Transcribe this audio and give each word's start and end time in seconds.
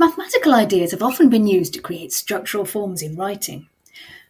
Mathematical 0.00 0.54
ideas 0.54 0.92
have 0.92 1.02
often 1.02 1.28
been 1.28 1.46
used 1.46 1.74
to 1.74 1.82
create 1.82 2.10
structural 2.10 2.64
forms 2.64 3.02
in 3.02 3.16
writing. 3.16 3.68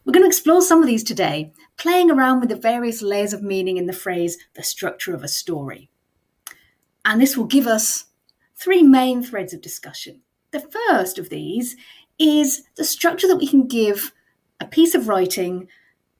We're 0.04 0.12
going 0.12 0.24
to 0.24 0.28
explore 0.28 0.62
some 0.62 0.82
of 0.82 0.88
these 0.88 1.04
today, 1.04 1.52
playing 1.76 2.10
around 2.10 2.40
with 2.40 2.48
the 2.48 2.56
various 2.56 3.02
layers 3.02 3.32
of 3.32 3.44
meaning 3.44 3.76
in 3.76 3.86
the 3.86 3.92
phrase 3.92 4.36
the 4.54 4.64
structure 4.64 5.14
of 5.14 5.22
a 5.22 5.28
story. 5.28 5.88
And 7.04 7.20
this 7.20 7.36
will 7.36 7.44
give 7.44 7.68
us 7.68 8.06
three 8.56 8.82
main 8.82 9.22
threads 9.22 9.54
of 9.54 9.60
discussion. 9.60 10.22
The 10.50 10.58
first 10.88 11.20
of 11.20 11.28
these 11.28 11.76
is 12.18 12.64
the 12.74 12.82
structure 12.82 13.28
that 13.28 13.38
we 13.38 13.46
can 13.46 13.68
give 13.68 14.10
a 14.58 14.66
piece 14.66 14.96
of 14.96 15.06
writing 15.06 15.68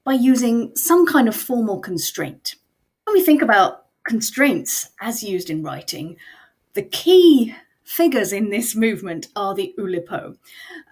by 0.04 0.12
using 0.12 0.76
some 0.76 1.06
kind 1.06 1.26
of 1.26 1.34
formal 1.34 1.80
constraint. 1.80 2.54
When 3.02 3.14
we 3.14 3.24
think 3.24 3.42
about 3.42 3.86
constraints 4.04 4.90
as 5.00 5.24
used 5.24 5.50
in 5.50 5.64
writing, 5.64 6.18
the 6.74 6.82
key 6.84 7.56
figures 7.91 8.32
in 8.32 8.50
this 8.50 8.77
movement 8.77 9.27
are 9.34 9.52
the 9.52 9.75
Oulipo. 9.77 10.36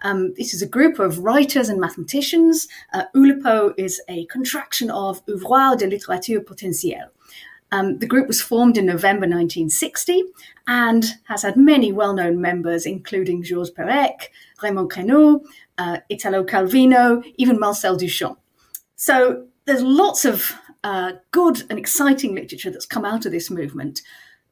Um, 0.01 0.33
this 0.33 0.53
is 0.53 0.61
a 0.61 0.67
group 0.67 0.99
of 0.99 1.19
writers 1.19 1.69
and 1.69 1.79
mathematicians. 1.79 2.67
Uh, 2.93 3.05
Oulipo 3.15 3.73
is 3.77 4.01
a 4.09 4.25
contraction 4.25 4.91
of 4.91 5.25
Ouvroir 5.27 5.77
de 5.77 5.87
littérature 5.87 6.43
potentielle. 6.43 7.09
Um, 7.71 7.99
the 7.99 8.05
group 8.05 8.27
was 8.27 8.41
formed 8.41 8.77
in 8.77 8.85
November 8.85 9.27
1960 9.27 10.23
and 10.67 11.05
has 11.23 11.43
had 11.43 11.55
many 11.55 11.93
well 11.93 12.13
known 12.13 12.41
members, 12.41 12.85
including 12.85 13.43
Georges 13.43 13.71
Perec, 13.71 14.29
Raymond 14.61 14.91
Queneau, 14.91 15.41
uh, 15.77 15.99
Italo 16.09 16.43
Calvino, 16.43 17.23
even 17.37 17.59
Marcel 17.59 17.95
Duchamp. 17.95 18.35
So 18.97 19.45
there's 19.63 19.83
lots 19.83 20.25
of 20.25 20.53
uh, 20.83 21.13
good 21.31 21.63
and 21.69 21.79
exciting 21.79 22.35
literature 22.35 22.71
that's 22.71 22.85
come 22.85 23.05
out 23.05 23.25
of 23.25 23.31
this 23.31 23.49
movement. 23.49 24.01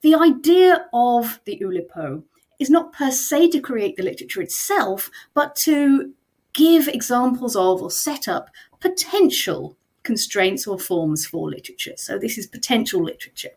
The 0.01 0.15
idea 0.15 0.85
of 0.93 1.41
the 1.45 1.59
Oulipo 1.59 2.23
is 2.59 2.69
not 2.69 2.93
per 2.93 3.11
se 3.11 3.49
to 3.49 3.59
create 3.59 3.95
the 3.95 4.03
literature 4.03 4.41
itself, 4.41 5.09
but 5.33 5.55
to 5.55 6.13
give 6.53 6.87
examples 6.87 7.55
of 7.55 7.81
or 7.81 7.91
set 7.91 8.27
up 8.27 8.49
potential 8.79 9.77
constraints 10.03 10.65
or 10.65 10.79
forms 10.79 11.25
for 11.25 11.49
literature. 11.49 11.93
So 11.97 12.17
this 12.17 12.37
is 12.37 12.47
potential 12.47 13.03
literature. 13.03 13.51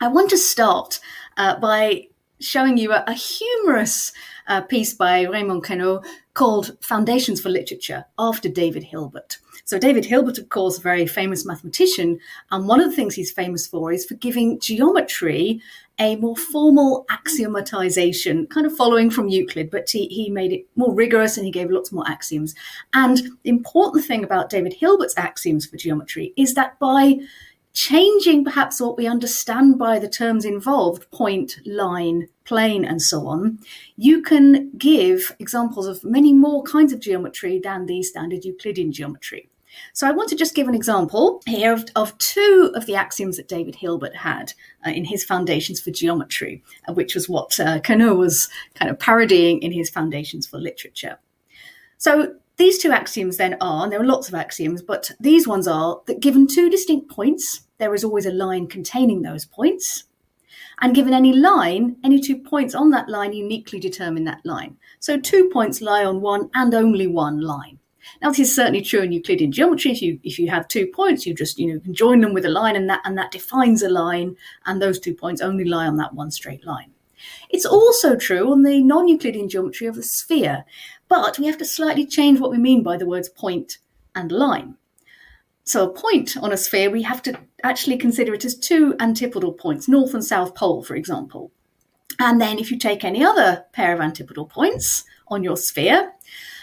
I 0.00 0.08
want 0.08 0.30
to 0.30 0.38
start 0.38 1.00
uh, 1.36 1.58
by 1.58 2.08
showing 2.40 2.76
you 2.76 2.92
a, 2.92 3.04
a 3.06 3.12
humorous 3.12 4.12
uh, 4.46 4.60
piece 4.60 4.92
by 4.92 5.22
Raymond 5.22 5.64
Queneau 5.64 6.02
called 6.34 6.76
Foundations 6.80 7.40
for 7.40 7.48
Literature 7.48 8.04
after 8.18 8.48
David 8.48 8.84
Hilbert. 8.84 9.38
So, 9.66 9.78
David 9.78 10.04
Hilbert, 10.04 10.36
of 10.36 10.50
course, 10.50 10.76
a 10.78 10.82
very 10.82 11.06
famous 11.06 11.46
mathematician, 11.46 12.18
and 12.50 12.68
one 12.68 12.80
of 12.80 12.90
the 12.90 12.96
things 12.96 13.14
he's 13.14 13.32
famous 13.32 13.66
for 13.66 13.92
is 13.92 14.04
for 14.04 14.14
giving 14.14 14.60
geometry 14.60 15.62
a 15.98 16.16
more 16.16 16.36
formal 16.36 17.06
axiomatization, 17.10 18.48
kind 18.50 18.66
of 18.66 18.76
following 18.76 19.10
from 19.10 19.28
Euclid, 19.28 19.70
but 19.70 19.88
he, 19.88 20.06
he 20.08 20.28
made 20.28 20.52
it 20.52 20.66
more 20.76 20.92
rigorous 20.92 21.36
and 21.36 21.46
he 21.46 21.52
gave 21.52 21.70
lots 21.70 21.92
more 21.92 22.04
axioms. 22.08 22.54
And 22.92 23.18
the 23.42 23.50
important 23.50 24.04
thing 24.04 24.24
about 24.24 24.50
David 24.50 24.74
Hilbert's 24.74 25.16
axioms 25.16 25.66
for 25.66 25.76
geometry 25.76 26.32
is 26.36 26.54
that 26.54 26.78
by 26.80 27.20
changing 27.74 28.44
perhaps 28.44 28.80
what 28.80 28.96
we 28.96 29.06
understand 29.06 29.78
by 29.78 29.98
the 29.98 30.08
terms 30.08 30.44
involved 30.44 31.10
point, 31.10 31.58
line, 31.66 32.28
plane, 32.44 32.84
and 32.84 33.02
so 33.02 33.26
on, 33.26 33.58
you 33.96 34.22
can 34.22 34.70
give 34.78 35.34
examples 35.38 35.86
of 35.86 36.04
many 36.04 36.32
more 36.32 36.62
kinds 36.62 36.92
of 36.92 37.00
geometry 37.00 37.60
than 37.62 37.86
the 37.86 38.02
standard 38.02 38.44
Euclidean 38.44 38.92
geometry. 38.92 39.48
So 39.92 40.06
I 40.06 40.12
want 40.12 40.28
to 40.28 40.36
just 40.36 40.54
give 40.54 40.68
an 40.68 40.74
example 40.74 41.42
here 41.46 41.72
of, 41.72 41.84
of 41.96 42.16
two 42.18 42.72
of 42.76 42.86
the 42.86 42.94
axioms 42.94 43.36
that 43.36 43.48
David 43.48 43.74
Hilbert 43.74 44.14
had 44.14 44.52
uh, 44.86 44.90
in 44.90 45.04
his 45.04 45.24
Foundations 45.24 45.80
for 45.80 45.90
Geometry, 45.90 46.62
uh, 46.88 46.92
which 46.92 47.16
was 47.16 47.28
what 47.28 47.58
uh, 47.58 47.80
Queneau 47.80 48.14
was 48.14 48.48
kind 48.74 48.88
of 48.88 49.00
parodying 49.00 49.60
in 49.62 49.72
his 49.72 49.90
Foundations 49.90 50.46
for 50.46 50.58
Literature. 50.58 51.18
So 51.98 52.36
these 52.56 52.78
two 52.78 52.92
axioms 52.92 53.36
then 53.36 53.56
are, 53.60 53.84
and 53.84 53.92
there 53.92 54.00
are 54.00 54.06
lots 54.06 54.28
of 54.28 54.34
axioms, 54.34 54.82
but 54.82 55.10
these 55.18 55.46
ones 55.48 55.66
are 55.66 56.00
that 56.06 56.20
given 56.20 56.46
two 56.46 56.70
distinct 56.70 57.10
points, 57.10 57.62
there 57.78 57.94
is 57.94 58.04
always 58.04 58.26
a 58.26 58.32
line 58.32 58.66
containing 58.66 59.22
those 59.22 59.44
points. 59.44 60.04
And 60.80 60.94
given 60.94 61.14
any 61.14 61.32
line, 61.32 61.96
any 62.04 62.20
two 62.20 62.36
points 62.36 62.74
on 62.74 62.90
that 62.90 63.08
line 63.08 63.32
uniquely 63.32 63.78
determine 63.78 64.24
that 64.24 64.44
line. 64.44 64.76
So 64.98 65.18
two 65.18 65.48
points 65.52 65.80
lie 65.80 66.04
on 66.04 66.20
one 66.20 66.50
and 66.54 66.74
only 66.74 67.06
one 67.06 67.40
line. 67.40 67.78
Now, 68.20 68.30
this 68.30 68.40
is 68.40 68.54
certainly 68.54 68.82
true 68.82 69.00
in 69.00 69.12
Euclidean 69.12 69.52
geometry. 69.52 69.92
If 69.92 70.02
you 70.02 70.20
if 70.22 70.38
you 70.38 70.50
have 70.50 70.68
two 70.68 70.86
points, 70.86 71.26
you 71.26 71.34
just 71.34 71.58
you 71.58 71.72
know 71.72 71.80
can 71.80 71.94
join 71.94 72.20
them 72.20 72.34
with 72.34 72.44
a 72.44 72.50
line, 72.50 72.76
and 72.76 72.88
that 72.90 73.00
and 73.04 73.16
that 73.16 73.30
defines 73.30 73.82
a 73.82 73.88
line, 73.88 74.36
and 74.66 74.80
those 74.80 75.00
two 75.00 75.14
points 75.14 75.40
only 75.40 75.64
lie 75.64 75.86
on 75.86 75.96
that 75.96 76.14
one 76.14 76.30
straight 76.30 76.66
line. 76.66 76.90
It's 77.48 77.64
also 77.64 78.16
true 78.16 78.52
on 78.52 78.62
the 78.62 78.82
non-Euclidean 78.82 79.48
geometry 79.48 79.86
of 79.86 79.96
a 79.96 80.02
sphere, 80.02 80.64
but 81.14 81.38
we 81.38 81.46
have 81.46 81.58
to 81.58 81.64
slightly 81.64 82.04
change 82.04 82.40
what 82.40 82.50
we 82.50 82.58
mean 82.58 82.82
by 82.82 82.96
the 82.96 83.06
words 83.06 83.28
point 83.28 83.78
and 84.16 84.32
line. 84.32 84.74
So 85.62 85.84
a 85.84 85.92
point 85.92 86.36
on 86.36 86.52
a 86.52 86.56
sphere, 86.56 86.90
we 86.90 87.02
have 87.02 87.22
to 87.22 87.38
actually 87.62 87.98
consider 87.98 88.34
it 88.34 88.44
as 88.44 88.56
two 88.56 88.96
antipodal 88.98 89.52
points, 89.52 89.86
north 89.86 90.12
and 90.12 90.24
south 90.24 90.56
pole, 90.56 90.82
for 90.82 90.96
example. 90.96 91.52
And 92.18 92.40
then 92.40 92.58
if 92.58 92.72
you 92.72 92.78
take 92.78 93.04
any 93.04 93.24
other 93.24 93.64
pair 93.72 93.94
of 93.94 94.00
antipodal 94.00 94.46
points 94.46 95.04
on 95.28 95.44
your 95.44 95.56
sphere, 95.56 96.12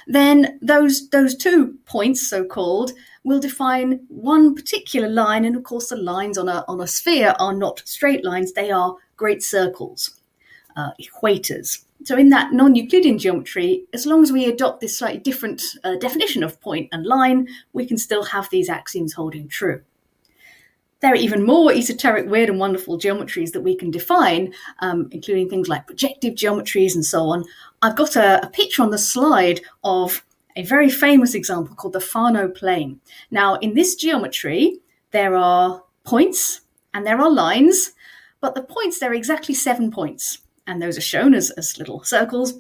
then 0.06 0.60
those, 0.62 1.10
those 1.12 1.38
two 1.38 1.78
points, 1.86 2.30
so 2.30 2.44
called, 2.44 2.92
will 3.24 3.40
define 3.40 4.02
one 4.10 4.54
particular 4.54 5.08
line. 5.08 5.46
And 5.46 5.56
of 5.56 5.64
course, 5.64 5.88
the 5.88 5.96
lines 5.96 6.38
on 6.38 6.50
a, 6.50 6.66
on 6.68 6.82
a 6.82 6.88
sphere 6.88 7.36
are 7.40 7.54
not 7.54 7.84
straight 7.86 8.26
lines, 8.26 8.52
they 8.52 8.70
are 8.70 8.98
great 9.16 9.44
circles, 9.44 10.20
uh, 10.76 10.92
equators. 11.00 11.86
So, 12.04 12.18
in 12.18 12.30
that 12.30 12.52
non 12.52 12.76
Euclidean 12.76 13.18
geometry, 13.18 13.86
as 13.94 14.06
long 14.06 14.24
as 14.24 14.32
we 14.32 14.46
adopt 14.46 14.82
this 14.82 14.98
slightly 14.98 15.20
different 15.20 15.62
uh, 15.84 15.98
definition 15.98 16.44
of 16.44 16.60
point 16.60 16.90
and 16.92 17.06
line, 17.06 17.48
we 17.74 17.86
can 17.86 17.98
still 17.98 18.24
have 18.24 18.50
these 18.50 18.70
axioms 18.70 19.14
holding 19.14 19.48
true. 19.48 19.82
There 21.02 21.14
are 21.14 21.16
even 21.16 21.44
more 21.44 21.72
esoteric, 21.72 22.28
weird, 22.30 22.50
and 22.50 22.60
wonderful 22.60 22.98
geometries 22.98 23.52
that 23.52 23.62
we 23.62 23.76
can 23.76 23.90
define, 23.92 24.54
um, 24.80 25.10
including 25.12 25.50
things 25.50 25.68
like 25.68 25.88
projective 25.88 26.36
geometries 26.36 26.94
and 26.94 27.06
so 27.06 27.24
on. 27.30 27.44
I've 27.82 27.96
got 27.96 28.16
a, 28.16 28.46
a 28.46 28.50
picture 28.50 28.84
on 28.84 28.92
the 28.92 29.00
slide 29.00 29.62
of 29.84 30.24
a 30.56 30.64
very 30.64 30.90
famous 30.90 31.34
example 31.34 31.76
called 31.76 31.94
the 31.94 32.02
Fano 32.02 32.48
plane. 32.48 33.00
Now, 33.32 33.56
in 33.56 33.74
this 33.74 33.96
geometry, 33.96 34.80
there 35.12 35.36
are 35.36 35.84
points 36.04 36.62
and 36.94 37.06
there 37.06 37.20
are 37.20 37.32
lines, 37.32 37.94
but 38.40 38.54
the 38.54 38.64
points, 38.64 39.00
there 39.00 39.12
are 39.12 39.16
exactly 39.16 39.56
seven 39.56 39.92
points 39.92 40.40
and 40.68 40.82
those 40.82 40.98
are 40.98 41.02
shown 41.02 41.34
as, 41.34 41.52
as 41.52 41.78
little 41.78 42.04
circles. 42.04 42.54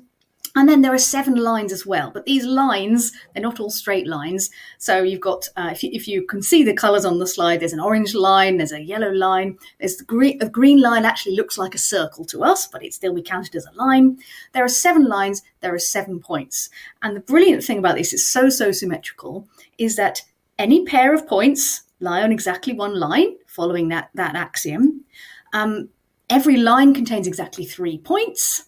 And 0.53 0.67
then 0.67 0.81
there 0.81 0.93
are 0.93 0.97
seven 0.97 1.35
lines 1.35 1.71
as 1.71 1.85
well, 1.85 2.11
but 2.11 2.25
these 2.25 2.43
lines, 2.43 3.13
they're 3.33 3.41
not 3.41 3.61
all 3.61 3.69
straight 3.69 4.05
lines. 4.05 4.49
So 4.79 5.01
you've 5.01 5.21
got, 5.21 5.47
uh, 5.55 5.69
if, 5.71 5.81
you, 5.81 5.91
if 5.93 6.09
you 6.09 6.25
can 6.27 6.41
see 6.41 6.61
the 6.61 6.73
colours 6.73 7.05
on 7.05 7.19
the 7.19 7.27
slide, 7.27 7.61
there's 7.61 7.71
an 7.71 7.79
orange 7.79 8.13
line, 8.13 8.57
there's 8.57 8.73
a 8.73 8.81
yellow 8.81 9.11
line, 9.11 9.57
there's 9.79 9.95
the 9.95 10.03
green, 10.03 10.41
a 10.41 10.49
green 10.49 10.81
line 10.81 11.05
actually 11.05 11.37
looks 11.37 11.57
like 11.57 11.73
a 11.73 11.77
circle 11.77 12.25
to 12.25 12.43
us, 12.43 12.67
but 12.67 12.83
it's 12.83 12.97
still 12.97 13.13
we 13.13 13.21
count 13.21 13.47
it 13.47 13.55
as 13.55 13.65
a 13.65 13.77
line. 13.77 14.17
There 14.51 14.65
are 14.65 14.69
seven 14.69 15.07
lines, 15.07 15.41
there 15.61 15.73
are 15.73 15.79
seven 15.79 16.19
points. 16.19 16.69
And 17.01 17.15
the 17.15 17.21
brilliant 17.21 17.63
thing 17.63 17.77
about 17.77 17.95
this 17.95 18.11
is 18.11 18.27
so, 18.27 18.49
so 18.49 18.73
symmetrical, 18.73 19.47
is 19.77 19.95
that 19.95 20.21
any 20.59 20.83
pair 20.83 21.13
of 21.13 21.27
points 21.27 21.83
lie 22.01 22.23
on 22.23 22.31
exactly 22.33 22.73
one 22.73 22.99
line, 22.99 23.37
following 23.47 23.87
that, 23.87 24.09
that 24.15 24.35
axiom. 24.35 25.05
Um, 25.53 25.89
every 26.31 26.57
line 26.57 26.93
contains 26.95 27.27
exactly 27.27 27.65
three 27.65 27.99
points. 27.99 28.65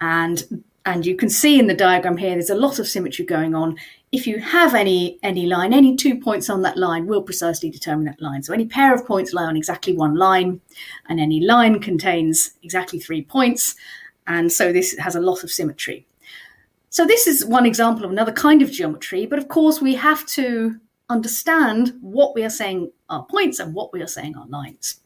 And 0.00 0.62
and 0.84 1.06
you 1.06 1.16
can 1.16 1.30
see 1.30 1.60
in 1.60 1.68
the 1.68 1.74
diagram 1.74 2.16
here, 2.16 2.32
there's 2.32 2.50
a 2.50 2.56
lot 2.56 2.80
of 2.80 2.88
symmetry 2.88 3.24
going 3.24 3.54
on. 3.54 3.78
If 4.10 4.26
you 4.26 4.40
have 4.40 4.74
any, 4.74 5.20
any 5.22 5.46
line, 5.46 5.72
any 5.72 5.94
two 5.94 6.18
points 6.18 6.50
on 6.50 6.62
that 6.62 6.76
line 6.76 7.06
will 7.06 7.22
precisely 7.22 7.70
determine 7.70 8.06
that 8.06 8.20
line. 8.20 8.42
So 8.42 8.52
any 8.52 8.66
pair 8.66 8.92
of 8.92 9.06
points 9.06 9.32
lie 9.32 9.44
on 9.44 9.56
exactly 9.56 9.96
one 9.96 10.16
line, 10.16 10.60
and 11.08 11.20
any 11.20 11.40
line 11.40 11.78
contains 11.78 12.54
exactly 12.64 12.98
three 12.98 13.22
points. 13.22 13.76
And 14.26 14.50
so 14.50 14.72
this 14.72 14.98
has 14.98 15.14
a 15.14 15.20
lot 15.20 15.44
of 15.44 15.52
symmetry. 15.52 16.04
So 16.90 17.06
this 17.06 17.28
is 17.28 17.44
one 17.44 17.64
example 17.64 18.04
of 18.04 18.10
another 18.10 18.32
kind 18.32 18.60
of 18.60 18.72
geometry, 18.72 19.24
but 19.24 19.38
of 19.38 19.46
course 19.46 19.80
we 19.80 19.94
have 19.94 20.26
to 20.26 20.80
understand 21.08 21.96
what 22.00 22.34
we 22.34 22.42
are 22.42 22.50
saying 22.50 22.90
are 23.08 23.24
points 23.26 23.60
and 23.60 23.72
what 23.72 23.92
we 23.92 24.02
are 24.02 24.08
saying 24.08 24.36
are 24.36 24.46
lines. 24.48 24.98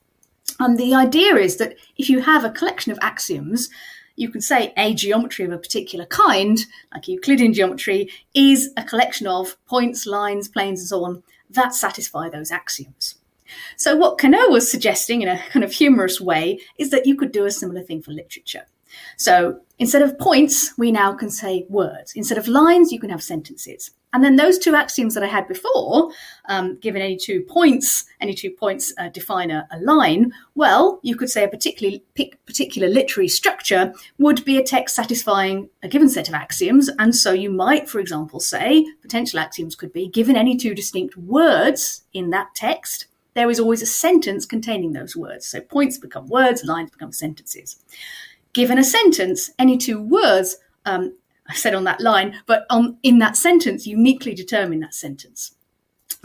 And 0.58 0.78
the 0.78 0.94
idea 0.94 1.36
is 1.36 1.56
that 1.56 1.76
if 1.96 2.08
you 2.08 2.20
have 2.20 2.44
a 2.44 2.50
collection 2.50 2.92
of 2.92 2.98
axioms, 3.02 3.68
you 4.16 4.30
can 4.30 4.40
say 4.40 4.72
a 4.76 4.94
geometry 4.94 5.44
of 5.44 5.52
a 5.52 5.58
particular 5.58 6.06
kind, 6.06 6.64
like 6.94 7.06
Euclidean 7.06 7.52
geometry, 7.52 8.10
is 8.34 8.70
a 8.76 8.82
collection 8.82 9.26
of 9.26 9.56
points, 9.66 10.06
lines, 10.06 10.48
planes, 10.48 10.80
and 10.80 10.88
so 10.88 11.04
on 11.04 11.22
that 11.50 11.74
satisfy 11.74 12.28
those 12.28 12.50
axioms. 12.50 13.16
So, 13.76 13.94
what 13.96 14.18
Queneau 14.18 14.48
was 14.48 14.70
suggesting 14.70 15.22
in 15.22 15.28
a 15.28 15.38
kind 15.50 15.64
of 15.64 15.72
humorous 15.72 16.20
way 16.20 16.60
is 16.78 16.90
that 16.90 17.06
you 17.06 17.14
could 17.14 17.30
do 17.30 17.44
a 17.44 17.50
similar 17.50 17.82
thing 17.82 18.02
for 18.02 18.10
literature. 18.10 18.66
So, 19.16 19.60
instead 19.78 20.02
of 20.02 20.18
points, 20.18 20.76
we 20.76 20.90
now 20.90 21.12
can 21.12 21.30
say 21.30 21.64
words. 21.68 22.12
Instead 22.16 22.38
of 22.38 22.48
lines, 22.48 22.90
you 22.90 22.98
can 22.98 23.10
have 23.10 23.22
sentences. 23.22 23.92
And 24.16 24.24
then 24.24 24.36
those 24.36 24.56
two 24.56 24.74
axioms 24.74 25.12
that 25.12 25.22
I 25.22 25.26
had 25.26 25.46
before, 25.46 26.10
um, 26.46 26.78
given 26.78 27.02
any 27.02 27.18
two 27.18 27.42
points, 27.42 28.06
any 28.18 28.32
two 28.32 28.50
points 28.50 28.90
uh, 28.96 29.10
define 29.10 29.50
a, 29.50 29.68
a, 29.70 29.78
line. 29.80 30.32
Well, 30.54 31.00
you 31.02 31.16
could 31.16 31.28
say 31.28 31.44
a 31.44 31.48
particularly 31.48 32.02
particular 32.46 32.88
literary 32.88 33.28
structure 33.28 33.92
would 34.16 34.42
be 34.42 34.56
a 34.56 34.62
text 34.62 34.96
satisfying 34.96 35.68
a 35.82 35.88
given 35.88 36.08
set 36.08 36.28
of 36.28 36.34
axioms. 36.34 36.88
And 36.98 37.14
so 37.14 37.32
you 37.32 37.50
might, 37.50 37.90
for 37.90 38.00
example, 38.00 38.40
say 38.40 38.86
potential 39.02 39.38
axioms 39.38 39.74
could 39.74 39.92
be 39.92 40.08
given 40.08 40.34
any 40.34 40.56
two 40.56 40.74
distinct 40.74 41.14
words 41.18 42.04
in 42.14 42.30
that 42.30 42.54
text. 42.54 43.08
There 43.34 43.50
is 43.50 43.60
always 43.60 43.82
a 43.82 43.86
sentence 43.86 44.46
containing 44.46 44.92
those 44.92 45.14
words. 45.14 45.44
So 45.44 45.60
points 45.60 45.98
become 45.98 46.26
words, 46.28 46.64
lines 46.64 46.90
become 46.90 47.12
sentences. 47.12 47.84
Given 48.54 48.78
a 48.78 48.84
sentence, 48.84 49.50
any 49.58 49.76
two 49.76 50.00
words 50.00 50.56
um, 50.86 51.18
I 51.48 51.54
said 51.54 51.75
on 51.75 51.84
that 51.84 52.00
line, 52.00 52.40
but 52.46 52.66
on 52.70 52.98
in 53.02 53.19
that 53.19 53.37
sentence, 53.37 53.87
uniquely 53.87 54.34
determine 54.34 54.81
that 54.81 54.94
sentence. 54.94 55.54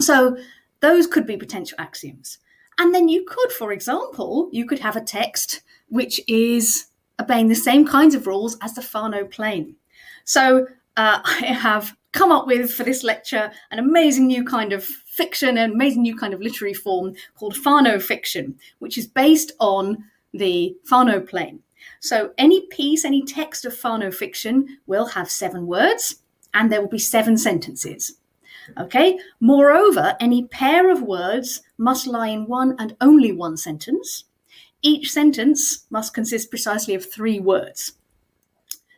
So 0.00 0.36
those 0.80 1.06
could 1.06 1.26
be 1.26 1.36
potential 1.36 1.76
axioms. 1.78 2.38
And 2.78 2.94
then 2.94 3.08
you 3.08 3.24
could, 3.24 3.52
for 3.52 3.72
example, 3.72 4.48
you 4.52 4.66
could 4.66 4.80
have 4.80 4.96
a 4.96 5.00
text 5.00 5.62
which 5.88 6.20
is 6.26 6.86
obeying 7.20 7.48
the 7.48 7.54
same 7.54 7.86
kinds 7.86 8.14
of 8.14 8.26
rules 8.26 8.56
as 8.62 8.74
the 8.74 8.82
Fano 8.82 9.24
plane. 9.24 9.76
So 10.24 10.66
uh, 10.96 11.20
I 11.24 11.46
have 11.46 11.94
come 12.12 12.32
up 12.32 12.46
with 12.46 12.72
for 12.72 12.82
this 12.82 13.02
lecture 13.02 13.50
an 13.70 13.78
amazing 13.78 14.26
new 14.26 14.44
kind 14.44 14.72
of 14.72 14.84
fiction, 14.84 15.56
an 15.56 15.72
amazing 15.72 16.02
new 16.02 16.16
kind 16.16 16.34
of 16.34 16.40
literary 16.40 16.74
form 16.74 17.14
called 17.36 17.56
Fano 17.56 17.98
fiction, 17.98 18.56
which 18.80 18.98
is 18.98 19.06
based 19.06 19.52
on 19.60 20.04
the 20.32 20.76
Fano 20.84 21.20
plane. 21.20 21.60
So 22.00 22.32
any 22.38 22.66
piece, 22.68 23.04
any 23.04 23.24
text 23.24 23.64
of 23.64 23.76
Fano 23.76 24.10
fiction 24.10 24.78
will 24.86 25.06
have 25.06 25.30
seven 25.30 25.66
words 25.66 26.16
and 26.54 26.70
there 26.70 26.80
will 26.80 26.88
be 26.88 26.98
seven 26.98 27.36
sentences. 27.36 28.14
Okay. 28.78 29.18
Moreover, 29.40 30.16
any 30.20 30.44
pair 30.44 30.90
of 30.90 31.02
words 31.02 31.62
must 31.78 32.06
lie 32.06 32.28
in 32.28 32.46
one 32.46 32.76
and 32.78 32.96
only 33.00 33.32
one 33.32 33.56
sentence. 33.56 34.24
Each 34.82 35.10
sentence 35.10 35.86
must 35.90 36.14
consist 36.14 36.50
precisely 36.50 36.94
of 36.94 37.10
three 37.10 37.40
words. 37.40 37.92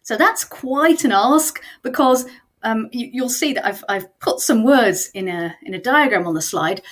So 0.03 0.17
that's 0.17 0.45
quite 0.45 1.05
an 1.05 1.13
ask 1.13 1.63
because 1.83 2.27
um, 2.63 2.89
you, 2.93 3.23
will 3.23 3.31
see 3.31 3.53
that 3.53 3.65
I've, 3.65 3.85
I've 3.89 4.19
put 4.21 4.41
some 4.41 4.65
words 4.65 5.11
in 5.15 5.29
a 5.29 5.55
in 5.63 5.75
a 5.75 5.81
diagram 5.81 6.27
on 6.27 6.35
the 6.35 6.43
slide 6.43 6.83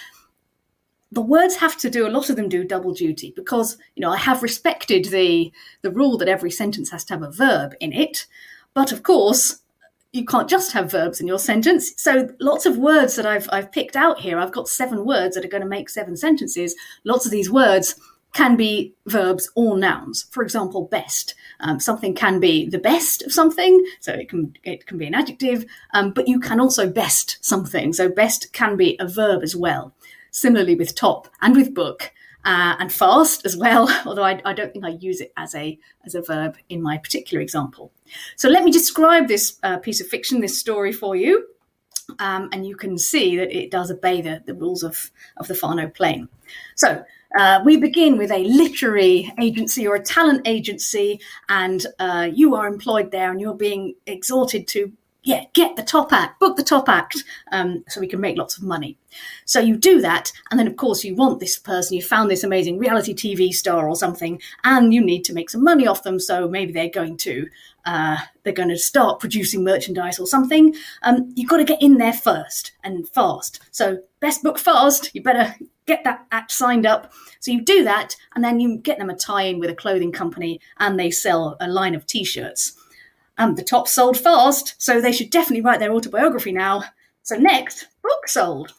the 1.13 1.23
words 1.23 1.57
have 1.57 1.77
to 1.77 1.91
do 1.91 2.07
a 2.07 2.11
lot 2.11 2.31
of 2.31 2.37
them 2.37 2.49
do 2.49 2.65
double 2.65 2.95
duty 2.95 3.33
because 3.37 3.77
you 3.95 4.01
know 4.01 4.11
I 4.11 4.17
have 4.17 4.43
respected 4.43 5.05
the 5.07 5.53
the 5.83 5.91
rule 5.91 6.17
that 6.19 6.29
every 6.29 6.51
sentence 6.51 6.91
has 6.91 7.05
to 7.05 7.15
have 7.15 7.23
a 7.23 7.31
verb 7.31 7.75
in 7.81 7.93
it, 7.93 8.27
but 8.75 8.91
of 8.91 9.03
course 9.03 9.61
you 10.13 10.25
can't 10.27 10.49
just 10.49 10.73
have 10.73 10.91
verbs 10.91 11.21
in 11.21 11.27
your 11.27 11.39
sentence. 11.39 11.93
So 11.97 12.29
lots 12.41 12.67
of 12.67 12.79
words 12.79 13.17
that 13.17 13.27
I've 13.27 13.49
I've 13.53 13.71
picked 13.71 13.95
out 13.95 14.21
here. 14.21 14.39
I've 14.39 14.53
got 14.53 14.69
seven 14.69 15.05
words 15.05 15.35
that 15.35 15.45
are 15.45 15.49
going 15.49 15.63
to 15.63 15.69
make 15.69 15.91
seven 15.91 16.17
sentences. 16.17 16.75
Lots 17.05 17.27
of 17.27 17.31
these 17.31 17.51
words 17.51 17.95
can 18.33 18.57
be 18.57 18.95
verbs 19.07 19.51
or 19.55 19.77
nouns. 19.77 20.27
For 20.31 20.43
example, 20.43 20.87
best. 20.87 21.35
Um, 21.61 21.79
something 21.79 22.15
can 22.15 22.41
be 22.41 22.67
the 22.67 22.79
best 22.79 23.23
of 23.23 23.33
something, 23.33 23.85
so 24.01 24.13
it 24.13 24.31
can 24.31 24.57
it 24.65 24.87
can 24.87 24.97
be 24.97 25.07
an 25.07 25.15
adjective, 25.15 25.67
um, 25.93 26.13
but 26.13 26.29
you 26.29 26.41
can 26.41 26.59
also 26.59 26.89
best 26.89 27.39
something. 27.45 27.93
So 27.93 28.09
best 28.09 28.53
can 28.53 28.77
be 28.77 28.97
a 28.99 29.07
verb 29.07 29.43
as 29.43 29.55
well. 29.55 29.93
Similarly 30.33 30.75
with 30.75 30.97
top 30.97 31.29
and 31.41 31.55
with 31.55 31.73
book. 31.75 32.11
Uh, 32.45 32.75
and 32.81 32.93
fast 32.93 33.47
as 33.47 33.57
well, 33.57 33.89
although 34.07 34.25
I, 34.25 34.43
I, 34.45 34.53
don't 34.53 34.73
think 34.73 34.85
I 34.85 34.89
use 34.89 35.21
it 35.21 35.33
as 35.37 35.55
a 35.55 35.79
as 36.05 36.17
a 36.17 36.23
verb 36.23 36.57
in 36.69 36.83
my 36.83 36.99
particular 36.99 37.41
example. 37.41 37.93
So 38.35 38.49
let 38.49 38.65
me 38.65 38.73
describe 38.73 39.29
this 39.29 39.61
uh, 39.63 39.79
piece 39.79 40.01
of 40.01 40.09
fiction, 40.09 40.41
this 40.41 40.59
story 40.59 40.93
for 40.93 41.15
you, 41.15 41.47
um, 42.19 42.49
and 42.53 42.67
you 42.67 42.75
can 42.75 42.99
see 42.99 43.37
that 43.37 43.57
it 43.57 43.71
does 43.71 43.93
obey 43.93 44.21
the, 44.23 44.43
the 44.45 44.55
rules 44.55 44.83
of 44.83 45.13
of 45.37 45.47
the 45.47 45.55
Fano 45.55 45.89
plane. 45.89 46.29
So. 46.75 47.05
Uh, 47.39 47.63
we 47.65 47.79
begin 47.79 48.19
with 48.19 48.31
a 48.31 48.45
literary 48.45 49.33
agency 49.41 49.87
or 49.87 49.95
a 49.95 50.03
talent 50.03 50.47
agency, 50.47 51.19
and 51.49 51.87
uh, 51.99 52.29
you 52.31 52.55
are 52.55 52.67
employed 52.67 53.11
there, 53.11 53.31
and 53.31 53.41
you're 53.41 53.55
being 53.55 53.95
exhorted 54.07 54.69
to 54.69 54.93
yeah, 55.25 55.45
get 55.55 55.77
the 55.77 55.83
top 55.83 56.13
act, 56.13 56.41
book 56.41 56.57
the 56.57 56.65
top 56.65 56.89
act, 56.89 57.23
um, 57.53 57.85
so 57.89 58.01
we 58.01 58.09
can 58.09 58.21
make 58.21 58.37
lots 58.37 58.57
of 58.57 58.65
money. 58.65 58.97
So 59.45 59.61
you 59.61 59.77
do 59.77 60.01
that, 60.01 60.33
and 60.51 60.59
then 60.59 60.67
of 60.67 60.77
course 60.77 61.05
you 61.05 61.15
want 61.15 61.39
this 61.39 61.59
person, 61.59 61.97
you 61.97 62.03
found 62.03 62.31
this 62.31 62.43
amazing 62.43 62.79
reality 62.79 63.15
TV 63.15 63.53
star 63.53 63.89
or 63.89 63.95
something, 63.95 64.41
and 64.65 64.93
you 64.93 65.05
need 65.05 65.25
to 65.25 65.33
make 65.33 65.51
some 65.51 65.63
money 65.63 65.87
off 65.87 66.03
them. 66.03 66.19
So 66.19 66.49
maybe 66.49 66.73
they're 66.73 66.89
going 66.89 67.17
to 67.19 67.49
uh, 67.85 68.17
they're 68.43 68.53
going 68.53 68.69
to 68.69 68.79
start 68.79 69.21
producing 69.21 69.65
merchandise 69.65 70.19
or 70.19 70.27
something. 70.27 70.75
Um, 71.03 71.33
you've 71.35 71.51
got 71.51 71.59
to 71.59 71.65
get 71.65 71.83
in 71.83 71.99
there 71.99 72.13
first 72.13 72.73
and 72.85 73.09
fast. 73.09 73.61
So 73.71 73.99
best 74.21 74.43
book 74.43 74.59
fast. 74.59 75.15
You 75.15 75.23
better 75.23 75.55
get 75.87 76.05
that 76.05 76.27
act 76.31 76.53
signed 76.53 76.87
up. 76.87 77.13
So 77.41 77.51
you 77.51 77.61
do 77.63 77.85
that, 77.85 78.17
and 78.35 78.45
then 78.45 78.61
you 78.61 78.79
get 78.79 78.99
them 78.99 79.11
a 79.11 79.17
tie-in 79.17 79.59
with 79.59 79.71
a 79.71 79.75
clothing 79.75 80.13
company, 80.13 80.61
and 80.79 80.99
they 80.99 81.11
sell 81.11 81.57
a 81.61 81.69
line 81.69 81.95
of 81.95 82.07
t-shirts. 82.07 82.77
Um, 83.39 83.55
the 83.55 83.65
top 83.65 83.89
sold 83.89 84.19
fast, 84.19 84.75
so 84.79 85.01
they 85.01 85.13
should 85.13 85.31
definitely 85.31 85.63
write 85.63 85.81
their 85.81 85.93
autobiography 85.93 86.53
now. 86.53 86.85
So 87.23 87.37
next, 87.37 87.87
book 88.03 88.29
sold. 88.29 88.75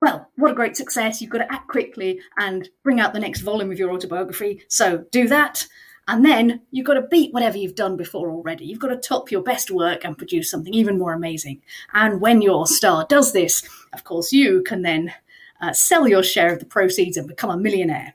Well, 0.00 0.28
what 0.36 0.52
a 0.52 0.54
great 0.54 0.76
success. 0.76 1.20
You've 1.20 1.30
got 1.30 1.38
to 1.38 1.52
act 1.52 1.68
quickly 1.68 2.20
and 2.38 2.68
bring 2.84 3.00
out 3.00 3.12
the 3.12 3.20
next 3.20 3.40
volume 3.40 3.72
of 3.72 3.78
your 3.78 3.92
autobiography. 3.92 4.62
So 4.68 5.04
do 5.10 5.26
that. 5.28 5.66
And 6.06 6.24
then 6.24 6.62
you've 6.70 6.86
got 6.86 6.94
to 6.94 7.02
beat 7.02 7.34
whatever 7.34 7.58
you've 7.58 7.74
done 7.74 7.96
before 7.96 8.30
already. 8.30 8.64
You've 8.64 8.78
got 8.78 8.88
to 8.88 8.96
top 8.96 9.30
your 9.30 9.42
best 9.42 9.70
work 9.70 10.04
and 10.04 10.16
produce 10.16 10.50
something 10.50 10.72
even 10.72 10.98
more 10.98 11.12
amazing. 11.12 11.60
And 11.92 12.20
when 12.20 12.40
your 12.40 12.66
star 12.66 13.06
does 13.08 13.32
this, 13.32 13.62
of 13.92 14.04
course, 14.04 14.32
you 14.32 14.62
can 14.62 14.82
then 14.82 15.12
uh, 15.60 15.72
sell 15.72 16.08
your 16.08 16.22
share 16.22 16.52
of 16.52 16.60
the 16.60 16.66
proceeds 16.66 17.16
and 17.16 17.28
become 17.28 17.50
a 17.50 17.58
millionaire. 17.58 18.14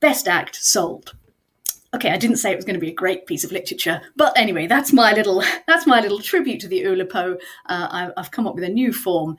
Best 0.00 0.28
act 0.28 0.56
sold 0.56 1.14
okay, 1.94 2.10
I 2.10 2.16
didn't 2.16 2.36
say 2.36 2.52
it 2.52 2.56
was 2.56 2.64
going 2.64 2.74
to 2.74 2.80
be 2.80 2.90
a 2.90 2.94
great 2.94 3.26
piece 3.26 3.44
of 3.44 3.52
literature, 3.52 4.02
but 4.16 4.36
anyway, 4.36 4.66
that's 4.66 4.92
my 4.92 5.12
little 5.12 5.42
that's 5.66 5.86
my 5.86 6.00
little 6.00 6.20
tribute 6.20 6.60
to 6.60 6.68
the 6.68 6.82
Oulipo. 6.82 7.40
Uh, 7.66 8.10
I've 8.16 8.30
come 8.30 8.46
up 8.46 8.54
with 8.54 8.64
a 8.64 8.68
new 8.68 8.92
form. 8.92 9.36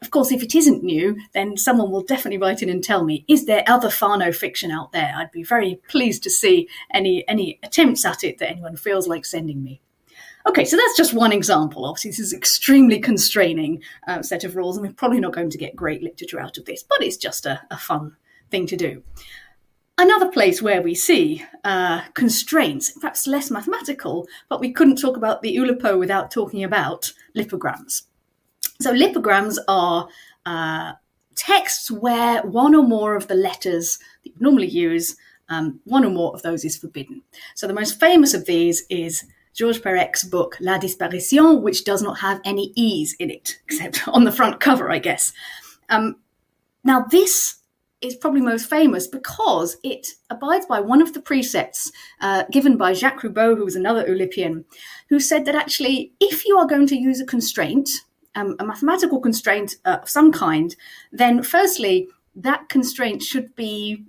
Of 0.00 0.12
course, 0.12 0.30
if 0.30 0.44
it 0.44 0.54
isn't 0.54 0.84
new, 0.84 1.16
then 1.34 1.56
someone 1.56 1.90
will 1.90 2.04
definitely 2.04 2.38
write 2.38 2.62
in 2.62 2.68
and 2.68 2.84
tell 2.84 3.04
me, 3.04 3.24
is 3.26 3.46
there 3.46 3.64
other 3.66 3.90
Fano 3.90 4.30
fiction 4.30 4.70
out 4.70 4.92
there? 4.92 5.12
I'd 5.16 5.32
be 5.32 5.42
very 5.42 5.80
pleased 5.88 6.22
to 6.22 6.30
see 6.30 6.68
any 6.92 7.26
any 7.28 7.58
attempts 7.62 8.04
at 8.04 8.24
it 8.24 8.38
that 8.38 8.50
anyone 8.50 8.76
feels 8.76 9.06
like 9.06 9.24
sending 9.24 9.62
me. 9.62 9.80
Okay, 10.46 10.64
so 10.64 10.76
that's 10.76 10.96
just 10.96 11.12
one 11.12 11.32
example. 11.32 11.84
Obviously, 11.84 12.12
this 12.12 12.20
is 12.20 12.32
extremely 12.32 13.00
constraining 13.00 13.82
uh, 14.06 14.22
set 14.22 14.44
of 14.44 14.56
rules, 14.56 14.78
and 14.78 14.86
we're 14.86 14.94
probably 14.94 15.20
not 15.20 15.34
going 15.34 15.50
to 15.50 15.58
get 15.58 15.76
great 15.76 16.02
literature 16.02 16.40
out 16.40 16.56
of 16.56 16.64
this, 16.64 16.82
but 16.82 17.02
it's 17.02 17.18
just 17.18 17.44
a, 17.44 17.60
a 17.70 17.76
fun 17.76 18.16
thing 18.50 18.66
to 18.66 18.76
do. 18.76 19.02
Another 20.00 20.30
place 20.30 20.62
where 20.62 20.80
we 20.80 20.94
see 20.94 21.44
uh, 21.64 22.02
constraints, 22.14 22.92
perhaps 22.92 23.26
less 23.26 23.50
mathematical, 23.50 24.28
but 24.48 24.60
we 24.60 24.72
couldn't 24.72 25.00
talk 25.00 25.16
about 25.16 25.42
the 25.42 25.56
Oulipo 25.56 25.98
without 25.98 26.30
talking 26.30 26.62
about 26.62 27.12
lipograms. 27.36 28.02
So, 28.80 28.94
lipograms 28.94 29.58
are 29.66 30.06
uh, 30.46 30.92
texts 31.34 31.90
where 31.90 32.42
one 32.42 32.76
or 32.76 32.84
more 32.84 33.16
of 33.16 33.26
the 33.26 33.34
letters 33.34 33.98
that 34.22 34.30
you 34.30 34.36
normally 34.38 34.68
use, 34.68 35.16
um, 35.48 35.80
one 35.82 36.04
or 36.04 36.10
more 36.10 36.32
of 36.32 36.42
those 36.42 36.64
is 36.64 36.76
forbidden. 36.76 37.22
So, 37.56 37.66
the 37.66 37.74
most 37.74 37.98
famous 37.98 38.34
of 38.34 38.46
these 38.46 38.84
is 38.88 39.24
Georges 39.52 39.82
Perec's 39.82 40.22
book 40.22 40.56
La 40.60 40.78
Disparition, 40.78 41.60
which 41.60 41.82
does 41.82 42.02
not 42.02 42.20
have 42.20 42.40
any 42.44 42.72
E's 42.76 43.16
in 43.18 43.30
it, 43.30 43.58
except 43.66 44.06
on 44.06 44.22
the 44.22 44.30
front 44.30 44.60
cover, 44.60 44.92
I 44.92 45.00
guess. 45.00 45.32
Um, 45.88 46.20
now, 46.84 47.04
this 47.10 47.57
is 48.00 48.14
probably 48.14 48.40
most 48.40 48.70
famous 48.70 49.06
because 49.06 49.76
it 49.82 50.08
abides 50.30 50.66
by 50.66 50.80
one 50.80 51.02
of 51.02 51.14
the 51.14 51.20
precepts 51.20 51.90
uh, 52.20 52.44
given 52.50 52.76
by 52.76 52.92
Jacques 52.92 53.22
Roubaud, 53.22 53.56
who 53.56 53.64
was 53.64 53.76
another 53.76 54.06
Oulipian, 54.06 54.64
who 55.08 55.18
said 55.18 55.44
that 55.44 55.54
actually, 55.54 56.12
if 56.20 56.46
you 56.46 56.56
are 56.58 56.66
going 56.66 56.86
to 56.86 56.96
use 56.96 57.20
a 57.20 57.26
constraint, 57.26 57.88
um, 58.34 58.54
a 58.60 58.64
mathematical 58.64 59.20
constraint 59.20 59.76
uh, 59.84 59.98
of 60.02 60.08
some 60.08 60.30
kind, 60.30 60.76
then 61.10 61.42
firstly, 61.42 62.08
that 62.36 62.68
constraint 62.68 63.22
should 63.22 63.54
be 63.56 64.04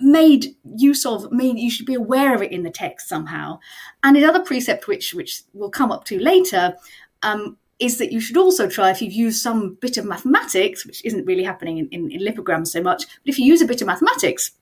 made 0.00 0.54
use 0.76 1.04
of 1.04 1.30
made 1.32 1.58
you 1.58 1.70
should 1.70 1.86
be 1.86 1.94
aware 1.94 2.34
of 2.34 2.42
it 2.42 2.52
in 2.52 2.62
the 2.62 2.70
text 2.70 3.08
somehow. 3.08 3.58
And 4.02 4.16
another 4.16 4.40
precept 4.40 4.86
which 4.86 5.14
which 5.14 5.42
we'll 5.52 5.70
come 5.70 5.92
up 5.92 6.04
to 6.06 6.18
later 6.18 6.76
um, 7.22 7.56
is 7.78 7.98
that 7.98 8.12
you 8.12 8.20
should 8.20 8.36
also 8.36 8.68
try 8.68 8.90
if 8.90 9.00
you've 9.00 9.12
used 9.12 9.40
some 9.40 9.74
bit 9.80 9.96
of 9.96 10.04
mathematics, 10.04 10.84
which 10.84 11.04
isn't 11.04 11.26
really 11.26 11.44
happening 11.44 11.78
in, 11.78 11.88
in, 11.88 12.10
in 12.10 12.20
lipograms 12.20 12.68
so 12.68 12.82
much, 12.82 13.06
but 13.06 13.28
if 13.30 13.38
you 13.38 13.44
use 13.44 13.62
a 13.62 13.66
bit 13.66 13.80
of 13.80 13.86
mathematics, 13.86 14.52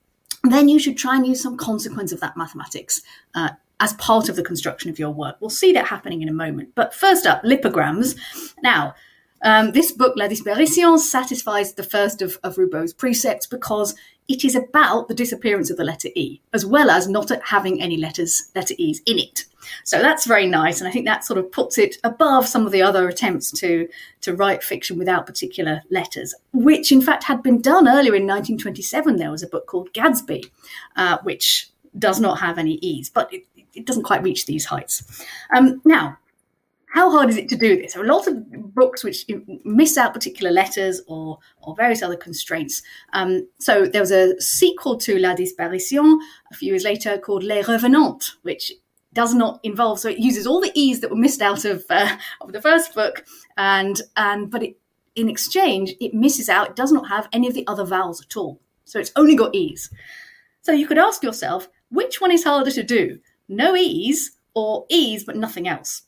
then 0.43 0.69
you 0.69 0.79
should 0.79 0.97
try 0.97 1.15
and 1.15 1.25
use 1.25 1.41
some 1.41 1.57
consequence 1.57 2.11
of 2.11 2.19
that 2.19 2.37
mathematics 2.37 3.01
uh, 3.35 3.49
as 3.79 3.93
part 3.93 4.29
of 4.29 4.35
the 4.35 4.43
construction 4.43 4.89
of 4.89 4.99
your 4.99 5.09
work. 5.09 5.35
We'll 5.39 5.49
see 5.49 5.73
that 5.73 5.87
happening 5.87 6.21
in 6.21 6.29
a 6.29 6.33
moment. 6.33 6.73
But 6.75 6.93
first 6.93 7.25
up, 7.25 7.43
lipograms. 7.43 8.15
Now, 8.61 8.95
Um, 9.43 9.71
this 9.71 9.91
book, 9.91 10.13
La 10.17 10.27
Disparition, 10.27 10.97
satisfies 10.97 11.73
the 11.73 11.83
first 11.83 12.21
of, 12.21 12.39
of 12.43 12.57
Roubaud's 12.57 12.93
precepts 12.93 13.45
because 13.45 13.95
it 14.27 14.43
is 14.43 14.55
about 14.55 15.07
the 15.07 15.13
disappearance 15.13 15.69
of 15.69 15.77
the 15.77 15.83
letter 15.83 16.09
E, 16.15 16.41
as 16.53 16.65
well 16.65 16.89
as 16.89 17.07
not 17.07 17.31
having 17.45 17.81
any 17.81 17.97
letters, 17.97 18.51
letter 18.55 18.73
E's 18.77 19.01
in 19.05 19.19
it. 19.19 19.45
So 19.83 20.01
that's 20.01 20.25
very 20.25 20.47
nice, 20.47 20.79
and 20.79 20.87
I 20.87 20.91
think 20.91 21.05
that 21.05 21.25
sort 21.25 21.39
of 21.39 21.51
puts 21.51 21.77
it 21.77 21.97
above 22.03 22.47
some 22.47 22.65
of 22.65 22.71
the 22.71 22.81
other 22.81 23.07
attempts 23.07 23.51
to 23.59 23.87
to 24.21 24.33
write 24.33 24.63
fiction 24.63 24.97
without 24.97 25.25
particular 25.25 25.81
letters, 25.89 26.33
which 26.53 26.91
in 26.91 27.01
fact 27.01 27.25
had 27.25 27.43
been 27.43 27.61
done 27.61 27.87
earlier 27.87 28.15
in 28.15 28.25
1927. 28.25 29.17
There 29.17 29.31
was 29.31 29.43
a 29.43 29.47
book 29.47 29.67
called 29.67 29.93
Gadsby, 29.93 30.45
uh, 30.95 31.17
which 31.23 31.69
does 31.97 32.19
not 32.19 32.39
have 32.39 32.57
any 32.57 32.75
E's, 32.75 33.09
but 33.09 33.31
it, 33.33 33.43
it 33.73 33.85
doesn't 33.85 34.03
quite 34.03 34.23
reach 34.23 34.45
these 34.45 34.65
heights. 34.65 35.25
Um, 35.55 35.81
now, 35.85 36.17
how 36.89 37.11
hard 37.11 37.29
is 37.29 37.37
it 37.37 37.49
to 37.49 37.57
do 37.57 37.75
this? 37.75 37.93
There 37.93 38.03
are 38.03 38.07
lots 38.07 38.27
of 38.27 38.73
books 38.73 39.03
which 39.03 39.25
miss 39.65 39.97
out 39.97 40.13
particular 40.13 40.51
letters 40.51 41.01
or, 41.07 41.37
or 41.61 41.75
various 41.75 42.01
other 42.01 42.15
constraints. 42.15 42.81
Um, 43.13 43.47
so 43.59 43.85
there 43.85 44.01
was 44.01 44.11
a 44.11 44.39
sequel 44.39 44.97
to 44.99 45.19
La 45.19 45.35
Disparition 45.35 46.19
a 46.51 46.55
few 46.55 46.69
years 46.71 46.85
later 46.85 47.17
called 47.17 47.43
Les 47.43 47.63
Revenentes, 47.63 48.31
which 48.43 48.71
does 49.13 49.33
not 49.33 49.59
involve. 49.63 49.99
So 49.99 50.09
it 50.09 50.19
uses 50.19 50.47
all 50.47 50.61
the 50.61 50.71
e's 50.75 51.01
that 51.01 51.09
were 51.09 51.17
missed 51.17 51.41
out 51.41 51.65
of 51.65 51.83
uh, 51.89 52.17
of 52.41 52.53
the 52.53 52.61
first 52.61 52.95
book, 52.95 53.25
and 53.57 54.01
and 54.15 54.49
but 54.49 54.63
it, 54.63 54.77
in 55.15 55.27
exchange 55.27 55.93
it 55.99 56.13
misses 56.13 56.49
out. 56.49 56.69
It 56.69 56.75
does 56.75 56.91
not 56.91 57.09
have 57.09 57.27
any 57.33 57.47
of 57.47 57.53
the 57.53 57.67
other 57.67 57.85
vowels 57.85 58.21
at 58.21 58.37
all. 58.37 58.61
So 58.85 58.99
it's 58.99 59.11
only 59.15 59.35
got 59.35 59.55
e's. 59.55 59.89
So 60.61 60.71
you 60.71 60.87
could 60.87 60.97
ask 60.97 61.21
yourself, 61.23 61.67
which 61.89 62.21
one 62.21 62.31
is 62.31 62.43
harder 62.43 62.71
to 62.71 62.83
do? 62.83 63.19
No 63.49 63.75
e's 63.75 64.37
or 64.53 64.85
e's 64.89 65.23
but 65.23 65.35
nothing 65.35 65.67
else? 65.67 66.03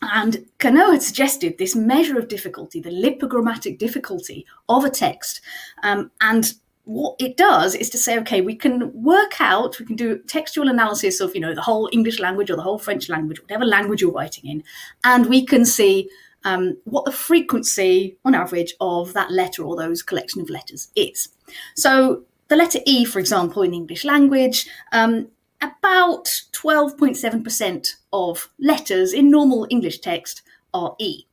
And 0.00 0.46
Queneau 0.60 0.92
had 0.92 1.02
suggested 1.02 1.58
this 1.58 1.74
measure 1.74 2.18
of 2.18 2.28
difficulty, 2.28 2.80
the 2.80 2.90
lipogrammatic 2.90 3.78
difficulty 3.78 4.46
of 4.68 4.84
a 4.84 4.90
text. 4.90 5.40
Um, 5.82 6.10
and 6.20 6.52
what 6.84 7.16
it 7.18 7.36
does 7.36 7.74
is 7.74 7.90
to 7.90 7.98
say, 7.98 8.18
okay, 8.18 8.40
we 8.40 8.54
can 8.54 8.90
work 9.02 9.40
out, 9.40 9.78
we 9.78 9.84
can 9.84 9.96
do 9.96 10.18
textual 10.26 10.68
analysis 10.68 11.20
of, 11.20 11.34
you 11.34 11.40
know, 11.40 11.54
the 11.54 11.60
whole 11.60 11.88
English 11.92 12.18
language 12.18 12.50
or 12.50 12.56
the 12.56 12.62
whole 12.62 12.78
French 12.78 13.08
language, 13.10 13.42
whatever 13.42 13.66
language 13.66 14.00
you're 14.00 14.10
writing 14.10 14.48
in, 14.50 14.64
and 15.04 15.26
we 15.26 15.44
can 15.44 15.66
see 15.66 16.08
um, 16.44 16.78
what 16.84 17.04
the 17.04 17.12
frequency 17.12 18.16
on 18.24 18.34
average 18.34 18.74
of 18.80 19.12
that 19.12 19.30
letter 19.30 19.64
or 19.64 19.76
those 19.76 20.02
collection 20.02 20.40
of 20.40 20.48
letters 20.48 20.88
is. 20.96 21.28
So 21.74 22.22
the 22.48 22.56
letter 22.56 22.78
E, 22.86 23.04
for 23.04 23.18
example, 23.18 23.62
in 23.62 23.74
English 23.74 24.04
language, 24.04 24.66
um, 24.92 25.28
about 25.60 26.26
12.7% 26.52 27.88
of 28.12 28.50
letters 28.58 29.12
in 29.12 29.30
normal 29.30 29.66
English 29.70 30.00
text 30.00 30.42
are 30.74 30.94
E. 30.98 31.24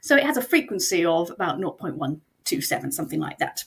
So 0.00 0.16
it 0.16 0.24
has 0.24 0.36
a 0.36 0.42
frequency 0.42 1.04
of 1.04 1.30
about 1.30 1.58
0.127, 1.58 2.92
something 2.92 3.20
like 3.20 3.38
that. 3.38 3.64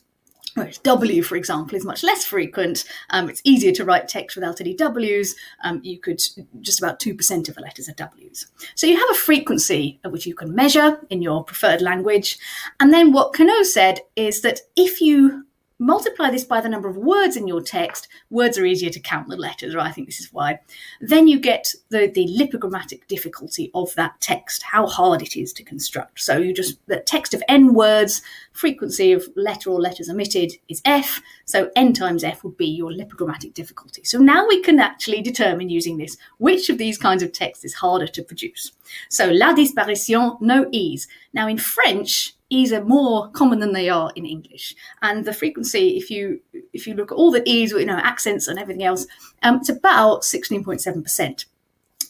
Whereas 0.57 0.79
W, 0.79 1.21
for 1.21 1.35
example, 1.35 1.75
is 1.77 1.85
much 1.85 2.03
less 2.03 2.25
frequent. 2.25 2.83
Um, 3.11 3.29
it's 3.29 3.41
easier 3.43 3.71
to 3.73 3.85
write 3.85 4.07
text 4.07 4.35
without 4.35 4.59
any 4.59 4.73
W's. 4.73 5.35
Um, 5.63 5.81
you 5.83 5.99
could 5.99 6.19
just 6.61 6.81
about 6.81 6.99
2% 6.99 7.49
of 7.49 7.55
the 7.55 7.61
letters 7.61 7.87
are 7.87 7.93
W's. 7.93 8.47
So 8.73 8.87
you 8.87 8.97
have 8.97 9.09
a 9.11 9.15
frequency 9.15 9.99
at 10.03 10.11
which 10.11 10.25
you 10.25 10.33
can 10.33 10.55
measure 10.55 10.99
in 11.11 11.21
your 11.21 11.43
preferred 11.43 11.81
language. 11.81 12.39
And 12.79 12.91
then 12.91 13.11
what 13.11 13.33
Queneau 13.33 13.61
said 13.63 13.99
is 14.15 14.41
that 14.41 14.61
if 14.75 14.99
you 14.99 15.45
multiply 15.79 16.29
this 16.29 16.43
by 16.43 16.59
the 16.59 16.69
number 16.69 16.89
of 16.89 16.97
words 16.97 17.35
in 17.35 17.47
your 17.47 17.61
text, 17.61 18.07
words 18.29 18.57
are 18.57 18.65
easier 18.65 18.89
to 18.89 18.99
count 18.99 19.27
than 19.27 19.39
letters, 19.39 19.75
or 19.75 19.79
I 19.79 19.91
think 19.91 20.07
this 20.07 20.19
is 20.19 20.33
why. 20.33 20.59
Then 21.01 21.27
you 21.27 21.39
get 21.39 21.73
the, 21.89 22.07
the 22.07 22.27
lipogrammatic 22.27 23.07
difficulty 23.07 23.69
of 23.73 23.93
that 23.95 24.19
text, 24.19 24.63
how 24.63 24.87
hard 24.87 25.21
it 25.21 25.35
is 25.35 25.53
to 25.53 25.63
construct. 25.63 26.19
So 26.21 26.37
you 26.37 26.53
just, 26.53 26.79
the 26.87 26.99
text 26.99 27.33
of 27.33 27.43
n 27.47 27.73
words, 27.73 28.21
frequency 28.53 29.11
of 29.11 29.27
letter 29.35 29.69
or 29.69 29.79
letters 29.79 30.09
omitted 30.09 30.53
is 30.67 30.81
f, 30.85 31.21
so 31.45 31.69
n 31.75 31.93
times 31.93 32.23
f 32.23 32.43
would 32.43 32.57
be 32.57 32.67
your 32.67 32.91
lipogrammatic 32.91 33.53
difficulty. 33.53 34.03
So 34.03 34.17
now 34.19 34.47
we 34.47 34.61
can 34.61 34.79
actually 34.79 35.21
determine 35.21 35.69
using 35.69 35.97
this 35.97 36.17
which 36.39 36.69
of 36.69 36.77
these 36.77 36.97
kinds 36.97 37.21
of 37.21 37.31
text 37.31 37.63
is 37.63 37.75
harder 37.75 38.07
to 38.07 38.23
produce. 38.23 38.71
So 39.09 39.29
la 39.29 39.53
disparition, 39.53 40.37
no 40.41 40.67
e's. 40.71 41.07
Now 41.33 41.47
in 41.47 41.57
French, 41.57 42.33
e's 42.49 42.71
are 42.71 42.83
more 42.83 43.29
common 43.31 43.59
than 43.59 43.73
they 43.73 43.89
are 43.89 44.11
in 44.15 44.25
English. 44.25 44.73
And 45.01 45.25
the 45.25 45.33
frequency, 45.33 45.97
if 45.97 46.09
you 46.09 46.39
if 46.73 46.87
you 46.87 46.93
look 46.93 47.11
at 47.11 47.15
all 47.15 47.31
the 47.31 47.47
e's, 47.49 47.71
you 47.71 47.85
know, 47.85 47.97
accents 47.97 48.47
and 48.47 48.59
everything 48.59 48.83
else, 48.83 49.07
um, 49.43 49.57
it's 49.57 49.69
about 49.69 50.23
16.7% 50.23 51.45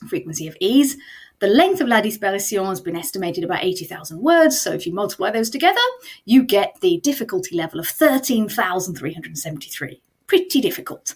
frequency 0.08 0.48
of 0.48 0.56
e's. 0.60 0.98
The 1.39 1.48
length 1.48 1.82
of 1.82 1.88
La 1.88 2.01
Disparition 2.01 2.67
has 2.67 2.82
been 2.82 2.96
estimated 2.96 3.44
about 3.44 3.63
80,000 3.63 4.20
words, 4.20 4.60
so 4.60 4.72
if 4.72 4.88
you 4.88 4.94
multiply 4.94 5.29
those 5.29 5.51
together, 5.51 5.79
you 6.25 6.41
get 6.41 6.82
the 6.82 7.00
difficulty 7.03 7.56
level 7.56 7.79
of 7.79 7.88
13,373. 7.88 10.01
Pretty 10.25 10.60
difficult. 10.60 11.13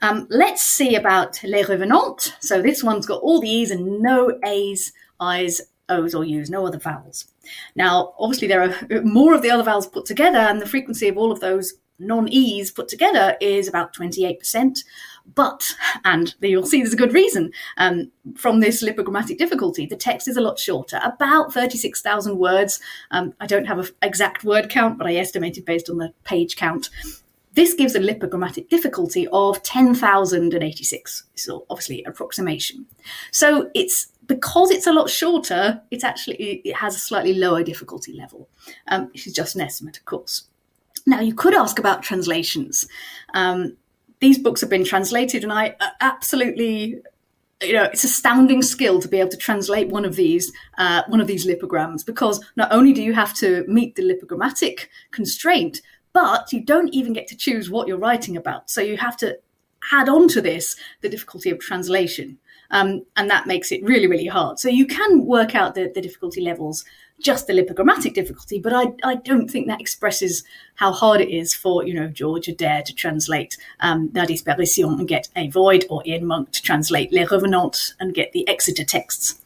Um, 0.00 0.26
let's 0.30 0.62
see 0.62 0.94
about 0.94 1.44
Les 1.44 1.64
Revenentes. 1.64 2.32
So 2.40 2.62
this 2.62 2.82
one's 2.82 3.04
got 3.04 3.20
all 3.20 3.38
the 3.38 3.50
E's 3.50 3.70
and 3.70 4.00
no 4.00 4.38
A's, 4.46 4.94
I's, 5.20 5.60
O's, 5.90 6.14
or 6.14 6.24
U's, 6.24 6.48
no 6.48 6.66
other 6.66 6.78
vowels. 6.78 7.26
Now, 7.74 8.14
obviously, 8.18 8.48
there 8.48 8.62
are 8.62 9.02
more 9.02 9.34
of 9.34 9.42
the 9.42 9.50
other 9.50 9.62
vowels 9.62 9.86
put 9.86 10.06
together, 10.06 10.38
and 10.38 10.60
the 10.60 10.66
frequency 10.66 11.08
of 11.08 11.18
all 11.18 11.32
of 11.32 11.40
those 11.40 11.74
non 12.00 12.28
E's 12.28 12.70
put 12.70 12.88
together 12.88 13.36
is 13.40 13.68
about 13.68 13.94
28%. 13.94 14.82
But, 15.34 15.70
and 16.04 16.34
you'll 16.40 16.66
see 16.66 16.80
there's 16.80 16.94
a 16.94 16.96
good 16.96 17.12
reason 17.12 17.52
um, 17.76 18.10
from 18.36 18.60
this 18.60 18.82
lipogrammatic 18.82 19.38
difficulty, 19.38 19.86
the 19.86 19.94
text 19.94 20.26
is 20.26 20.36
a 20.36 20.40
lot 20.40 20.58
shorter, 20.58 20.98
about 21.04 21.52
36,000 21.52 22.38
words. 22.38 22.80
Um, 23.10 23.34
I 23.38 23.46
don't 23.46 23.66
have 23.66 23.78
an 23.78 23.86
exact 24.02 24.42
word 24.44 24.70
count, 24.70 24.98
but 24.98 25.06
I 25.06 25.14
estimated 25.14 25.64
based 25.64 25.90
on 25.90 25.98
the 25.98 26.12
page 26.24 26.56
count. 26.56 26.88
This 27.52 27.74
gives 27.74 27.94
a 27.94 28.00
lipogrammatic 28.00 28.68
difficulty 28.68 29.28
of 29.32 29.62
10,086. 29.62 31.24
So 31.34 31.66
obviously 31.68 32.02
approximation. 32.04 32.86
So 33.32 33.70
it's 33.74 34.08
because 34.30 34.70
it's 34.70 34.86
a 34.86 34.92
lot 34.92 35.10
shorter, 35.10 35.82
it's 35.90 36.04
actually 36.04 36.36
it 36.64 36.76
has 36.76 36.94
a 36.94 37.00
slightly 37.00 37.34
lower 37.34 37.64
difficulty 37.64 38.12
level. 38.12 38.48
Um, 38.86 39.10
this 39.12 39.26
is 39.26 39.34
just 39.34 39.56
an 39.56 39.60
estimate, 39.60 39.98
of 39.98 40.04
course. 40.04 40.44
Now 41.04 41.20
you 41.20 41.34
could 41.34 41.52
ask 41.52 41.80
about 41.80 42.04
translations. 42.04 42.86
Um, 43.34 43.76
these 44.20 44.38
books 44.38 44.60
have 44.60 44.70
been 44.70 44.84
translated, 44.84 45.42
and 45.42 45.52
I 45.52 45.74
uh, 45.80 45.88
absolutely 46.00 47.02
you 47.60 47.72
know 47.72 47.82
it's 47.82 48.04
astounding 48.04 48.62
skill 48.62 49.00
to 49.00 49.08
be 49.08 49.18
able 49.18 49.30
to 49.30 49.36
translate 49.36 49.88
one 49.88 50.04
of 50.04 50.14
these 50.14 50.52
uh, 50.78 51.02
one 51.08 51.20
of 51.20 51.26
these 51.26 51.44
lipograms 51.44 52.06
because 52.06 52.40
not 52.54 52.70
only 52.70 52.92
do 52.92 53.02
you 53.02 53.12
have 53.12 53.34
to 53.34 53.64
meet 53.66 53.96
the 53.96 54.02
lipogrammatic 54.02 54.86
constraint 55.10 55.82
but 56.12 56.52
you 56.52 56.64
don't 56.64 56.94
even 56.94 57.12
get 57.12 57.26
to 57.26 57.36
choose 57.36 57.68
what 57.68 57.86
you're 57.86 57.98
writing 57.98 58.36
about 58.36 58.70
so 58.70 58.80
you 58.80 58.96
have 58.96 59.16
to 59.16 59.36
add 59.92 60.08
on 60.08 60.26
to 60.28 60.40
this 60.40 60.76
the 61.02 61.08
difficulty 61.08 61.50
of 61.50 61.58
translation 61.58 62.38
um, 62.70 63.04
and 63.16 63.28
that 63.30 63.46
makes 63.46 63.72
it 63.72 63.82
really, 63.82 64.06
really 64.06 64.26
hard. 64.26 64.58
So 64.58 64.68
you 64.68 64.86
can 64.86 65.24
work 65.26 65.54
out 65.54 65.74
the, 65.74 65.90
the 65.94 66.00
difficulty 66.00 66.40
levels, 66.40 66.84
just 67.20 67.46
the 67.46 67.52
lipogrammatic 67.52 68.14
difficulty, 68.14 68.58
but 68.58 68.72
I, 68.72 68.92
I 69.04 69.16
don't 69.16 69.48
think 69.48 69.66
that 69.66 69.80
expresses 69.80 70.44
how 70.76 70.92
hard 70.92 71.20
it 71.20 71.30
is 71.30 71.52
for, 71.52 71.86
you 71.86 71.94
know, 71.94 72.08
George 72.08 72.48
Adair 72.48 72.82
to 72.82 72.94
translate 72.94 73.56
um, 73.80 74.10
La 74.14 74.24
Disparition 74.24 74.98
and 74.98 75.08
get 75.08 75.28
a 75.36 75.48
void, 75.48 75.84
or 75.90 76.02
Ian 76.06 76.26
Monk 76.26 76.52
to 76.52 76.62
translate 76.62 77.12
Les 77.12 77.26
Revenentes 77.26 77.94
and 78.00 78.14
get 78.14 78.32
the 78.32 78.48
Exeter 78.48 78.84
texts. 78.84 79.40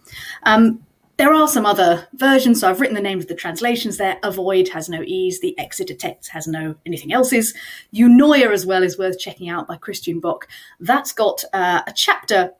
Um, 0.45 0.85
there 1.17 1.33
are 1.33 1.47
some 1.47 1.65
other 1.65 2.09
versions, 2.15 2.61
so 2.61 2.69
I've 2.69 2.81
written 2.81 2.97
the 2.97 3.01
names 3.01 3.25
of 3.25 3.29
the 3.29 3.37
translations 3.37 3.99
there. 3.99 4.19
A 4.25 4.33
Void 4.33 4.69
has 4.71 4.89
no 4.89 5.01
e's, 5.05 5.39
the 5.39 5.57
Exeter 5.59 5.95
text 5.95 6.31
has 6.31 6.49
no 6.49 6.75
anything 6.85 7.13
else's. 7.13 7.55
Eunoia 7.95 8.53
as 8.53 8.67
well 8.67 8.83
is 8.83 8.99
worth 8.99 9.19
checking 9.21 9.49
out 9.49 9.69
by 9.69 9.77
Christian 9.77 10.21
Bök. 10.21 10.43
That's 10.81 11.13
got 11.13 11.45
uh, 11.53 11.83
a 11.87 11.93
chapter 11.93 12.53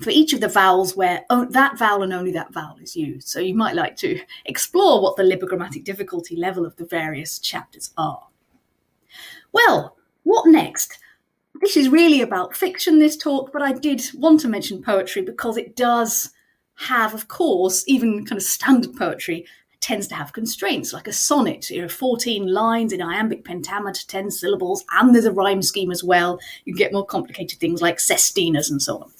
for 0.00 0.10
each 0.10 0.32
of 0.32 0.40
the 0.40 0.48
vowels 0.48 0.96
where 0.96 1.24
that 1.50 1.78
vowel 1.78 2.02
and 2.02 2.12
only 2.12 2.32
that 2.32 2.52
vowel 2.52 2.76
is 2.80 2.96
used. 2.96 3.28
So 3.28 3.40
you 3.40 3.54
might 3.54 3.74
like 3.74 3.96
to 3.96 4.20
explore 4.46 5.02
what 5.02 5.16
the 5.16 5.22
lipogrammatic 5.22 5.84
difficulty 5.84 6.36
level 6.36 6.66
of 6.66 6.76
the 6.76 6.84
various 6.84 7.38
chapters 7.38 7.92
are. 7.96 8.26
Well, 9.52 9.96
what 10.22 10.48
next? 10.48 10.98
This 11.60 11.76
is 11.76 11.88
really 11.88 12.20
about 12.20 12.56
fiction, 12.56 12.98
this 12.98 13.16
talk, 13.16 13.52
but 13.52 13.62
I 13.62 13.72
did 13.72 14.02
want 14.14 14.40
to 14.40 14.48
mention 14.48 14.82
poetry 14.82 15.22
because 15.22 15.56
it 15.56 15.76
does 15.76 16.30
have, 16.74 17.14
of 17.14 17.28
course, 17.28 17.84
even 17.86 18.24
kind 18.24 18.38
of 18.38 18.42
standard 18.42 18.96
poetry 18.96 19.46
tends 19.80 20.06
to 20.06 20.14
have 20.14 20.32
constraints, 20.32 20.92
like 20.92 21.08
a 21.08 21.12
sonnet, 21.12 21.68
you 21.68 21.82
know, 21.82 21.88
14 21.88 22.46
lines 22.46 22.92
in 22.92 23.02
iambic 23.02 23.44
pentameter, 23.44 24.06
10 24.06 24.30
syllables, 24.30 24.84
and 24.92 25.12
there's 25.12 25.24
a 25.24 25.32
rhyme 25.32 25.60
scheme 25.60 25.90
as 25.90 26.04
well. 26.04 26.38
You 26.64 26.74
get 26.74 26.92
more 26.92 27.04
complicated 27.04 27.58
things 27.58 27.82
like 27.82 27.98
sestinas 27.98 28.70
and 28.70 28.80
so 28.80 28.98
on. 28.98 29.10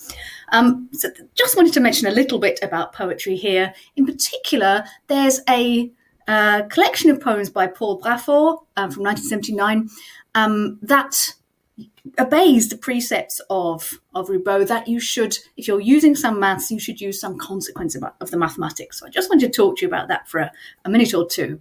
Um, 0.53 0.89
so 0.93 1.09
just 1.35 1.57
wanted 1.57 1.73
to 1.73 1.81
mention 1.81 2.07
a 2.07 2.13
little 2.13 2.39
bit 2.39 2.61
about 2.63 2.93
poetry 2.93 3.37
here. 3.37 3.75
In 3.97 4.07
particular, 4.07 4.85
there's 5.09 5.41
a 5.49 5.91
uh, 6.29 6.63
collection 6.65 7.11
of 7.11 7.21
poems 7.21 7.51
by 7.51 7.67
Paul 7.67 8.01
Braffort 8.01 8.59
um, 8.77 8.91
from 8.91 9.03
1979 9.03 9.89
um, 10.35 10.79
that 10.83 11.35
obeys 12.19 12.69
the 12.69 12.77
precepts 12.77 13.41
of, 13.49 14.01
of 14.15 14.29
that 14.29 14.85
you 14.87 15.01
should, 15.01 15.39
if 15.57 15.67
you're 15.67 15.81
using 15.81 16.15
some 16.15 16.39
maths, 16.39 16.71
you 16.71 16.79
should 16.79 17.01
use 17.01 17.21
some 17.21 17.39
consequence 17.39 17.95
of, 17.95 18.05
of 18.21 18.31
the 18.31 18.37
mathematics. 18.37 19.01
So 19.01 19.07
I 19.07 19.11
just 19.11 19.31
wanted 19.31 19.53
to 19.53 19.57
talk 19.57 19.79
to 19.79 19.83
you 19.83 19.89
about 19.89 20.09
that 20.09 20.29
for 20.29 20.41
a, 20.41 20.53
a 20.85 20.91
minute 20.91 21.15
or 21.15 21.27
two. 21.27 21.61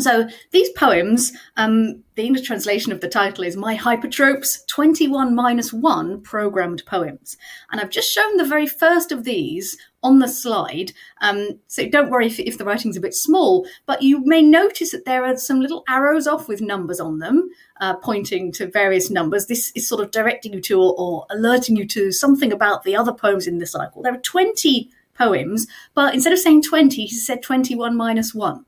So 0.00 0.28
these 0.50 0.70
poems, 0.70 1.32
um, 1.56 2.02
the 2.14 2.24
English 2.24 2.46
translation 2.46 2.92
of 2.92 3.00
the 3.00 3.08
title 3.08 3.44
is 3.44 3.56
My 3.56 3.74
Hypertropes 3.76 4.66
21 4.66 5.34
minus 5.34 5.72
1 5.72 6.22
Programmed 6.22 6.84
Poems. 6.86 7.36
And 7.70 7.80
I've 7.80 7.90
just 7.90 8.12
shown 8.12 8.36
the 8.36 8.44
very 8.44 8.66
first 8.66 9.12
of 9.12 9.24
these 9.24 9.76
on 10.02 10.18
the 10.18 10.28
slide. 10.28 10.92
Um, 11.20 11.60
so 11.66 11.88
don't 11.88 12.10
worry 12.10 12.26
if, 12.26 12.38
if, 12.40 12.58
the 12.58 12.64
writing's 12.64 12.96
a 12.96 13.00
bit 13.00 13.14
small, 13.14 13.66
but 13.86 14.02
you 14.02 14.24
may 14.24 14.42
notice 14.42 14.92
that 14.92 15.04
there 15.04 15.24
are 15.24 15.36
some 15.36 15.60
little 15.60 15.84
arrows 15.88 16.26
off 16.26 16.48
with 16.48 16.60
numbers 16.60 17.00
on 17.00 17.18
them, 17.18 17.50
uh, 17.80 17.96
pointing 17.96 18.50
to 18.52 18.70
various 18.70 19.10
numbers. 19.10 19.46
This 19.46 19.72
is 19.74 19.88
sort 19.88 20.02
of 20.02 20.10
directing 20.10 20.54
you 20.54 20.60
to 20.62 20.80
or, 20.80 20.94
or 20.98 21.26
alerting 21.30 21.76
you 21.76 21.86
to 21.88 22.12
something 22.12 22.52
about 22.52 22.84
the 22.84 22.96
other 22.96 23.12
poems 23.12 23.46
in 23.46 23.58
the 23.58 23.66
cycle. 23.66 24.02
There 24.02 24.14
are 24.14 24.18
20 24.18 24.90
poems, 25.14 25.66
but 25.94 26.14
instead 26.14 26.32
of 26.32 26.38
saying 26.38 26.62
20, 26.62 27.04
he 27.04 27.14
said 27.14 27.42
21 27.42 27.94
minus 27.96 28.34
1. 28.34 28.64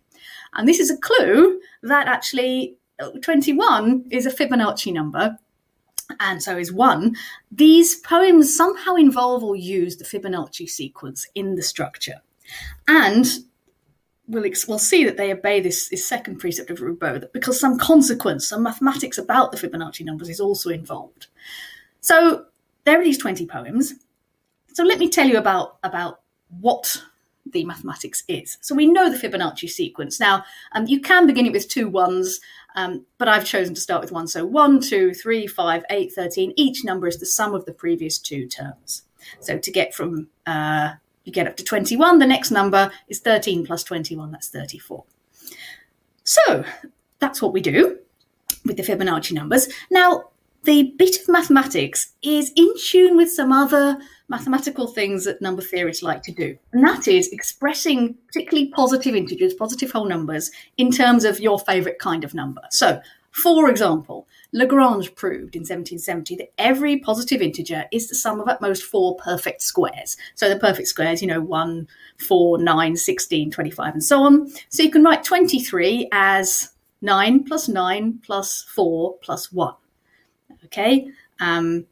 And 0.55 0.69
this 0.69 0.79
is 0.79 0.91
a 0.91 0.97
clue 0.99 1.61
that 1.83 2.09
actually 2.09 2.77
uh, 3.01 3.11
21 3.23 4.07
is 4.11 4.27
a 4.27 4.31
Fibonacci 4.31 4.93
number, 4.93 5.39
and 6.21 6.43
so 6.43 6.57
is 6.57 6.73
1. 6.73 7.15
These 7.51 7.97
poems 8.01 8.55
somehow 8.55 8.97
involve 8.97 9.43
or 9.43 9.57
use 9.57 9.97
the 9.97 10.05
Fibonacci 10.05 10.69
sequence 10.69 11.27
in 11.35 11.55
the 11.55 11.63
structure. 11.63 12.21
And 12.87 13.27
we'll, 14.29 14.45
we'll 14.69 14.79
see 14.79 15.05
that 15.05 15.17
they 15.17 15.33
obey 15.33 15.61
this, 15.61 15.89
this 15.89 16.07
second 16.07 16.39
precept 16.39 16.71
of 16.71 16.79
Roubaud, 16.79 17.21
that 17.21 17.33
because 17.33 17.59
some 17.59 17.79
consequence, 17.79 18.49
some 18.49 18.63
mathematics 18.63 19.19
about 19.19 19.53
the 19.53 19.59
Fibonacci 19.59 20.05
numbers 20.05 20.29
is 20.29 20.41
also 20.41 20.71
involved. 20.71 21.29
So 22.01 22.47
there 22.85 23.01
are 23.01 23.05
these 23.05 23.19
20 23.19 23.47
poems. 23.47 23.95
So 24.75 24.85
let 24.85 24.99
me 24.99 25.09
tell 25.09 25.27
you 25.27 25.39
about, 25.39 25.79
about 25.83 26.21
what 26.61 27.03
the 27.53 27.65
mathematics 27.65 28.25
is. 28.29 28.59
So 28.61 28.75
we 28.75 28.87
know 28.87 29.11
the 29.11 29.17
Fibonacci 29.17 29.69
sequence. 29.69 30.19
Now, 30.19 30.45
um, 30.73 30.87
you 30.87 31.01
can 31.01 31.27
begin 31.27 31.47
it 31.47 31.53
with 31.53 31.69
two 31.69 31.89
ones, 31.89 32.41
um, 32.75 33.07
but 33.19 33.29
I've 33.29 33.45
chosen 33.45 33.75
to 33.75 33.81
start 33.81 34.01
with 34.01 34.13
one. 34.13 34.27
So 34.27 34.45
1, 34.45 34.81
2, 34.81 35.15
3, 35.15 35.47
5, 35.47 35.85
8, 35.91 36.13
13. 36.13 36.53
Each 36.57 36.85
number 36.85 37.07
is 37.07 37.19
the 37.19 37.27
sum 37.27 37.55
of 37.55 37.65
the 37.65 37.73
previous 37.73 38.19
two 38.19 38.47
terms. 38.47 39.03
So 39.41 39.59
to 39.59 39.71
get 39.71 39.95
from, 39.95 40.29
uh, 40.47 40.95
you 41.25 41.33
get 41.33 41.47
up 41.47 41.57
to 41.57 41.65
21, 41.65 42.19
the 42.19 42.27
next 42.27 42.51
number 42.51 42.91
is 43.09 43.21
13 43.21 43.65
plus 43.65 43.85
21, 43.85 44.33
that's 44.33 44.49
34. 44.49 45.05
So 46.25 46.65
that's 47.19 47.43
what 47.43 47.53
we 47.53 47.61
do 47.61 47.99
with 48.65 48.77
the 48.77 48.83
Fibonacci 48.83 49.33
numbers. 49.33 49.69
Now, 49.91 50.31
the 50.65 50.95
bit 50.97 51.21
of 51.21 51.29
mathematics 51.29 52.13
is 52.23 52.53
in 52.55 52.73
tune 52.79 53.17
with 53.17 53.31
some 53.31 53.53
other 53.53 53.99
mathematical 54.33 54.87
things 54.87 55.27
that 55.27 55.43
number 55.43 55.61
theorists 55.61 56.03
like 56.03 56.23
to 56.23 56.33
do. 56.33 56.57
And 56.73 56.83
that 56.83 57.07
is 57.07 57.29
expressing 57.33 58.15
particularly 58.27 58.69
positive 58.69 59.15
integers, 59.15 59.53
positive 59.53 59.93
whole 59.93 60.07
numbers, 60.07 60.51
in 60.79 60.91
terms 60.91 61.25
of 61.27 61.39
your 61.39 61.59
favourite 61.59 61.99
kind 61.99 62.25
of 62.25 62.33
number. 62.33 62.63
So, 62.71 63.01
for 63.31 63.69
example, 63.69 64.27
Lagrange 64.53 65.15
proved 65.15 65.55
in 65.55 65.61
1770 65.61 66.37
that 66.37 66.53
every 66.57 66.99
positive 66.99 67.43
integer 67.43 67.85
is 67.93 68.09
the 68.09 68.15
sum 68.15 68.41
of 68.41 68.49
at 68.49 68.63
most 68.63 68.85
four 68.85 69.17
perfect 69.17 69.61
squares. 69.61 70.17
So 70.35 70.49
the 70.49 70.59
perfect 70.59 70.89
squares, 70.89 71.21
you 71.21 71.29
know, 71.29 71.43
1, 71.43 71.87
4, 72.27 72.59
9, 72.59 72.97
16, 72.97 73.51
25, 73.51 73.93
and 73.93 74.05
so 74.05 74.23
on. 74.23 74.51
So 74.71 74.83
you 74.83 74.91
can 74.91 75.05
write 75.05 75.25
23 75.25 76.09
as 76.11 76.71
9 77.03 77.45
plus 77.45 77.69
9 77.69 78.21
plus 78.25 78.63
4 78.75 79.19
plus 79.21 79.53
1. 79.53 79.75
Okay. 80.65 81.11
Um, 81.39 81.87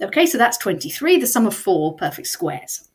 okay, 0.00 0.26
so 0.26 0.38
that's 0.38 0.58
23, 0.58 1.18
the 1.18 1.26
sum 1.26 1.46
of 1.46 1.54
four 1.54 1.94
perfect 1.94 2.28
squares. 2.28 2.88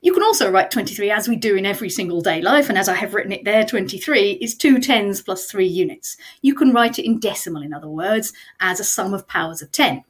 You 0.00 0.12
can 0.12 0.22
also 0.22 0.50
write 0.50 0.70
23 0.70 1.10
as 1.10 1.28
we 1.28 1.34
do 1.34 1.56
in 1.56 1.66
every 1.66 1.90
single 1.90 2.20
day 2.20 2.40
life, 2.40 2.68
and 2.68 2.78
as 2.78 2.88
I 2.88 2.94
have 2.94 3.14
written 3.14 3.32
it 3.32 3.44
there, 3.44 3.64
23 3.64 4.32
is 4.32 4.54
two 4.54 4.78
tens 4.78 5.20
plus 5.20 5.50
three 5.50 5.66
units. 5.66 6.16
You 6.40 6.54
can 6.54 6.72
write 6.72 6.98
it 6.98 7.04
in 7.04 7.18
decimal, 7.18 7.62
in 7.62 7.74
other 7.74 7.88
words, 7.88 8.32
as 8.60 8.78
a 8.78 8.84
sum 8.84 9.12
of 9.12 9.26
powers 9.26 9.60
of 9.60 9.72
10. 9.72 10.04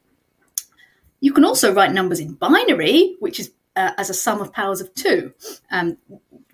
You 1.21 1.33
can 1.33 1.45
also 1.45 1.73
write 1.73 1.93
numbers 1.93 2.21
in 2.21 2.35
binary, 2.35 3.17
which 3.19 3.41
is 3.41 3.51
uh, 3.77 3.93
as 3.97 4.11
a 4.11 4.15
sum 4.15 4.41
of 4.41 4.53
powers 4.53 4.81
of 4.81 4.93
two. 4.95 5.33
Um, 5.71 5.97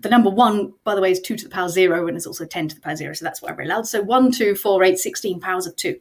the 0.00 0.10
number 0.10 0.30
one, 0.30 0.74
by 0.84 0.94
the 0.94 1.00
way, 1.00 1.10
is 1.10 1.20
two 1.20 1.36
to 1.36 1.44
the 1.44 1.50
power 1.50 1.68
zero, 1.68 2.06
and 2.06 2.16
it's 2.16 2.26
also 2.26 2.44
10 2.44 2.68
to 2.68 2.74
the 2.74 2.80
power 2.80 2.94
zero, 2.94 3.14
so 3.14 3.24
that's 3.24 3.42
why 3.42 3.50
read 3.50 3.66
aloud. 3.66 3.86
So 3.86 4.02
1, 4.02 4.30
2, 4.30 4.54
4, 4.54 4.84
8, 4.84 4.98
16 4.98 5.40
powers 5.40 5.66
of 5.66 5.74
two. 5.74 5.98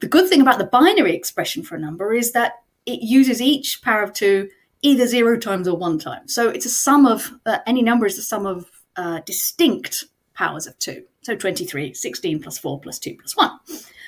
The 0.00 0.08
good 0.08 0.28
thing 0.28 0.40
about 0.40 0.58
the 0.58 0.64
binary 0.64 1.14
expression 1.14 1.62
for 1.62 1.74
a 1.74 1.80
number 1.80 2.14
is 2.14 2.32
that 2.32 2.62
it 2.86 3.02
uses 3.02 3.42
each 3.42 3.82
power 3.82 4.02
of 4.02 4.12
two 4.12 4.48
either 4.82 5.06
zero 5.06 5.38
times 5.38 5.66
or 5.66 5.76
one 5.76 5.98
time. 5.98 6.28
So 6.28 6.48
it's 6.48 6.66
a 6.66 6.70
sum 6.70 7.06
of, 7.06 7.32
uh, 7.44 7.58
any 7.66 7.82
number 7.82 8.06
is 8.06 8.16
the 8.16 8.22
sum 8.22 8.46
of 8.46 8.70
uh, 8.96 9.20
distinct 9.26 10.04
powers 10.34 10.66
of 10.66 10.78
two. 10.78 11.04
So 11.22 11.34
23, 11.34 11.92
16 11.92 12.40
plus 12.40 12.58
4 12.58 12.80
plus 12.80 12.98
2 12.98 13.16
plus 13.16 13.36
1. 13.36 13.50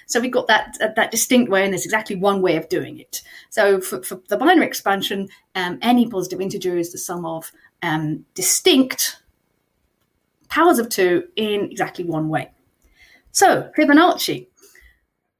So 0.07 0.21
we've 0.21 0.33
got 0.33 0.47
that 0.47 0.79
uh, 0.81 0.89
that 0.97 1.11
distinct 1.11 1.51
way, 1.51 1.65
and 1.65 1.73
there's 1.73 1.85
exactly 1.85 2.17
one 2.17 2.41
way 2.41 2.57
of 2.57 2.69
doing 2.71 2.99
it. 2.99 3.21
So 3.51 3.79
for, 3.79 4.03
for 4.03 4.23
the 4.29 4.39
binary 4.39 4.67
expansion, 4.67 5.29
um, 5.55 5.79
any 5.83 6.09
positive 6.09 6.41
integer 6.41 6.79
is 6.79 6.93
the 6.93 6.99
sum 6.99 7.27
of 7.27 7.53
um, 7.83 8.25
distinct 8.35 9.21
powers 10.49 10.79
of 10.79 10.89
two 10.89 11.25
in 11.37 11.71
exactly 11.71 12.05
one 12.05 12.31
way. 12.31 12.51
So 13.33 13.71
Fibonacci. 13.77 14.47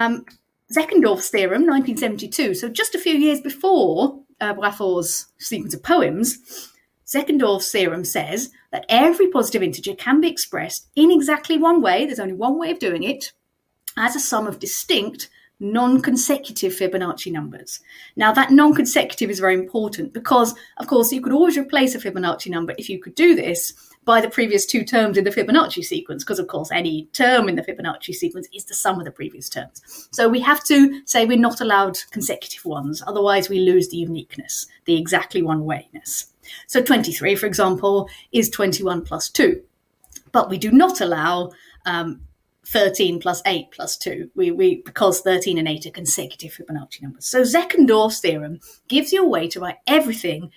Um, 0.01 0.27
Zeckendorf's 0.75 1.31
theorem, 1.31 1.67
1972, 1.67 2.55
so 2.55 2.69
just 2.69 2.95
a 2.95 2.99
few 2.99 3.15
years 3.15 3.41
before 3.41 4.21
uh, 4.41 4.55
sequence 5.39 5.75
of 5.75 5.83
poems, 5.83 6.73
Zeckendorf's 7.07 7.73
theorem 7.73 8.05
says 8.05 8.51
that 8.71 8.85
every 8.91 9.29
positive 9.29 9.63
integer 9.63 9.95
can 9.95 10.21
be 10.21 10.29
expressed 10.29 10.89
in 10.95 11.11
exactly 11.11 11.57
one 11.57 11.81
way, 11.81 12.05
there's 12.05 12.21
only 12.21 12.35
one 12.35 12.59
way 12.59 12.71
of 12.71 12.79
doing 12.79 13.03
it, 13.03 13.33
as 13.97 14.15
a 14.15 14.21
sum 14.21 14.47
of 14.47 14.59
distinct 14.59 15.31
non-consecutive 15.59 16.73
Fibonacci 16.73 17.33
numbers. 17.33 17.81
Now 18.15 18.33
that 18.33 18.51
non-consecutive 18.51 19.31
is 19.31 19.41
very 19.41 19.55
important 19.55 20.13
because, 20.13 20.55
of 20.77 20.87
course, 20.87 21.11
you 21.13 21.21
could 21.21 21.33
always 21.33 21.59
replace 21.59 21.95
a 21.95 21.99
Fibonacci 21.99 22.51
number 22.51 22.75
if 22.79 22.89
you 22.89 23.01
could 23.01 23.15
do 23.15 23.35
this 23.35 23.73
by 24.09 24.23
the 24.23 24.31
previous 24.31 24.65
two 24.65 24.85
terms 24.85 25.19
in 25.19 25.25
the 25.25 25.31
Fibonacci 25.31 25.85
sequence, 25.85 26.25
because 26.25 26.39
of 26.39 26.47
course 26.47 26.71
any 26.73 27.05
term 27.13 27.47
in 27.47 27.57
the 27.57 27.63
Fibonacci 27.63 28.15
sequence 28.15 28.49
is 28.55 28.65
the 28.65 28.73
sum 28.73 28.99
of 28.99 29.05
the 29.05 29.11
previous 29.11 29.51
terms. 29.51 30.09
So 30.13 30.31
we 30.31 30.41
have 30.41 30.65
to 30.65 31.03
say 31.05 31.27
we're 31.27 31.37
not 31.37 31.61
allowed 31.61 31.99
consecutive 32.11 32.65
ones, 32.65 33.03
otherwise 33.07 33.51
we 33.51 33.61
lose 33.61 33.91
the 33.91 33.99
uniqueness, 33.99 34.67
the 34.87 34.97
exactly 34.97 35.43
one 35.43 35.65
wayness. 35.65 36.33
So 36.67 36.83
23, 36.83 37.35
for 37.35 37.45
example, 37.45 38.09
is 38.33 38.49
21 38.49 39.05
plus 39.05 39.29
2. 39.29 39.63
But 40.33 40.49
we 40.49 40.57
do 40.57 40.71
not 40.71 41.03
allow 41.03 41.51
um, 41.85 42.23
13 42.69 43.21
plus 43.21 43.43
8 43.45 43.71
plus 43.73 43.99
2, 43.99 44.31
we, 44.35 44.51
we, 44.51 44.83
because 44.87 45.21
13 45.21 45.59
and 45.59 45.69
8 45.69 45.85
are 45.85 45.91
consecutive 45.91 46.53
Fibonacci 46.53 47.03
numbers. 47.03 47.27
So 47.27 47.43
Zeckendorf's 47.43 48.21
theorem 48.21 48.61
gives 48.89 49.13
you 49.13 49.23
a 49.23 49.29
way 49.29 49.49
to 49.49 49.61
write 49.61 49.77
everything 49.87 50.45
in 50.45 50.51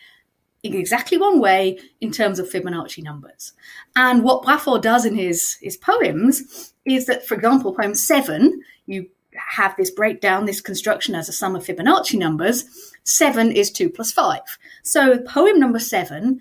exactly 0.64 1.18
one 1.18 1.40
way 1.40 1.80
in 2.00 2.12
terms 2.12 2.40
of 2.40 2.50
Fibonacci 2.50 3.04
numbers. 3.04 3.54
And 3.96 4.24
what 4.24 4.44
Braffort 4.44 4.82
does 4.82 5.06
in 5.06 5.16
his, 5.16 5.58
his 5.62 5.78
poems 5.78 6.74
is 6.86 7.06
that, 7.08 7.26
for 7.26 7.36
example, 7.36 7.74
poem 7.74 7.96
seven, 7.96 8.62
you 8.86 9.10
have 9.34 9.76
this 9.76 9.90
breakdown, 9.90 10.46
this 10.46 10.62
construction 10.62 11.16
as 11.16 11.30
a 11.30 11.34
sum 11.34 11.56
of 11.56 11.66
Fibonacci 11.66 12.18
numbers. 12.18 12.66
Seven 13.04 13.52
is 13.52 13.72
two 13.72 13.90
plus 13.90 14.12
five. 14.12 14.42
So 14.84 15.20
poem 15.20 15.60
number 15.60 15.80
seven 15.80 16.40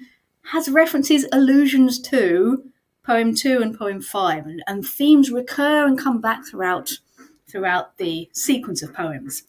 has 0.52 0.68
references, 0.68 1.26
allusions 1.32 2.00
to 2.00 2.64
poem 3.04 3.34
two 3.34 3.62
and 3.62 3.76
poem 3.76 4.00
five, 4.00 4.46
and, 4.46 4.62
and 4.66 4.86
themes 4.86 5.30
recur 5.30 5.86
and 5.86 5.98
come 5.98 6.20
back 6.20 6.44
throughout 6.46 6.90
throughout 7.48 7.96
the 7.98 8.28
sequence 8.32 8.82
of 8.82 8.94
poems. 8.94 9.42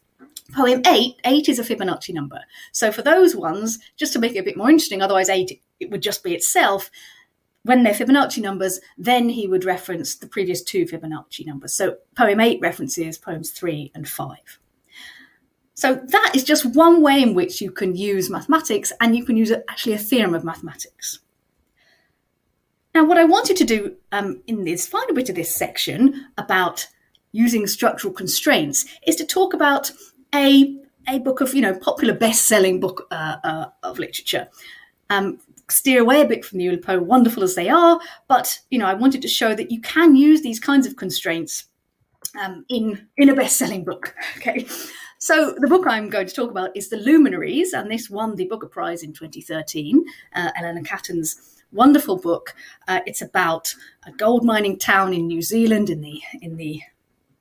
Poem 0.53 0.81
eight, 0.87 1.15
eight 1.25 1.47
is 1.49 1.59
a 1.59 1.63
Fibonacci 1.63 2.13
number. 2.13 2.39
So 2.71 2.91
for 2.91 3.01
those 3.01 3.35
ones, 3.35 3.79
just 3.95 4.13
to 4.13 4.19
make 4.19 4.35
it 4.35 4.39
a 4.39 4.43
bit 4.43 4.57
more 4.57 4.69
interesting, 4.69 5.01
otherwise 5.01 5.29
eight 5.29 5.61
it 5.79 5.89
would 5.89 6.01
just 6.01 6.23
be 6.23 6.33
itself. 6.33 6.91
When 7.63 7.83
they're 7.83 7.93
Fibonacci 7.93 8.41
numbers, 8.41 8.79
then 8.97 9.29
he 9.29 9.47
would 9.47 9.65
reference 9.65 10.15
the 10.15 10.27
previous 10.27 10.63
two 10.63 10.85
Fibonacci 10.85 11.45
numbers. 11.45 11.73
So 11.73 11.97
poem 12.17 12.39
eight 12.39 12.59
references 12.61 13.17
poems 13.17 13.51
three 13.51 13.91
and 13.93 14.07
five. 14.07 14.59
So 15.73 15.95
that 15.95 16.31
is 16.35 16.43
just 16.43 16.75
one 16.75 17.01
way 17.01 17.21
in 17.21 17.33
which 17.33 17.61
you 17.61 17.71
can 17.71 17.95
use 17.95 18.29
mathematics, 18.29 18.91
and 18.99 19.15
you 19.15 19.25
can 19.25 19.37
use 19.37 19.51
actually 19.51 19.93
a 19.93 19.97
theorem 19.97 20.35
of 20.35 20.43
mathematics. 20.43 21.19
Now, 22.93 23.05
what 23.05 23.17
I 23.17 23.23
wanted 23.23 23.55
to 23.57 23.63
do 23.63 23.95
um, 24.11 24.43
in 24.47 24.65
this 24.65 24.85
final 24.85 25.15
bit 25.15 25.29
of 25.29 25.35
this 25.35 25.55
section 25.55 26.27
about 26.37 26.87
using 27.31 27.65
structural 27.65 28.13
constraints 28.13 28.85
is 29.07 29.15
to 29.15 29.25
talk 29.25 29.53
about 29.53 29.91
a 30.33 30.77
a 31.07 31.19
book 31.19 31.41
of 31.41 31.53
you 31.53 31.61
know 31.61 31.77
popular 31.79 32.13
best-selling 32.13 32.79
book 32.79 33.07
uh, 33.11 33.37
uh, 33.43 33.65
of 33.83 33.99
literature. 33.99 34.47
Um, 35.09 35.39
steer 35.69 36.01
away 36.01 36.21
a 36.21 36.27
bit 36.27 36.43
from 36.43 36.59
the 36.59 36.65
Oulipo, 36.67 37.01
wonderful 37.01 37.43
as 37.43 37.55
they 37.55 37.69
are, 37.69 37.99
but 38.27 38.59
you 38.69 38.79
know 38.79 38.85
I 38.85 38.93
wanted 38.93 39.21
to 39.23 39.27
show 39.27 39.55
that 39.55 39.71
you 39.71 39.81
can 39.81 40.15
use 40.15 40.41
these 40.41 40.59
kinds 40.59 40.85
of 40.85 40.95
constraints 40.95 41.65
um, 42.41 42.65
in 42.69 43.07
in 43.17 43.29
a 43.29 43.35
best-selling 43.35 43.83
book. 43.83 44.15
Okay, 44.37 44.65
so 45.19 45.53
the 45.59 45.67
book 45.67 45.85
I'm 45.87 46.09
going 46.09 46.27
to 46.27 46.33
talk 46.33 46.49
about 46.49 46.75
is 46.75 46.89
The 46.89 46.97
Luminaries, 46.97 47.73
and 47.73 47.91
this 47.91 48.09
won 48.09 48.35
the 48.35 48.47
Booker 48.47 48.67
Prize 48.67 49.03
in 49.03 49.13
2013. 49.13 50.03
Uh, 50.35 50.49
Eleanor 50.57 50.81
Catton's 50.81 51.61
wonderful 51.71 52.17
book. 52.17 52.55
Uh, 52.87 53.01
it's 53.05 53.21
about 53.21 53.73
a 54.05 54.11
gold 54.11 54.43
mining 54.43 54.77
town 54.77 55.13
in 55.13 55.27
New 55.27 55.41
Zealand 55.41 55.89
in 55.89 56.01
the 56.01 56.21
in 56.41 56.57
the 56.57 56.81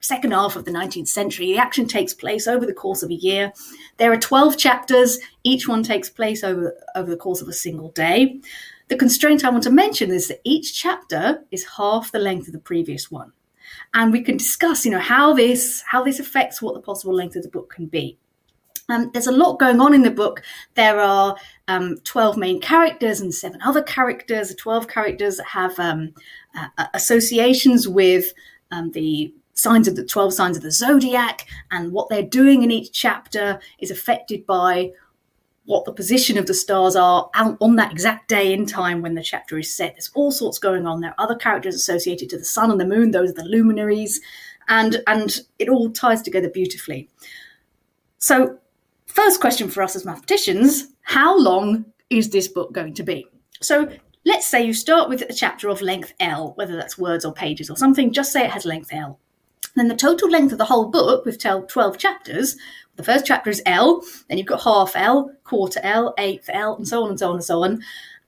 second 0.00 0.32
half 0.32 0.56
of 0.56 0.64
the 0.64 0.70
19th 0.70 1.08
century. 1.08 1.46
The 1.46 1.58
action 1.58 1.86
takes 1.86 2.14
place 2.14 2.46
over 2.46 2.66
the 2.66 2.74
course 2.74 3.02
of 3.02 3.10
a 3.10 3.14
year. 3.14 3.52
There 3.98 4.12
are 4.12 4.18
12 4.18 4.56
chapters. 4.56 5.18
Each 5.44 5.68
one 5.68 5.82
takes 5.82 6.08
place 6.08 6.42
over 6.42 6.74
over 6.94 7.10
the 7.10 7.16
course 7.16 7.40
of 7.42 7.48
a 7.48 7.52
single 7.52 7.90
day. 7.90 8.40
The 8.88 8.96
constraint 8.96 9.44
I 9.44 9.50
want 9.50 9.62
to 9.64 9.70
mention 9.70 10.10
is 10.10 10.28
that 10.28 10.40
each 10.42 10.74
chapter 10.74 11.44
is 11.50 11.64
half 11.76 12.10
the 12.10 12.18
length 12.18 12.48
of 12.48 12.52
the 12.52 12.58
previous 12.58 13.10
one 13.10 13.32
and 13.94 14.12
we 14.12 14.22
can 14.22 14.36
discuss, 14.36 14.84
you 14.84 14.90
know, 14.90 14.98
how 14.98 15.34
this 15.34 15.82
how 15.86 16.02
this 16.02 16.20
affects 16.20 16.62
what 16.62 16.74
the 16.74 16.80
possible 16.80 17.14
length 17.14 17.36
of 17.36 17.42
the 17.42 17.48
book 17.48 17.72
can 17.72 17.86
be. 17.86 18.18
Um, 18.88 19.10
there's 19.12 19.28
a 19.28 19.32
lot 19.32 19.60
going 19.60 19.80
on 19.80 19.94
in 19.94 20.02
the 20.02 20.10
book. 20.10 20.42
There 20.74 20.98
are 20.98 21.36
um, 21.68 21.98
12 22.02 22.36
main 22.36 22.60
characters 22.60 23.20
and 23.20 23.32
seven 23.32 23.62
other 23.62 23.82
characters, 23.82 24.54
12 24.54 24.88
characters 24.88 25.40
have 25.40 25.78
um, 25.78 26.12
uh, 26.56 26.86
associations 26.94 27.86
with 27.86 28.32
um, 28.72 28.90
the 28.90 29.32
signs 29.60 29.88
of 29.88 29.96
the 29.96 30.04
12 30.04 30.32
signs 30.32 30.56
of 30.56 30.62
the 30.62 30.72
zodiac, 30.72 31.46
and 31.70 31.92
what 31.92 32.08
they're 32.08 32.22
doing 32.22 32.62
in 32.62 32.70
each 32.70 32.92
chapter 32.92 33.60
is 33.78 33.90
affected 33.90 34.46
by 34.46 34.92
what 35.66 35.84
the 35.84 35.92
position 35.92 36.36
of 36.36 36.46
the 36.46 36.54
stars 36.54 36.96
are 36.96 37.30
on 37.34 37.76
that 37.76 37.92
exact 37.92 38.28
day 38.28 38.52
in 38.52 38.66
time 38.66 39.02
when 39.02 39.14
the 39.14 39.22
chapter 39.22 39.58
is 39.58 39.72
set. 39.72 39.94
There's 39.94 40.10
all 40.14 40.32
sorts 40.32 40.58
going 40.58 40.86
on. 40.86 41.00
There 41.00 41.10
are 41.10 41.24
other 41.24 41.36
characters 41.36 41.74
associated 41.74 42.28
to 42.30 42.38
the 42.38 42.44
sun 42.44 42.70
and 42.70 42.80
the 42.80 42.86
moon, 42.86 43.12
those 43.12 43.30
are 43.30 43.34
the 43.34 43.44
luminaries, 43.44 44.20
and 44.68 45.02
and 45.06 45.40
it 45.58 45.68
all 45.68 45.90
ties 45.90 46.22
together 46.22 46.48
beautifully. 46.48 47.08
So, 48.18 48.58
first 49.06 49.40
question 49.40 49.68
for 49.68 49.82
us 49.82 49.94
as 49.94 50.04
mathematicians, 50.04 50.88
how 51.02 51.38
long 51.38 51.84
is 52.08 52.30
this 52.30 52.48
book 52.48 52.72
going 52.72 52.94
to 52.94 53.02
be? 53.02 53.26
So 53.60 53.88
let's 54.24 54.46
say 54.46 54.64
you 54.64 54.74
start 54.74 55.08
with 55.08 55.22
a 55.22 55.32
chapter 55.32 55.68
of 55.68 55.82
length 55.82 56.12
L, 56.20 56.52
whether 56.56 56.76
that's 56.76 56.98
words 56.98 57.24
or 57.24 57.32
pages 57.32 57.70
or 57.70 57.76
something, 57.76 58.12
just 58.12 58.32
say 58.32 58.44
it 58.44 58.50
has 58.50 58.64
length 58.64 58.92
L. 58.92 59.18
Then 59.76 59.88
the 59.88 59.96
total 59.96 60.28
length 60.28 60.52
of 60.52 60.58
the 60.58 60.64
whole 60.64 60.88
book, 60.88 61.24
with 61.24 61.38
12 61.38 61.98
chapters, 61.98 62.56
the 62.96 63.04
first 63.04 63.24
chapter 63.24 63.50
is 63.50 63.62
L, 63.66 64.02
then 64.28 64.36
you've 64.36 64.46
got 64.46 64.62
half 64.62 64.94
L, 64.94 65.32
quarter 65.44 65.80
L, 65.82 66.14
eighth 66.18 66.50
L, 66.52 66.76
and 66.76 66.86
so 66.86 67.02
on 67.02 67.10
and 67.10 67.18
so 67.18 67.28
on 67.28 67.36
and 67.36 67.44
so 67.44 67.62
on, 67.62 67.82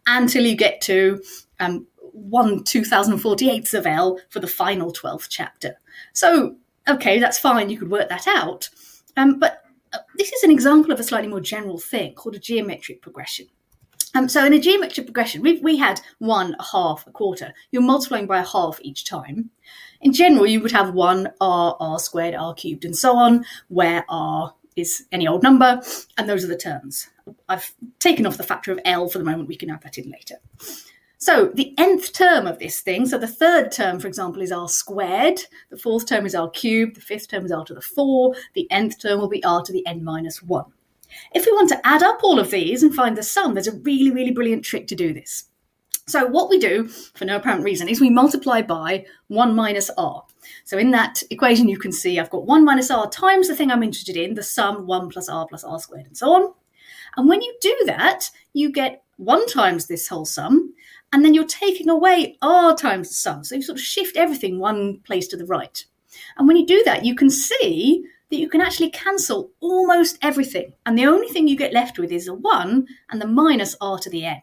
until 0.07 0.45
you 0.47 0.57
get 0.57 0.81
to 0.83 1.23
um, 1.61 1.87
1 2.13 2.65
2048ths 2.65 3.75
of 3.75 3.87
L 3.87 4.19
for 4.31 4.41
the 4.41 4.47
final 4.47 4.93
12th 4.93 5.27
chapter. 5.29 5.75
So, 6.13 6.57
okay, 6.89 7.19
that's 7.19 7.39
fine, 7.39 7.71
you 7.71 7.79
could 7.79 7.91
work 7.91 8.09
that 8.09 8.27
out. 8.27 8.69
Um, 9.17 9.39
but 9.39 9.65
uh, 9.93 9.99
this 10.17 10.33
is 10.33 10.43
an 10.43 10.51
example 10.51 10.93
of 10.93 11.01
a 11.01 11.05
slightly 11.05 11.29
more 11.29 11.41
general 11.41 11.79
thing 11.79 12.15
called 12.15 12.37
a 12.37 12.39
geometric 12.39 13.03
progression. 13.03 13.47
Um, 14.15 14.29
so 14.29 14.45
in 14.45 14.53
a 14.53 14.61
geometric 14.61 15.07
progression, 15.07 15.43
we 15.43 15.59
we 15.61 15.77
had 15.79 16.01
one, 16.19 16.55
a 16.59 16.65
half, 16.65 17.07
a 17.07 17.11
quarter. 17.11 17.53
You're 17.71 17.83
multiplying 17.83 18.27
by 18.27 18.41
a 18.41 18.47
half 18.47 18.79
each 18.83 19.05
time. 19.05 19.51
In 20.03 20.13
general, 20.13 20.47
you 20.47 20.61
would 20.61 20.73
have 20.73 20.95
one 20.95 21.33
r, 21.41 21.77
r 21.81 21.99
squared, 21.99 22.35
r 22.35 22.55
cubed, 22.55 22.85
and 22.85 22.97
so 22.97 23.17
on, 23.17 23.45
where 23.69 24.05
r 24.09 24.55
is 24.77 25.05
any 25.13 25.29
old 25.29 25.43
number, 25.43 25.81
and 26.19 26.29
those 26.29 26.45
are 26.45 26.49
the 26.49 26.57
terms. 26.57 27.09
I've 27.49 27.73
taken 27.99 28.27
off 28.27 28.37
the 28.37 28.43
factor 28.43 28.73
of 28.73 28.81
L 28.85 29.09
for 29.09 29.19
the 29.19 29.25
moment, 29.25 29.49
we 29.49 29.57
can 29.57 29.71
add 29.71 29.83
that 29.83 29.99
in 29.99 30.11
later. 30.11 30.37
So 31.19 31.53
the 31.55 31.73
nth 31.79 32.13
term 32.13 32.49
of 32.49 32.59
this 32.59 32.81
thing, 32.81 33.07
so 33.07 33.17
the 33.17 33.29
third 33.29 33.71
term, 33.71 34.01
for 34.01 34.09
example, 34.09 34.43
is 34.43 34.51
r 34.51 34.69
squared, 34.69 35.41
the 35.71 35.77
fourth 35.77 36.07
term 36.07 36.27
is 36.27 36.35
r 36.35 36.51
cubed, 36.51 36.97
the 36.97 37.01
fifth 37.01 37.29
term 37.29 37.45
is 37.45 37.53
r 37.53 37.65
to 37.65 37.75
the 37.75 37.81
4, 37.81 38.35
the 38.55 38.69
nth 38.73 39.01
term 39.01 39.21
will 39.21 39.29
be 39.29 39.45
r 39.45 39.63
to 39.63 39.73
the 39.73 39.87
n 39.87 40.03
minus 40.03 40.43
1. 40.43 40.65
If 41.33 41.47
we 41.47 41.53
want 41.53 41.69
to 41.69 41.87
add 41.87 42.03
up 42.03 42.25
all 42.25 42.41
of 42.41 42.51
these 42.51 42.83
and 42.83 42.93
find 42.93 43.17
the 43.17 43.23
sum, 43.23 43.55
there's 43.55 43.69
a 43.69 43.79
really, 43.81 44.11
really 44.11 44.33
brilliant 44.33 44.65
trick 44.65 44.89
to 44.89 44.97
do 44.97 45.13
this. 45.13 45.45
So 46.07 46.27
what 46.27 46.51
we 46.51 46.59
do, 46.59 46.89
for 46.89 47.25
no 47.25 47.37
apparent 47.37 47.65
reason, 47.65 47.89
is 47.89 48.01
we 48.01 48.11
multiply 48.11 48.61
by 48.61 49.07
1 49.29 49.55
minus 49.55 49.89
r. 49.97 50.25
So 50.65 50.77
in 50.77 50.91
that 50.91 51.23
equation, 51.31 51.69
you 51.69 51.79
can 51.79 51.93
see 51.93 52.19
I've 52.19 52.31
got 52.31 52.47
1 52.47 52.65
minus 52.65 52.91
r 52.91 53.09
times 53.09 53.49
the 53.49 53.55
thing 53.55 53.71
I'm 53.71 53.85
interested 53.85 54.17
in, 54.17 54.35
the 54.35 54.43
sum 54.43 54.87
1 54.87 55.11
plus 55.11 55.29
r 55.29 55.47
plus 55.47 55.63
r 55.63 55.79
squared, 55.79 56.07
and 56.07 56.17
so 56.17 56.33
on. 56.33 56.55
And 57.17 57.29
when 57.29 57.41
you 57.41 57.57
do 57.61 57.77
that, 57.87 58.31
you 58.53 58.73
get 58.73 59.05
1 59.19 59.47
times 59.47 59.87
this 59.87 60.09
whole 60.09 60.25
sum, 60.25 60.75
and 61.13 61.25
then 61.25 61.35
you're 61.35 61.45
taking 61.45 61.89
away 61.89 62.37
r 62.43 62.75
times 62.75 63.09
the 63.09 63.15
sum. 63.15 63.45
So 63.45 63.55
you 63.55 63.63
sort 63.63 63.79
of 63.79 63.85
shift 63.85 64.17
everything 64.17 64.59
one 64.59 64.99
place 65.01 65.29
to 65.29 65.37
the 65.37 65.47
right. 65.47 65.85
And 66.37 66.49
when 66.49 66.57
you 66.57 66.67
do 66.67 66.83
that, 66.85 67.05
you 67.05 67.15
can 67.15 67.31
see 67.31 68.05
that 68.31 68.39
you 68.39 68.49
can 68.49 68.61
actually 68.61 68.91
cancel 68.91 69.53
almost 69.61 70.19
everything. 70.21 70.73
And 70.85 70.99
the 70.99 71.07
only 71.07 71.29
thing 71.29 71.47
you 71.47 71.57
get 71.57 71.73
left 71.73 71.99
with 71.99 72.11
is 72.11 72.27
a 72.27 72.35
1 72.35 72.87
and 73.11 73.21
the 73.21 73.27
minus 73.27 73.77
r 73.81 73.99
to 73.99 74.11
the 74.11 74.25
n. 74.25 74.43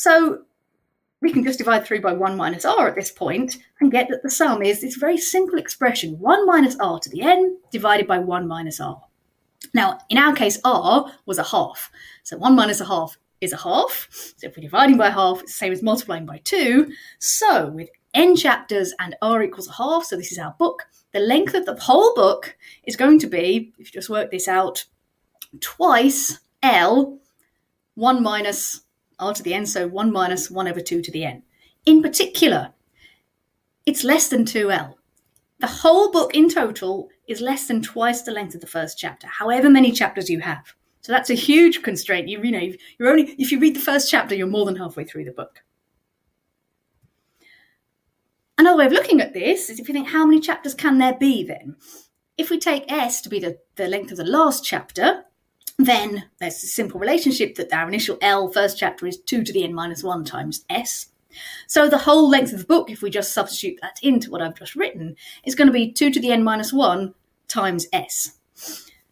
So 0.00 0.44
we 1.20 1.30
can 1.30 1.44
just 1.44 1.58
divide 1.58 1.84
through 1.84 2.00
by 2.00 2.14
1 2.14 2.34
minus 2.34 2.64
r 2.64 2.88
at 2.88 2.94
this 2.94 3.10
point 3.10 3.58
and 3.80 3.92
get 3.92 4.08
that 4.08 4.22
the 4.22 4.30
sum 4.30 4.62
is 4.62 4.80
this 4.80 4.96
very 4.96 5.18
simple 5.18 5.58
expression 5.58 6.18
1 6.18 6.46
minus 6.46 6.74
r 6.80 6.98
to 6.98 7.10
the 7.10 7.20
n 7.20 7.58
divided 7.70 8.06
by 8.06 8.18
1 8.18 8.48
minus 8.48 8.80
r. 8.80 9.02
Now, 9.74 9.98
in 10.08 10.16
our 10.16 10.34
case, 10.34 10.58
r 10.64 11.12
was 11.26 11.36
a 11.36 11.42
half. 11.42 11.90
So 12.22 12.38
1 12.38 12.56
minus 12.56 12.80
a 12.80 12.86
half 12.86 13.18
is 13.42 13.52
a 13.52 13.58
half. 13.58 14.08
So 14.38 14.46
if 14.46 14.56
we're 14.56 14.62
dividing 14.62 14.96
by 14.96 15.10
half, 15.10 15.42
it's 15.42 15.52
the 15.52 15.58
same 15.58 15.72
as 15.74 15.82
multiplying 15.82 16.24
by 16.24 16.38
2. 16.44 16.90
So 17.18 17.68
with 17.68 17.90
n 18.14 18.36
chapters 18.36 18.94
and 18.98 19.16
r 19.20 19.42
equals 19.42 19.68
a 19.68 19.72
half, 19.72 20.04
so 20.04 20.16
this 20.16 20.32
is 20.32 20.38
our 20.38 20.54
book, 20.58 20.84
the 21.12 21.20
length 21.20 21.52
of 21.52 21.66
the 21.66 21.74
whole 21.78 22.14
book 22.14 22.56
is 22.84 22.96
going 22.96 23.18
to 23.18 23.26
be, 23.26 23.74
if 23.78 23.88
you 23.88 24.00
just 24.00 24.08
work 24.08 24.30
this 24.30 24.48
out, 24.48 24.86
twice 25.60 26.40
l 26.62 27.18
1 27.96 28.22
minus 28.22 28.80
r 29.20 29.32
to 29.34 29.42
the 29.42 29.54
n, 29.54 29.66
so 29.66 29.86
1 29.86 30.12
minus 30.12 30.50
1 30.50 30.68
over 30.68 30.80
2 30.80 31.02
to 31.02 31.10
the 31.10 31.24
n. 31.24 31.42
In 31.86 32.02
particular, 32.02 32.72
it's 33.86 34.04
less 34.04 34.28
than 34.28 34.44
2l. 34.44 34.94
The 35.60 35.66
whole 35.66 36.10
book 36.10 36.34
in 36.34 36.48
total 36.48 37.10
is 37.28 37.40
less 37.40 37.66
than 37.66 37.82
twice 37.82 38.22
the 38.22 38.32
length 38.32 38.54
of 38.54 38.60
the 38.60 38.66
first 38.66 38.98
chapter, 38.98 39.26
however 39.26 39.68
many 39.68 39.92
chapters 39.92 40.30
you 40.30 40.40
have. 40.40 40.74
So 41.02 41.12
that's 41.12 41.30
a 41.30 41.34
huge 41.34 41.82
constraint. 41.82 42.28
You, 42.28 42.42
you 42.42 42.50
know, 42.50 42.72
you're 42.98 43.08
only 43.08 43.34
if 43.38 43.52
you 43.52 43.58
read 43.58 43.76
the 43.76 43.80
first 43.80 44.10
chapter, 44.10 44.34
you're 44.34 44.46
more 44.46 44.66
than 44.66 44.76
halfway 44.76 45.04
through 45.04 45.24
the 45.24 45.32
book. 45.32 45.62
Another 48.58 48.76
way 48.76 48.86
of 48.86 48.92
looking 48.92 49.20
at 49.20 49.32
this 49.32 49.70
is 49.70 49.80
if 49.80 49.88
you 49.88 49.94
think 49.94 50.08
how 50.08 50.26
many 50.26 50.40
chapters 50.40 50.74
can 50.74 50.98
there 50.98 51.14
be 51.14 51.42
then? 51.42 51.76
If 52.36 52.50
we 52.50 52.58
take 52.58 52.90
S 52.92 53.22
to 53.22 53.28
be 53.28 53.38
the, 53.38 53.58
the 53.76 53.88
length 53.88 54.10
of 54.10 54.18
the 54.18 54.24
last 54.24 54.64
chapter, 54.64 55.24
then 55.86 56.24
there's 56.38 56.62
a 56.62 56.66
simple 56.66 57.00
relationship 57.00 57.54
that 57.56 57.72
our 57.72 57.88
initial 57.88 58.18
L 58.20 58.50
first 58.50 58.78
chapter 58.78 59.06
is 59.06 59.18
2 59.18 59.44
to 59.44 59.52
the 59.52 59.64
n 59.64 59.74
minus 59.74 60.02
1 60.02 60.24
times 60.24 60.64
S. 60.68 61.06
So 61.66 61.88
the 61.88 61.98
whole 61.98 62.28
length 62.28 62.52
of 62.52 62.60
the 62.60 62.64
book, 62.64 62.90
if 62.90 63.02
we 63.02 63.10
just 63.10 63.32
substitute 63.32 63.78
that 63.82 63.98
into 64.02 64.30
what 64.30 64.42
I've 64.42 64.58
just 64.58 64.74
written, 64.74 65.16
is 65.44 65.54
going 65.54 65.68
to 65.68 65.72
be 65.72 65.92
2 65.92 66.10
to 66.10 66.20
the 66.20 66.32
n 66.32 66.42
minus 66.42 66.72
1 66.72 67.14
times 67.48 67.86
S. 67.92 68.38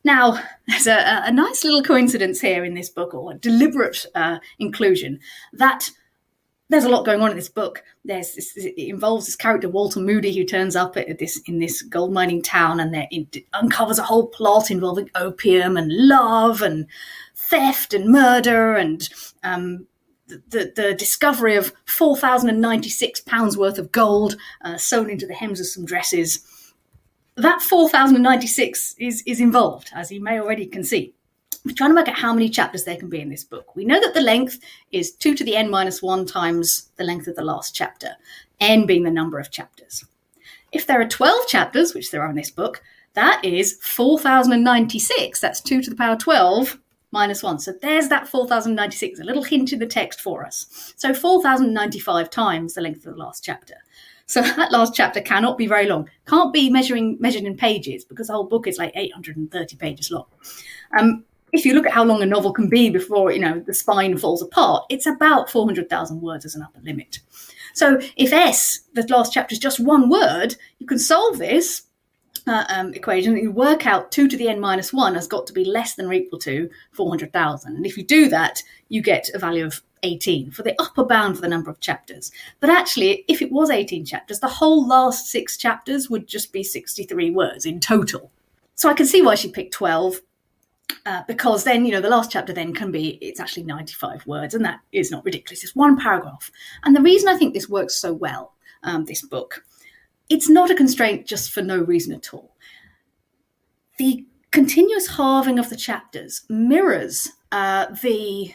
Now, 0.04 0.42
there's 0.66 0.86
a, 0.86 1.22
a 1.24 1.32
nice 1.32 1.64
little 1.64 1.82
coincidence 1.82 2.40
here 2.40 2.64
in 2.64 2.74
this 2.74 2.88
book, 2.88 3.14
or 3.14 3.32
a 3.32 3.36
deliberate 3.36 4.06
uh, 4.14 4.38
inclusion, 4.58 5.20
that 5.52 5.90
there's 6.68 6.84
a 6.84 6.88
lot 6.88 7.06
going 7.06 7.20
on 7.20 7.30
in 7.30 7.36
this 7.36 7.48
book. 7.48 7.82
There's 8.04 8.34
this, 8.34 8.56
it 8.56 8.74
involves 8.76 9.26
this 9.26 9.36
character 9.36 9.68
Walter 9.68 10.00
Moody 10.00 10.36
who 10.36 10.44
turns 10.44 10.76
up 10.76 10.96
at 10.96 11.18
this 11.18 11.40
in 11.46 11.58
this 11.58 11.82
gold 11.82 12.12
mining 12.12 12.42
town 12.42 12.78
and 12.80 12.94
it 13.10 13.44
uncovers 13.54 13.98
a 13.98 14.02
whole 14.02 14.26
plot 14.26 14.70
involving 14.70 15.10
opium 15.14 15.76
and 15.76 15.90
love 15.90 16.60
and 16.60 16.86
theft 17.34 17.94
and 17.94 18.10
murder 18.10 18.74
and 18.74 19.08
um, 19.42 19.86
the, 20.26 20.72
the, 20.76 20.94
discovery 20.94 21.56
of 21.56 21.72
4,096 21.86 23.20
pounds 23.22 23.56
worth 23.56 23.78
of 23.78 23.90
gold 23.90 24.36
uh, 24.62 24.76
sewn 24.76 25.08
into 25.08 25.26
the 25.26 25.34
hems 25.34 25.58
of 25.58 25.66
some 25.66 25.86
dresses. 25.86 26.74
That 27.36 27.62
4,096 27.62 28.96
is, 28.98 29.22
is 29.24 29.40
involved, 29.40 29.90
as 29.94 30.12
you 30.12 30.22
may 30.22 30.38
already 30.38 30.66
can 30.66 30.84
see. 30.84 31.14
We're 31.64 31.74
trying 31.74 31.90
to 31.90 31.96
work 31.96 32.08
out 32.08 32.18
how 32.18 32.32
many 32.32 32.48
chapters 32.48 32.84
there 32.84 32.96
can 32.96 33.08
be 33.08 33.20
in 33.20 33.30
this 33.30 33.44
book. 33.44 33.74
We 33.74 33.84
know 33.84 34.00
that 34.00 34.14
the 34.14 34.20
length 34.20 34.58
is 34.92 35.12
2 35.12 35.34
to 35.34 35.44
the 35.44 35.56
n 35.56 35.70
minus 35.70 36.02
1 36.02 36.26
times 36.26 36.90
the 36.96 37.04
length 37.04 37.26
of 37.26 37.36
the 37.36 37.44
last 37.44 37.74
chapter, 37.74 38.16
n 38.60 38.86
being 38.86 39.04
the 39.04 39.10
number 39.10 39.38
of 39.38 39.50
chapters. 39.50 40.04
If 40.72 40.86
there 40.86 41.00
are 41.00 41.08
12 41.08 41.46
chapters, 41.46 41.94
which 41.94 42.10
there 42.10 42.22
are 42.22 42.30
in 42.30 42.36
this 42.36 42.50
book, 42.50 42.82
that 43.14 43.44
is 43.44 43.78
4,096. 43.82 45.40
That's 45.40 45.60
2 45.60 45.82
to 45.82 45.90
the 45.90 45.96
power 45.96 46.16
12 46.16 46.78
minus 47.10 47.42
1. 47.42 47.58
So 47.58 47.72
there's 47.72 48.08
that 48.08 48.28
4,096, 48.28 49.20
a 49.20 49.24
little 49.24 49.42
hint 49.42 49.72
in 49.72 49.78
the 49.78 49.86
text 49.86 50.20
for 50.20 50.44
us. 50.44 50.94
So 50.96 51.14
4,095 51.14 52.30
times 52.30 52.74
the 52.74 52.80
length 52.80 53.06
of 53.06 53.14
the 53.14 53.18
last 53.18 53.42
chapter. 53.42 53.76
So 54.26 54.42
that 54.56 54.72
last 54.72 54.94
chapter 54.94 55.20
cannot 55.20 55.58
be 55.58 55.66
very 55.66 55.86
long. 55.86 56.08
Can't 56.26 56.52
be 56.52 56.70
measuring 56.70 57.16
measured 57.18 57.44
in 57.44 57.56
pages 57.56 58.04
because 58.04 58.28
the 58.28 58.34
whole 58.34 58.44
book 58.44 58.66
is 58.66 58.78
like 58.78 58.92
830 58.94 59.76
pages 59.76 60.10
long. 60.10 60.26
Um, 60.98 61.24
if 61.52 61.64
you 61.64 61.74
look 61.74 61.86
at 61.86 61.92
how 61.92 62.04
long 62.04 62.22
a 62.22 62.26
novel 62.26 62.52
can 62.52 62.68
be 62.68 62.90
before 62.90 63.32
you 63.32 63.40
know 63.40 63.60
the 63.66 63.74
spine 63.74 64.16
falls 64.18 64.42
apart, 64.42 64.84
it's 64.88 65.06
about 65.06 65.50
400,000 65.50 66.20
words 66.20 66.44
as 66.44 66.54
an 66.54 66.62
upper 66.62 66.80
limit. 66.80 67.20
So 67.74 68.00
if 68.16 68.32
S, 68.32 68.80
the 68.94 69.06
last 69.08 69.32
chapter, 69.32 69.52
is 69.52 69.58
just 69.58 69.78
one 69.78 70.08
word, 70.08 70.56
you 70.78 70.86
can 70.86 70.98
solve 70.98 71.38
this 71.38 71.82
uh, 72.48 72.64
um, 72.68 72.94
equation, 72.94 73.36
you 73.36 73.52
work 73.52 73.86
out 73.86 74.10
2 74.10 74.26
to 74.28 74.36
the 74.36 74.48
n 74.48 74.58
minus 74.58 74.92
1 74.92 75.14
has 75.14 75.26
got 75.26 75.46
to 75.46 75.52
be 75.52 75.64
less 75.64 75.94
than 75.94 76.06
or 76.06 76.12
equal 76.12 76.38
to 76.40 76.68
400,000. 76.92 77.76
And 77.76 77.86
if 77.86 77.96
you 77.96 78.04
do 78.04 78.28
that, 78.28 78.62
you 78.88 79.02
get 79.02 79.28
a 79.34 79.38
value 79.38 79.64
of 79.64 79.82
18 80.02 80.50
for 80.50 80.62
the 80.62 80.74
upper 80.80 81.04
bound 81.04 81.36
for 81.36 81.42
the 81.42 81.48
number 81.48 81.70
of 81.70 81.80
chapters. 81.80 82.30
But 82.60 82.70
actually, 82.70 83.24
if 83.28 83.42
it 83.42 83.52
was 83.52 83.70
18 83.70 84.04
chapters, 84.04 84.40
the 84.40 84.48
whole 84.48 84.86
last 84.86 85.26
six 85.26 85.56
chapters 85.56 86.08
would 86.08 86.26
just 86.26 86.52
be 86.52 86.62
63 86.62 87.30
words 87.30 87.66
in 87.66 87.80
total. 87.80 88.30
So 88.74 88.88
I 88.88 88.94
can 88.94 89.06
see 89.06 89.22
why 89.22 89.34
she 89.34 89.50
picked 89.50 89.74
12. 89.74 90.20
Uh, 91.06 91.22
because 91.26 91.64
then, 91.64 91.84
you 91.86 91.92
know, 91.92 92.00
the 92.00 92.08
last 92.08 92.30
chapter 92.30 92.52
then 92.52 92.74
can 92.74 92.90
be, 92.90 93.18
it's 93.22 93.40
actually 93.40 93.62
95 93.62 94.26
words, 94.26 94.54
and 94.54 94.64
that 94.64 94.80
is 94.92 95.10
not 95.10 95.24
ridiculous. 95.24 95.64
It's 95.64 95.76
one 95.76 95.98
paragraph. 95.98 96.50
And 96.84 96.94
the 96.94 97.02
reason 97.02 97.28
I 97.28 97.36
think 97.36 97.54
this 97.54 97.68
works 97.68 97.96
so 97.96 98.12
well, 98.12 98.54
um, 98.82 99.04
this 99.04 99.22
book, 99.22 99.64
it's 100.28 100.48
not 100.48 100.70
a 100.70 100.74
constraint 100.74 101.26
just 101.26 101.50
for 101.50 101.62
no 101.62 101.78
reason 101.78 102.14
at 102.14 102.32
all. 102.34 102.54
The 103.98 104.26
continuous 104.50 105.08
halving 105.08 105.58
of 105.58 105.70
the 105.70 105.76
chapters 105.76 106.44
mirrors 106.48 107.28
uh, 107.52 107.86
the 108.02 108.52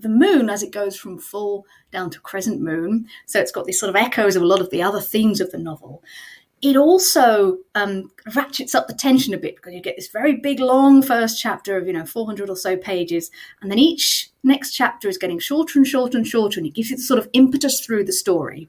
the 0.00 0.08
moon 0.08 0.48
as 0.48 0.62
it 0.62 0.70
goes 0.70 0.96
from 0.96 1.18
full 1.18 1.66
down 1.90 2.08
to 2.08 2.20
crescent 2.20 2.60
moon. 2.60 3.06
So 3.26 3.40
it's 3.40 3.50
got 3.50 3.64
these 3.64 3.80
sort 3.80 3.90
of 3.90 3.96
echoes 3.96 4.36
of 4.36 4.42
a 4.42 4.46
lot 4.46 4.60
of 4.60 4.70
the 4.70 4.80
other 4.80 5.00
themes 5.00 5.40
of 5.40 5.50
the 5.50 5.58
novel. 5.58 6.04
It 6.60 6.76
also 6.76 7.58
um, 7.74 8.10
ratchets 8.34 8.74
up 8.74 8.88
the 8.88 8.94
tension 8.94 9.32
a 9.32 9.38
bit 9.38 9.56
because 9.56 9.74
you 9.74 9.80
get 9.80 9.96
this 9.96 10.08
very 10.08 10.34
big, 10.36 10.58
long 10.58 11.02
first 11.02 11.40
chapter 11.40 11.76
of 11.76 11.86
you 11.86 11.92
know 11.92 12.04
400 12.04 12.50
or 12.50 12.56
so 12.56 12.76
pages, 12.76 13.30
and 13.62 13.70
then 13.70 13.78
each 13.78 14.30
next 14.42 14.72
chapter 14.72 15.08
is 15.08 15.18
getting 15.18 15.38
shorter 15.38 15.78
and 15.78 15.86
shorter 15.86 16.16
and 16.16 16.26
shorter, 16.26 16.58
and 16.58 16.66
it 16.66 16.74
gives 16.74 16.90
you 16.90 16.96
the 16.96 17.02
sort 17.02 17.20
of 17.20 17.28
impetus 17.32 17.80
through 17.80 18.04
the 18.04 18.12
story. 18.12 18.68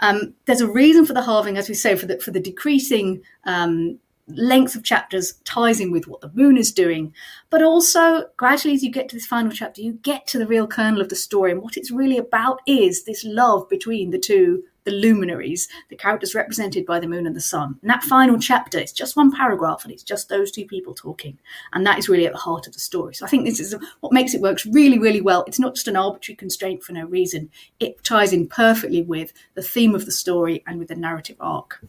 Um, 0.00 0.34
there's 0.46 0.60
a 0.60 0.70
reason 0.70 1.06
for 1.06 1.12
the 1.12 1.22
halving, 1.22 1.58
as 1.58 1.68
we 1.68 1.74
say, 1.74 1.96
for 1.96 2.06
the 2.06 2.18
for 2.20 2.30
the 2.30 2.40
decreasing 2.40 3.22
um, 3.44 3.98
length 4.28 4.74
of 4.74 4.84
chapters 4.84 5.34
ties 5.44 5.80
in 5.80 5.90
with 5.90 6.06
what 6.06 6.20
the 6.20 6.30
moon 6.34 6.56
is 6.56 6.72
doing. 6.72 7.12
But 7.50 7.62
also, 7.62 8.26
gradually, 8.36 8.74
as 8.74 8.82
you 8.82 8.90
get 8.90 9.08
to 9.08 9.16
this 9.16 9.26
final 9.26 9.50
chapter, 9.50 9.80
you 9.80 9.94
get 9.94 10.26
to 10.28 10.38
the 10.38 10.46
real 10.46 10.66
kernel 10.66 11.00
of 11.00 11.08
the 11.08 11.16
story. 11.16 11.50
And 11.50 11.62
what 11.62 11.76
it's 11.76 11.90
really 11.90 12.18
about 12.18 12.60
is 12.66 13.04
this 13.04 13.24
love 13.24 13.68
between 13.68 14.10
the 14.10 14.18
two, 14.18 14.64
the 14.88 14.94
luminaries, 14.94 15.68
the 15.90 15.96
characters 15.96 16.34
represented 16.34 16.86
by 16.86 16.98
the 16.98 17.06
moon 17.06 17.26
and 17.26 17.36
the 17.36 17.42
sun. 17.42 17.78
And 17.82 17.90
that 17.90 18.02
final 18.02 18.38
chapter, 18.38 18.78
it's 18.78 18.92
just 18.92 19.16
one 19.16 19.30
paragraph 19.30 19.84
and 19.84 19.92
it's 19.92 20.02
just 20.02 20.30
those 20.30 20.50
two 20.50 20.64
people 20.64 20.94
talking. 20.94 21.38
And 21.74 21.86
that 21.86 21.98
is 21.98 22.08
really 22.08 22.26
at 22.26 22.32
the 22.32 22.38
heart 22.38 22.66
of 22.66 22.72
the 22.72 22.80
story. 22.80 23.14
So 23.14 23.26
I 23.26 23.28
think 23.28 23.44
this 23.44 23.60
is 23.60 23.74
what 24.00 24.14
makes 24.14 24.32
it 24.32 24.40
works 24.40 24.64
really, 24.64 24.98
really 24.98 25.20
well. 25.20 25.44
It's 25.46 25.58
not 25.58 25.74
just 25.74 25.88
an 25.88 25.96
arbitrary 25.96 26.36
constraint 26.36 26.82
for 26.82 26.94
no 26.94 27.04
reason, 27.04 27.50
it 27.78 28.02
ties 28.02 28.32
in 28.32 28.48
perfectly 28.48 29.02
with 29.02 29.34
the 29.54 29.62
theme 29.62 29.94
of 29.94 30.06
the 30.06 30.12
story 30.12 30.64
and 30.66 30.78
with 30.78 30.88
the 30.88 30.96
narrative 30.96 31.36
arc. 31.38 31.84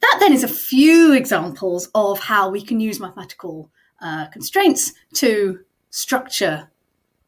That 0.00 0.16
then 0.18 0.32
is 0.32 0.42
a 0.42 0.48
few 0.48 1.12
examples 1.12 1.90
of 1.94 2.18
how 2.18 2.50
we 2.50 2.60
can 2.60 2.80
use 2.80 2.98
mathematical 2.98 3.70
uh, 4.02 4.26
constraints 4.28 4.94
to 5.14 5.60
structure 5.90 6.70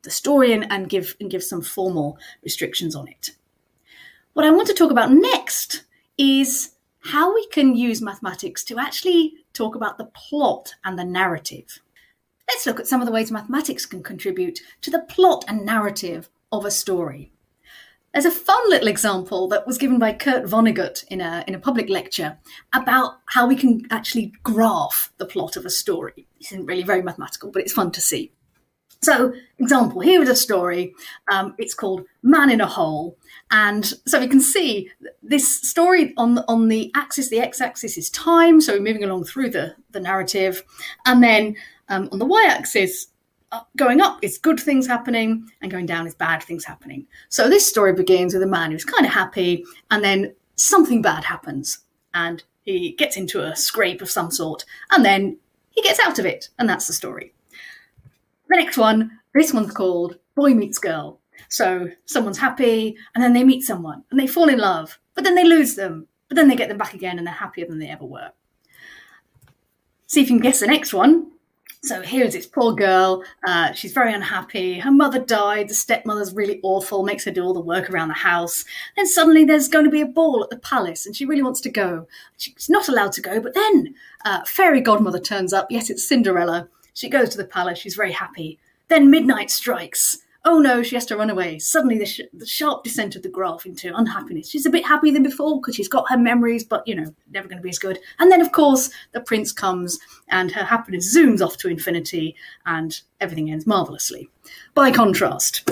the 0.02 0.10
story 0.10 0.52
and, 0.52 0.66
and, 0.72 0.88
give, 0.88 1.14
and 1.20 1.30
give 1.30 1.44
some 1.44 1.62
formal 1.62 2.18
restrictions 2.42 2.96
on 2.96 3.06
it. 3.06 3.30
What 4.34 4.46
I 4.46 4.50
want 4.50 4.66
to 4.68 4.74
talk 4.74 4.90
about 4.90 5.12
next 5.12 5.84
is 6.16 6.70
how 7.00 7.34
we 7.34 7.46
can 7.48 7.76
use 7.76 8.00
mathematics 8.00 8.64
to 8.64 8.78
actually 8.78 9.34
talk 9.52 9.74
about 9.74 9.98
the 9.98 10.06
plot 10.06 10.74
and 10.84 10.98
the 10.98 11.04
narrative. 11.04 11.80
Let's 12.48 12.64
look 12.64 12.80
at 12.80 12.86
some 12.86 13.02
of 13.02 13.06
the 13.06 13.12
ways 13.12 13.30
mathematics 13.30 13.84
can 13.84 14.02
contribute 14.02 14.60
to 14.80 14.90
the 14.90 15.00
plot 15.00 15.44
and 15.48 15.66
narrative 15.66 16.30
of 16.50 16.64
a 16.64 16.70
story. 16.70 17.30
There's 18.14 18.24
a 18.24 18.30
fun 18.30 18.70
little 18.70 18.88
example 18.88 19.48
that 19.48 19.66
was 19.66 19.76
given 19.76 19.98
by 19.98 20.14
Kurt 20.14 20.44
Vonnegut 20.44 21.04
in 21.08 21.20
a, 21.20 21.44
in 21.46 21.54
a 21.54 21.58
public 21.58 21.90
lecture 21.90 22.38
about 22.72 23.18
how 23.26 23.46
we 23.46 23.56
can 23.56 23.86
actually 23.90 24.32
graph 24.42 25.12
the 25.18 25.26
plot 25.26 25.56
of 25.56 25.66
a 25.66 25.70
story. 25.70 26.26
It 26.40 26.46
isn't 26.46 26.64
really 26.64 26.84
very 26.84 27.02
mathematical, 27.02 27.50
but 27.50 27.60
it's 27.60 27.72
fun 27.74 27.90
to 27.92 28.00
see. 28.00 28.32
So, 29.04 29.34
example, 29.58 30.00
here 30.00 30.22
is 30.22 30.28
a 30.28 30.36
story. 30.36 30.94
Um, 31.30 31.54
it's 31.58 31.74
called 31.74 32.04
Man 32.22 32.50
in 32.50 32.60
a 32.60 32.66
Hole. 32.66 33.18
And 33.50 33.84
so 34.06 34.20
we 34.20 34.28
can 34.28 34.40
see 34.40 34.90
this 35.22 35.60
story 35.60 36.14
on 36.16 36.36
the, 36.36 36.44
on 36.46 36.68
the 36.68 36.92
axis, 36.94 37.28
the 37.28 37.40
x-axis 37.40 37.98
is 37.98 38.10
time. 38.10 38.60
So 38.60 38.74
we're 38.74 38.82
moving 38.82 39.02
along 39.02 39.24
through 39.24 39.50
the, 39.50 39.74
the 39.90 39.98
narrative. 39.98 40.62
And 41.04 41.22
then 41.22 41.56
um, 41.88 42.08
on 42.12 42.20
the 42.20 42.24
y-axis, 42.24 43.08
going 43.76 44.00
up 44.00 44.18
is 44.22 44.38
good 44.38 44.60
things 44.60 44.86
happening 44.86 45.50
and 45.60 45.70
going 45.70 45.86
down 45.86 46.06
is 46.06 46.14
bad 46.14 46.42
things 46.42 46.64
happening. 46.64 47.06
So 47.28 47.48
this 47.48 47.66
story 47.66 47.92
begins 47.92 48.34
with 48.34 48.42
a 48.42 48.46
man 48.46 48.70
who's 48.70 48.84
kind 48.84 49.04
of 49.04 49.12
happy 49.12 49.64
and 49.90 50.02
then 50.02 50.34
something 50.56 51.02
bad 51.02 51.24
happens 51.24 51.80
and 52.14 52.42
he 52.62 52.92
gets 52.92 53.16
into 53.16 53.42
a 53.42 53.56
scrape 53.56 54.00
of 54.00 54.10
some 54.10 54.30
sort 54.30 54.64
and 54.90 55.04
then 55.04 55.38
he 55.70 55.82
gets 55.82 55.98
out 56.00 56.18
of 56.18 56.24
it 56.24 56.48
and 56.58 56.68
that's 56.68 56.86
the 56.86 56.92
story. 56.92 57.34
The 58.52 58.58
next 58.58 58.76
one, 58.76 59.18
this 59.34 59.54
one's 59.54 59.72
called 59.72 60.18
Boy 60.34 60.52
Meets 60.52 60.78
Girl. 60.78 61.18
So 61.48 61.88
someone's 62.04 62.36
happy 62.36 62.94
and 63.14 63.24
then 63.24 63.32
they 63.32 63.44
meet 63.44 63.62
someone 63.62 64.04
and 64.10 64.20
they 64.20 64.26
fall 64.26 64.50
in 64.50 64.58
love, 64.58 64.98
but 65.14 65.24
then 65.24 65.34
they 65.34 65.44
lose 65.44 65.74
them, 65.74 66.06
but 66.28 66.36
then 66.36 66.48
they 66.48 66.56
get 66.56 66.68
them 66.68 66.76
back 66.76 66.92
again 66.92 67.16
and 67.16 67.26
they're 67.26 67.32
happier 67.32 67.66
than 67.66 67.78
they 67.78 67.88
ever 67.88 68.04
were. 68.04 68.30
See 70.06 70.20
if 70.20 70.28
you 70.28 70.36
can 70.36 70.42
guess 70.42 70.60
the 70.60 70.66
next 70.66 70.92
one. 70.92 71.30
So 71.82 72.02
here's 72.02 72.34
this 72.34 72.46
poor 72.46 72.74
girl. 72.74 73.24
Uh, 73.42 73.72
she's 73.72 73.94
very 73.94 74.12
unhappy. 74.12 74.78
Her 74.78 74.92
mother 74.92 75.18
died. 75.18 75.68
The 75.68 75.74
stepmother's 75.74 76.34
really 76.34 76.60
awful, 76.62 77.04
makes 77.04 77.24
her 77.24 77.30
do 77.30 77.42
all 77.42 77.54
the 77.54 77.60
work 77.60 77.88
around 77.88 78.08
the 78.08 78.14
house. 78.14 78.66
Then 78.96 79.06
suddenly 79.06 79.46
there's 79.46 79.68
going 79.68 79.86
to 79.86 79.90
be 79.90 80.02
a 80.02 80.06
ball 80.06 80.44
at 80.44 80.50
the 80.50 80.58
palace 80.58 81.06
and 81.06 81.16
she 81.16 81.24
really 81.24 81.42
wants 81.42 81.62
to 81.62 81.70
go. 81.70 82.06
She's 82.36 82.68
not 82.68 82.90
allowed 82.90 83.12
to 83.12 83.22
go, 83.22 83.40
but 83.40 83.54
then 83.54 83.94
uh, 84.26 84.44
fairy 84.44 84.82
godmother 84.82 85.20
turns 85.20 85.54
up. 85.54 85.68
Yes, 85.70 85.88
it's 85.88 86.06
Cinderella. 86.06 86.68
She 86.94 87.08
goes 87.08 87.30
to 87.30 87.38
the 87.38 87.44
palace. 87.44 87.78
She's 87.78 87.94
very 87.94 88.12
happy. 88.12 88.58
Then 88.88 89.10
midnight 89.10 89.50
strikes. 89.50 90.18
Oh 90.44 90.58
no, 90.58 90.82
she 90.82 90.96
has 90.96 91.06
to 91.06 91.16
run 91.16 91.30
away. 91.30 91.60
Suddenly, 91.60 91.98
the, 91.98 92.06
sh- 92.06 92.20
the, 92.32 92.44
sharp 92.44 92.82
descent 92.82 93.14
of 93.14 93.22
the 93.22 93.28
graph 93.28 93.64
into 93.64 93.96
unhappiness. 93.96 94.50
She's 94.50 94.66
a 94.66 94.70
bit 94.70 94.84
happier 94.84 95.12
than 95.12 95.22
before 95.22 95.60
because 95.60 95.76
she's 95.76 95.88
got 95.88 96.10
her 96.10 96.18
memories, 96.18 96.64
but 96.64 96.86
you 96.86 96.96
know, 96.96 97.14
never 97.30 97.46
going 97.46 97.58
to 97.58 97.62
be 97.62 97.70
as 97.70 97.78
good. 97.78 98.00
And 98.18 98.30
then, 98.30 98.40
of 98.40 98.50
course, 98.50 98.90
the 99.12 99.20
prince 99.20 99.52
comes 99.52 100.00
and 100.28 100.50
her 100.50 100.64
happiness 100.64 101.16
zooms 101.16 101.40
off 101.40 101.58
to 101.58 101.68
infinity 101.68 102.34
and 102.66 103.00
everything 103.20 103.52
ends 103.52 103.68
marvelously. 103.68 104.28
By 104.74 104.90
contrast, 104.90 105.70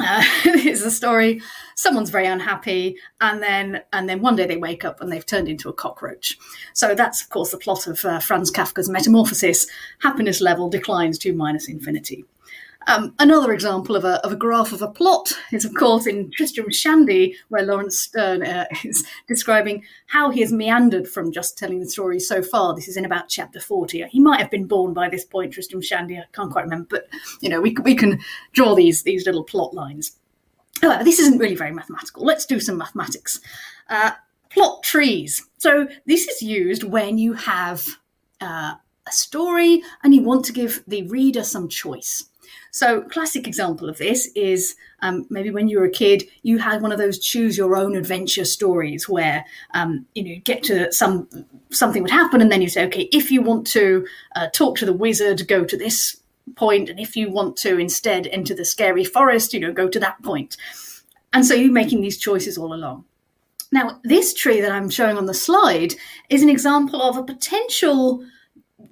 uh, 0.00 0.22
it's 0.44 0.82
a 0.82 0.90
story. 0.90 1.40
Someone's 1.76 2.10
very 2.10 2.26
unhappy, 2.26 2.96
and 3.20 3.42
then 3.42 3.82
and 3.92 4.08
then 4.08 4.20
one 4.20 4.36
day 4.36 4.46
they 4.46 4.56
wake 4.56 4.84
up 4.84 5.00
and 5.00 5.10
they've 5.10 5.26
turned 5.26 5.48
into 5.48 5.68
a 5.68 5.72
cockroach. 5.72 6.38
So 6.72 6.94
that's 6.94 7.22
of 7.22 7.30
course 7.30 7.50
the 7.50 7.58
plot 7.58 7.86
of 7.86 8.04
uh, 8.04 8.20
Franz 8.20 8.50
Kafka's 8.50 8.88
Metamorphosis. 8.88 9.66
Happiness 10.00 10.40
level 10.40 10.68
declines 10.68 11.18
to 11.18 11.32
minus 11.32 11.68
infinity. 11.68 12.24
Um, 12.86 13.14
another 13.18 13.52
example 13.52 13.94
of 13.94 14.04
a, 14.04 14.24
of 14.24 14.32
a 14.32 14.36
graph 14.36 14.72
of 14.72 14.80
a 14.80 14.88
plot 14.88 15.32
is, 15.52 15.64
of 15.64 15.74
course, 15.74 16.06
in 16.06 16.30
Tristram 16.30 16.70
Shandy, 16.70 17.36
where 17.48 17.62
Laurence 17.62 18.00
Sterne 18.00 18.42
uh, 18.42 18.64
is 18.84 19.04
describing 19.28 19.84
how 20.06 20.30
he 20.30 20.40
has 20.40 20.52
meandered 20.52 21.06
from 21.06 21.30
just 21.30 21.58
telling 21.58 21.80
the 21.80 21.88
story 21.88 22.18
so 22.18 22.42
far. 22.42 22.74
This 22.74 22.88
is 22.88 22.96
in 22.96 23.04
about 23.04 23.28
chapter 23.28 23.60
40. 23.60 24.04
He 24.10 24.20
might 24.20 24.40
have 24.40 24.50
been 24.50 24.66
born 24.66 24.94
by 24.94 25.08
this 25.08 25.24
point, 25.24 25.52
Tristram 25.52 25.82
Shandy, 25.82 26.18
I 26.18 26.24
can't 26.32 26.50
quite 26.50 26.64
remember, 26.64 26.86
but, 26.90 27.08
you 27.40 27.48
know, 27.48 27.60
we, 27.60 27.76
we 27.82 27.94
can 27.94 28.20
draw 28.52 28.74
these, 28.74 29.02
these 29.02 29.26
little 29.26 29.44
plot 29.44 29.74
lines. 29.74 30.12
However, 30.80 31.04
this 31.04 31.18
isn't 31.18 31.38
really 31.38 31.56
very 31.56 31.72
mathematical. 31.72 32.24
Let's 32.24 32.46
do 32.46 32.60
some 32.60 32.78
mathematics. 32.78 33.40
Uh, 33.90 34.12
plot 34.50 34.82
trees. 34.82 35.46
So 35.58 35.88
this 36.06 36.26
is 36.26 36.42
used 36.42 36.84
when 36.84 37.18
you 37.18 37.34
have 37.34 37.86
uh, 38.40 38.74
a 39.06 39.12
story 39.12 39.82
and 40.02 40.14
you 40.14 40.22
want 40.22 40.44
to 40.46 40.52
give 40.52 40.82
the 40.86 41.06
reader 41.08 41.44
some 41.44 41.68
choice. 41.68 42.24
So, 42.70 43.02
classic 43.02 43.46
example 43.46 43.88
of 43.88 43.98
this 43.98 44.30
is 44.34 44.76
um, 45.02 45.26
maybe 45.30 45.50
when 45.50 45.68
you 45.68 45.78
were 45.78 45.86
a 45.86 45.90
kid, 45.90 46.24
you 46.42 46.58
had 46.58 46.82
one 46.82 46.92
of 46.92 46.98
those 46.98 47.18
choose 47.18 47.58
your 47.58 47.76
own 47.76 47.96
adventure 47.96 48.44
stories 48.44 49.08
where 49.08 49.44
um, 49.74 50.06
you 50.14 50.22
know 50.22 50.40
get 50.44 50.62
to 50.64 50.92
some 50.92 51.28
something 51.70 52.02
would 52.02 52.10
happen, 52.10 52.40
and 52.40 52.50
then 52.50 52.62
you 52.62 52.68
say, 52.68 52.84
okay, 52.86 53.08
if 53.12 53.30
you 53.30 53.42
want 53.42 53.66
to 53.68 54.06
uh, 54.36 54.48
talk 54.54 54.76
to 54.78 54.86
the 54.86 54.92
wizard, 54.92 55.46
go 55.48 55.64
to 55.64 55.76
this 55.76 56.20
point, 56.56 56.88
and 56.88 57.00
if 57.00 57.16
you 57.16 57.30
want 57.30 57.56
to 57.58 57.78
instead 57.78 58.26
enter 58.28 58.54
the 58.54 58.64
scary 58.64 59.04
forest, 59.04 59.52
you 59.52 59.60
know, 59.60 59.72
go 59.72 59.88
to 59.88 60.00
that 60.00 60.22
point. 60.22 60.56
And 61.32 61.46
so 61.46 61.54
you're 61.54 61.72
making 61.72 62.00
these 62.00 62.18
choices 62.18 62.58
all 62.58 62.74
along. 62.74 63.04
Now, 63.72 64.00
this 64.02 64.34
tree 64.34 64.60
that 64.60 64.72
I'm 64.72 64.90
showing 64.90 65.16
on 65.16 65.26
the 65.26 65.34
slide 65.34 65.94
is 66.28 66.42
an 66.42 66.48
example 66.48 67.00
of 67.02 67.16
a 67.16 67.22
potential 67.22 68.24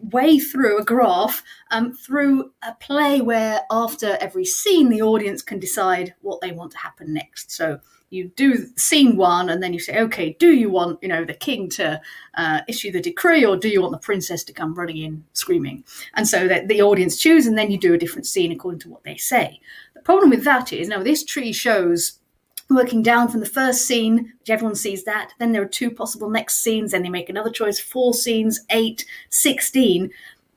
way 0.01 0.39
through 0.39 0.79
a 0.79 0.85
graph 0.85 1.43
um, 1.71 1.93
through 1.93 2.53
a 2.63 2.75
play 2.75 3.21
where 3.21 3.63
after 3.71 4.17
every 4.21 4.45
scene 4.45 4.89
the 4.89 5.03
audience 5.03 5.43
can 5.43 5.59
decide 5.59 6.15
what 6.21 6.41
they 6.41 6.53
want 6.53 6.73
to 6.73 6.79
happen 6.79 7.13
next. 7.13 7.51
So 7.51 7.81
you 8.11 8.31
do 8.37 8.67
scene 8.77 9.17
one 9.17 9.51
and 9.51 9.63
then 9.63 9.75
you 9.75 9.79
say 9.79 10.01
okay 10.01 10.35
do 10.39 10.53
you 10.53 10.71
want 10.71 10.99
you 11.03 11.09
know 11.09 11.27
the 11.27 11.35
king 11.35 11.69
to 11.69 12.01
uh, 12.37 12.61
issue 12.67 12.91
the 12.91 13.03
decree 13.03 13.45
or 13.45 13.55
do 13.57 13.69
you 13.69 13.83
want 13.83 13.93
the 13.93 13.99
princess 13.99 14.43
to 14.45 14.53
come 14.53 14.75
running 14.75 14.99
in 14.99 15.25
screaming? 15.33 15.85
And 16.15 16.27
so 16.27 16.49
that 16.49 16.69
the 16.69 16.83
audience 16.83 17.19
choose 17.19 17.47
and 17.47 17.59
then 17.59 17.71
you 17.71 17.79
do 17.79 17.95
a 17.95 17.99
different 17.99 18.27
scene 18.27 18.53
according 18.53 18.81
to 18.81 18.89
what 18.89 19.05
they 19.05 19.17
say. 19.17 19.61
The 19.95 20.01
problem 20.01 20.31
with 20.31 20.45
that 20.45 20.73
is 20.73 20.89
now 20.89 21.03
this 21.03 21.25
tree 21.25 21.53
shows 21.53 22.19
working 22.71 23.03
down 23.03 23.29
from 23.29 23.41
the 23.41 23.47
first 23.47 23.87
scene, 23.87 24.33
which 24.41 24.51
everyone 24.51 24.75
sees 24.75 25.05
that. 25.05 25.33
Then 25.39 25.53
there 25.53 25.63
are 25.63 25.69
two 25.69 25.91
possible 25.91 26.29
next 26.29 26.63
scenes. 26.63 26.93
Then 26.93 27.03
they 27.03 27.09
make 27.09 27.29
another 27.29 27.51
choice, 27.51 27.81
four 27.81 28.15
scenes, 28.15 28.61
eight, 28.71 29.05
16. 29.31 30.11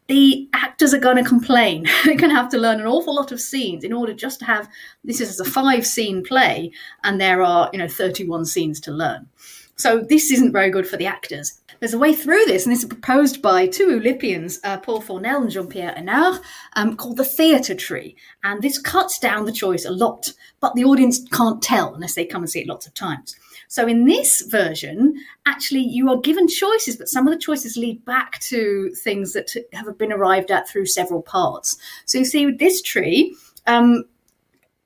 The 0.07 0.49
actors 0.53 0.93
are 0.93 0.99
going 0.99 1.17
to 1.17 1.23
complain. 1.23 1.83
They're 2.05 2.17
going 2.17 2.31
to 2.31 2.35
have 2.35 2.49
to 2.49 2.57
learn 2.57 2.81
an 2.81 2.87
awful 2.87 3.15
lot 3.15 3.31
of 3.31 3.39
scenes 3.39 3.83
in 3.83 3.93
order 3.93 4.13
just 4.13 4.39
to 4.39 4.45
have 4.45 4.67
this 5.05 5.21
is 5.21 5.39
a 5.39 5.45
five 5.45 5.85
scene 5.85 6.23
play, 6.23 6.71
and 7.03 7.19
there 7.19 7.41
are, 7.41 7.69
you 7.71 7.79
know, 7.79 7.87
31 7.87 8.45
scenes 8.45 8.81
to 8.81 8.91
learn. 8.91 9.29
So 9.77 10.01
this 10.01 10.31
isn't 10.31 10.51
very 10.51 10.69
good 10.69 10.87
for 10.87 10.97
the 10.97 11.07
actors. 11.07 11.60
There's 11.81 11.95
a 11.95 11.97
way 11.97 12.13
through 12.13 12.45
this, 12.45 12.63
and 12.63 12.71
this 12.71 12.83
is 12.83 12.89
proposed 12.89 13.41
by 13.41 13.65
two 13.65 13.87
Oulipians, 13.87 14.59
uh, 14.63 14.77
Paul 14.77 15.01
Fournel 15.01 15.41
and 15.41 15.49
Jean-Pierre 15.49 15.95
Énard, 15.95 16.39
um, 16.75 16.95
called 16.95 17.17
the 17.17 17.25
theatre 17.25 17.73
tree. 17.73 18.15
And 18.43 18.61
this 18.61 18.77
cuts 18.77 19.17
down 19.17 19.45
the 19.45 19.51
choice 19.51 19.83
a 19.83 19.89
lot, 19.89 20.31
but 20.59 20.75
the 20.75 20.83
audience 20.83 21.27
can't 21.29 21.59
tell 21.59 21.95
unless 21.95 22.13
they 22.13 22.23
come 22.23 22.43
and 22.43 22.49
see 22.51 22.59
it 22.59 22.67
lots 22.67 22.85
of 22.85 22.93
times. 22.93 23.35
So 23.67 23.87
in 23.87 24.05
this 24.05 24.41
version, 24.41 25.15
actually, 25.47 25.79
you 25.79 26.07
are 26.11 26.19
given 26.19 26.47
choices, 26.47 26.97
but 26.97 27.07
some 27.07 27.27
of 27.27 27.33
the 27.33 27.39
choices 27.39 27.75
lead 27.77 28.05
back 28.05 28.37
to 28.41 28.91
things 29.03 29.33
that 29.33 29.51
have 29.73 29.97
been 29.97 30.13
arrived 30.13 30.51
at 30.51 30.69
through 30.69 30.85
several 30.85 31.23
parts. 31.23 31.79
So 32.05 32.19
you 32.19 32.25
see 32.25 32.45
with 32.45 32.59
this 32.59 32.83
tree, 32.83 33.35
um, 33.65 34.03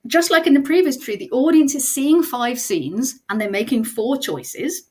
just 0.08 0.32
like 0.32 0.48
in 0.48 0.54
the 0.54 0.62
previous 0.62 0.96
tree, 0.96 1.18
the 1.18 1.32
audience 1.32 1.76
is 1.76 1.94
seeing 1.94 2.24
five 2.24 2.58
scenes 2.58 3.20
and 3.28 3.42
they're 3.42 3.52
making 3.52 3.84
four 3.84 4.18
choices. 4.18 4.84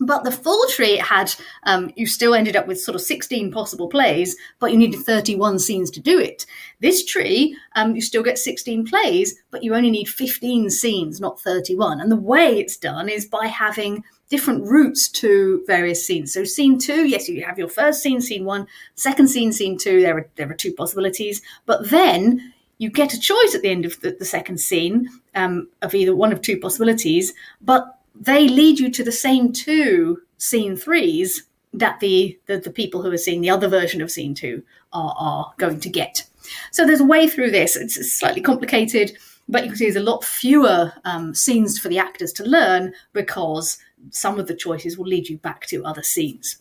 But 0.00 0.24
the 0.24 0.30
full 0.30 0.62
tree 0.68 0.96
had, 0.96 1.34
um, 1.62 1.90
you 1.96 2.06
still 2.06 2.34
ended 2.34 2.54
up 2.54 2.66
with 2.66 2.80
sort 2.80 2.94
of 2.94 3.00
16 3.00 3.50
possible 3.50 3.88
plays, 3.88 4.36
but 4.58 4.70
you 4.70 4.76
needed 4.76 5.00
31 5.00 5.58
scenes 5.58 5.90
to 5.92 6.00
do 6.00 6.18
it. 6.18 6.44
This 6.80 7.04
tree, 7.04 7.56
um, 7.76 7.94
you 7.94 8.02
still 8.02 8.22
get 8.22 8.38
16 8.38 8.86
plays, 8.86 9.36
but 9.50 9.62
you 9.62 9.74
only 9.74 9.90
need 9.90 10.08
15 10.08 10.68
scenes, 10.68 11.20
not 11.20 11.40
31. 11.40 12.00
And 12.00 12.12
the 12.12 12.16
way 12.16 12.58
it's 12.58 12.76
done 12.76 13.08
is 13.08 13.24
by 13.24 13.46
having 13.46 14.04
different 14.28 14.64
routes 14.64 15.08
to 15.08 15.62
various 15.66 16.06
scenes. 16.06 16.34
So 16.34 16.44
scene 16.44 16.78
two, 16.78 17.06
yes, 17.06 17.28
you 17.28 17.44
have 17.44 17.58
your 17.58 17.68
first 17.68 18.02
scene, 18.02 18.20
scene 18.20 18.44
one, 18.44 18.66
second 18.96 19.28
scene, 19.28 19.52
scene 19.52 19.78
two, 19.78 20.02
there 20.02 20.18
are, 20.18 20.28
there 20.36 20.50
are 20.50 20.54
two 20.54 20.74
possibilities. 20.74 21.40
But 21.64 21.90
then 21.90 22.52
you 22.78 22.90
get 22.90 23.14
a 23.14 23.20
choice 23.20 23.54
at 23.54 23.62
the 23.62 23.70
end 23.70 23.86
of 23.86 24.00
the, 24.00 24.10
the 24.10 24.24
second 24.24 24.58
scene 24.58 25.08
um, 25.34 25.68
of 25.80 25.94
either 25.94 26.14
one 26.14 26.32
of 26.32 26.42
two 26.42 26.58
possibilities, 26.58 27.32
but 27.60 27.95
they 28.20 28.48
lead 28.48 28.78
you 28.78 28.90
to 28.90 29.04
the 29.04 29.12
same 29.12 29.52
two 29.52 30.22
scene 30.38 30.76
threes 30.76 31.44
that 31.72 32.00
the, 32.00 32.38
the, 32.46 32.58
the 32.58 32.70
people 32.70 33.02
who 33.02 33.12
are 33.12 33.18
seeing 33.18 33.40
the 33.40 33.50
other 33.50 33.68
version 33.68 34.00
of 34.00 34.10
scene 34.10 34.34
two 34.34 34.62
are, 34.92 35.14
are 35.18 35.54
going 35.58 35.80
to 35.80 35.90
get. 35.90 36.22
So 36.70 36.86
there's 36.86 37.00
a 37.00 37.04
way 37.04 37.28
through 37.28 37.50
this. 37.50 37.76
It's 37.76 38.18
slightly 38.18 38.40
complicated, 38.40 39.16
but 39.48 39.62
you 39.62 39.70
can 39.70 39.76
see 39.76 39.84
there's 39.86 39.96
a 39.96 40.00
lot 40.00 40.24
fewer 40.24 40.92
um, 41.04 41.34
scenes 41.34 41.78
for 41.78 41.88
the 41.88 41.98
actors 41.98 42.32
to 42.34 42.44
learn 42.44 42.94
because 43.12 43.78
some 44.10 44.38
of 44.38 44.46
the 44.46 44.54
choices 44.54 44.96
will 44.96 45.06
lead 45.06 45.28
you 45.28 45.38
back 45.38 45.66
to 45.66 45.84
other 45.84 46.02
scenes. 46.02 46.58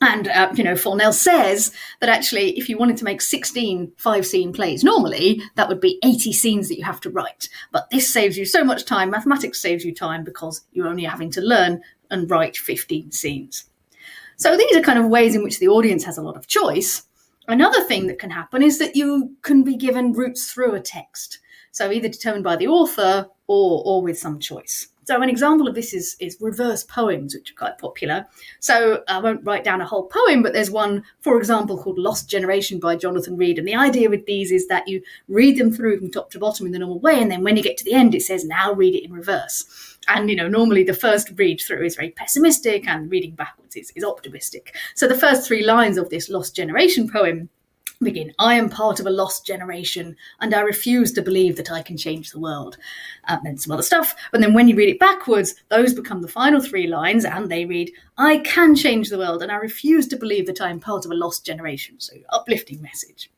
And, 0.00 0.28
uh, 0.28 0.52
you 0.54 0.62
know, 0.62 0.74
Fournel 0.74 1.12
says 1.12 1.72
that 2.00 2.10
actually, 2.10 2.50
if 2.58 2.68
you 2.68 2.76
wanted 2.76 2.98
to 2.98 3.04
make 3.04 3.22
16 3.22 3.92
five 3.96 4.26
scene 4.26 4.52
plays 4.52 4.84
normally, 4.84 5.40
that 5.54 5.68
would 5.68 5.80
be 5.80 5.98
80 6.04 6.32
scenes 6.34 6.68
that 6.68 6.76
you 6.76 6.84
have 6.84 7.00
to 7.00 7.10
write. 7.10 7.48
But 7.72 7.88
this 7.90 8.12
saves 8.12 8.36
you 8.36 8.44
so 8.44 8.62
much 8.62 8.84
time. 8.84 9.10
Mathematics 9.10 9.60
saves 9.60 9.84
you 9.84 9.94
time 9.94 10.22
because 10.22 10.62
you're 10.72 10.88
only 10.88 11.04
having 11.04 11.30
to 11.32 11.40
learn 11.40 11.80
and 12.10 12.30
write 12.30 12.56
15 12.58 13.10
scenes. 13.10 13.64
So 14.36 14.56
these 14.56 14.76
are 14.76 14.82
kind 14.82 14.98
of 14.98 15.06
ways 15.06 15.34
in 15.34 15.42
which 15.42 15.60
the 15.60 15.68
audience 15.68 16.04
has 16.04 16.18
a 16.18 16.22
lot 16.22 16.36
of 16.36 16.46
choice. 16.46 17.04
Another 17.48 17.82
thing 17.82 18.06
that 18.08 18.18
can 18.18 18.30
happen 18.30 18.62
is 18.62 18.78
that 18.78 18.96
you 18.96 19.34
can 19.42 19.64
be 19.64 19.76
given 19.76 20.12
routes 20.12 20.52
through 20.52 20.74
a 20.74 20.80
text. 20.80 21.38
So 21.72 21.90
either 21.90 22.08
determined 22.08 22.44
by 22.44 22.56
the 22.56 22.68
author 22.68 23.28
or, 23.46 23.82
or 23.86 24.02
with 24.02 24.18
some 24.18 24.40
choice. 24.40 24.88
So 25.06 25.22
an 25.22 25.28
example 25.28 25.68
of 25.68 25.76
this 25.76 25.94
is, 25.94 26.16
is 26.18 26.36
reverse 26.40 26.82
poems, 26.82 27.34
which 27.34 27.52
are 27.52 27.54
quite 27.54 27.78
popular. 27.78 28.26
So 28.58 29.04
I 29.06 29.20
won't 29.20 29.44
write 29.44 29.62
down 29.62 29.80
a 29.80 29.86
whole 29.86 30.08
poem, 30.08 30.42
but 30.42 30.52
there's 30.52 30.70
one, 30.70 31.04
for 31.20 31.38
example, 31.38 31.80
called 31.80 31.96
Lost 31.96 32.28
Generation 32.28 32.80
by 32.80 32.96
Jonathan 32.96 33.36
Reed. 33.36 33.58
And 33.58 33.68
the 33.68 33.76
idea 33.76 34.10
with 34.10 34.26
these 34.26 34.50
is 34.50 34.66
that 34.66 34.88
you 34.88 35.00
read 35.28 35.58
them 35.58 35.72
through 35.72 35.98
from 35.98 36.10
top 36.10 36.30
to 36.32 36.40
bottom 36.40 36.66
in 36.66 36.72
the 36.72 36.80
normal 36.80 36.98
way, 36.98 37.22
and 37.22 37.30
then 37.30 37.44
when 37.44 37.56
you 37.56 37.62
get 37.62 37.76
to 37.78 37.84
the 37.84 37.94
end, 37.94 38.16
it 38.16 38.22
says, 38.22 38.44
now 38.44 38.72
read 38.72 38.96
it 38.96 39.04
in 39.04 39.12
reverse. 39.12 39.96
And, 40.08 40.28
you 40.28 40.34
know, 40.34 40.48
normally 40.48 40.82
the 40.82 40.92
first 40.92 41.30
read 41.36 41.60
through 41.60 41.84
is 41.84 41.94
very 41.94 42.10
pessimistic 42.10 42.88
and 42.88 43.10
reading 43.10 43.36
backwards 43.36 43.76
is, 43.76 43.92
is 43.94 44.04
optimistic. 44.04 44.74
So 44.96 45.06
the 45.06 45.14
first 45.14 45.46
three 45.46 45.64
lines 45.64 45.98
of 45.98 46.10
this 46.10 46.28
Lost 46.28 46.54
Generation 46.56 47.08
poem 47.08 47.48
begin 48.02 48.32
I 48.38 48.54
am 48.54 48.68
part 48.68 49.00
of 49.00 49.06
a 49.06 49.10
lost 49.10 49.46
generation 49.46 50.16
and 50.40 50.54
I 50.54 50.60
refuse 50.60 51.12
to 51.12 51.22
believe 51.22 51.56
that 51.56 51.70
I 51.70 51.82
can 51.82 51.96
change 51.96 52.30
the 52.30 52.40
world. 52.40 52.76
Um, 53.28 53.40
and 53.44 53.60
some 53.60 53.72
other 53.72 53.82
stuff. 53.82 54.14
But 54.32 54.40
then 54.40 54.54
when 54.54 54.68
you 54.68 54.76
read 54.76 54.88
it 54.88 55.00
backwards, 55.00 55.54
those 55.68 55.94
become 55.94 56.22
the 56.22 56.28
final 56.28 56.60
three 56.60 56.86
lines 56.86 57.24
and 57.24 57.50
they 57.50 57.64
read 57.64 57.92
I 58.18 58.38
can 58.38 58.74
change 58.74 59.08
the 59.08 59.18
world 59.18 59.42
and 59.42 59.50
I 59.50 59.56
refuse 59.56 60.06
to 60.08 60.16
believe 60.16 60.46
that 60.46 60.60
I 60.60 60.70
am 60.70 60.80
part 60.80 61.04
of 61.04 61.10
a 61.10 61.14
lost 61.14 61.44
generation. 61.44 61.98
So, 61.98 62.14
uplifting 62.30 62.80
message. 62.82 63.30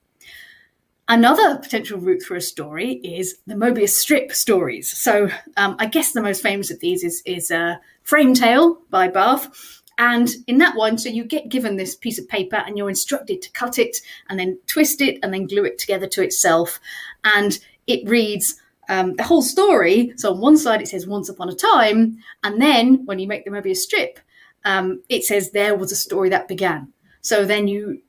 Another 1.10 1.56
potential 1.58 1.98
route 1.98 2.22
for 2.22 2.36
a 2.36 2.40
story 2.40 2.96
is 2.96 3.38
the 3.46 3.54
Mobius 3.54 3.90
strip 3.90 4.30
stories. 4.32 4.90
So, 4.90 5.30
um, 5.56 5.74
I 5.78 5.86
guess 5.86 6.12
the 6.12 6.20
most 6.20 6.42
famous 6.42 6.70
of 6.70 6.80
these 6.80 7.02
is, 7.02 7.22
is 7.24 7.50
uh, 7.50 7.76
Frame 8.02 8.34
Tale 8.34 8.78
by 8.90 9.08
Barth 9.08 9.77
and 9.98 10.30
in 10.46 10.58
that 10.58 10.76
one, 10.76 10.96
so 10.96 11.08
you 11.08 11.24
get 11.24 11.48
given 11.48 11.76
this 11.76 11.96
piece 11.96 12.20
of 12.20 12.28
paper 12.28 12.56
and 12.56 12.78
you're 12.78 12.88
instructed 12.88 13.42
to 13.42 13.50
cut 13.50 13.78
it 13.78 13.96
and 14.28 14.38
then 14.38 14.58
twist 14.68 15.00
it 15.00 15.18
and 15.22 15.34
then 15.34 15.46
glue 15.46 15.64
it 15.64 15.76
together 15.76 16.06
to 16.06 16.22
itself. 16.22 16.78
And 17.24 17.58
it 17.88 18.08
reads 18.08 18.54
um, 18.88 19.16
the 19.16 19.24
whole 19.24 19.42
story. 19.42 20.12
So 20.16 20.32
on 20.32 20.40
one 20.40 20.56
side, 20.56 20.80
it 20.80 20.88
says 20.88 21.08
once 21.08 21.28
upon 21.28 21.48
a 21.48 21.54
time. 21.54 22.18
And 22.44 22.62
then 22.62 23.04
when 23.06 23.18
you 23.18 23.26
make 23.26 23.44
the 23.44 23.50
Mobius 23.50 23.78
strip, 23.78 24.20
um, 24.64 25.02
it 25.08 25.24
says 25.24 25.50
there 25.50 25.74
was 25.74 25.90
a 25.90 25.96
story 25.96 26.28
that 26.28 26.46
began. 26.46 26.92
So 27.20 27.44
then 27.44 27.66
you 27.66 28.00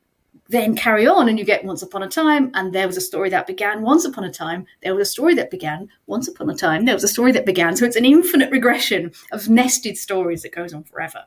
then 0.48 0.76
carry 0.76 1.08
on 1.08 1.30
and 1.30 1.38
you 1.38 1.46
get 1.46 1.64
once 1.64 1.82
upon 1.82 2.02
a 2.02 2.08
time 2.08 2.52
and 2.54 2.74
there 2.74 2.88
was 2.88 2.98
a 2.98 3.02
story 3.02 3.30
that 3.30 3.46
began 3.46 3.84
once 3.84 4.04
upon 4.04 4.24
a 4.24 4.32
time 4.32 4.66
there 4.82 4.96
was 4.96 5.08
a 5.08 5.12
story 5.12 5.36
that 5.36 5.52
began 5.52 5.88
once 6.08 6.28
upon 6.28 6.50
a 6.50 6.56
time 6.56 6.86
there 6.86 6.96
was 6.96 7.04
a 7.04 7.08
story 7.08 7.32
that 7.32 7.46
began 7.46 7.76
so 7.76 7.86
it's 7.86 7.96
an 7.96 8.04
infinite 8.04 8.50
regression 8.50 9.12
of 9.32 9.48
nested 9.48 9.96
stories 9.96 10.42
that 10.42 10.52
goes 10.52 10.74
on 10.74 10.84
forever 10.84 11.26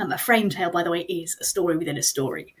and 0.00 0.12
a 0.12 0.18
frame 0.18 0.50
tale, 0.50 0.70
by 0.70 0.82
the 0.82 0.90
way, 0.90 1.00
is 1.02 1.36
a 1.40 1.44
story 1.44 1.76
within 1.76 1.96
a 1.96 2.02
story. 2.02 2.54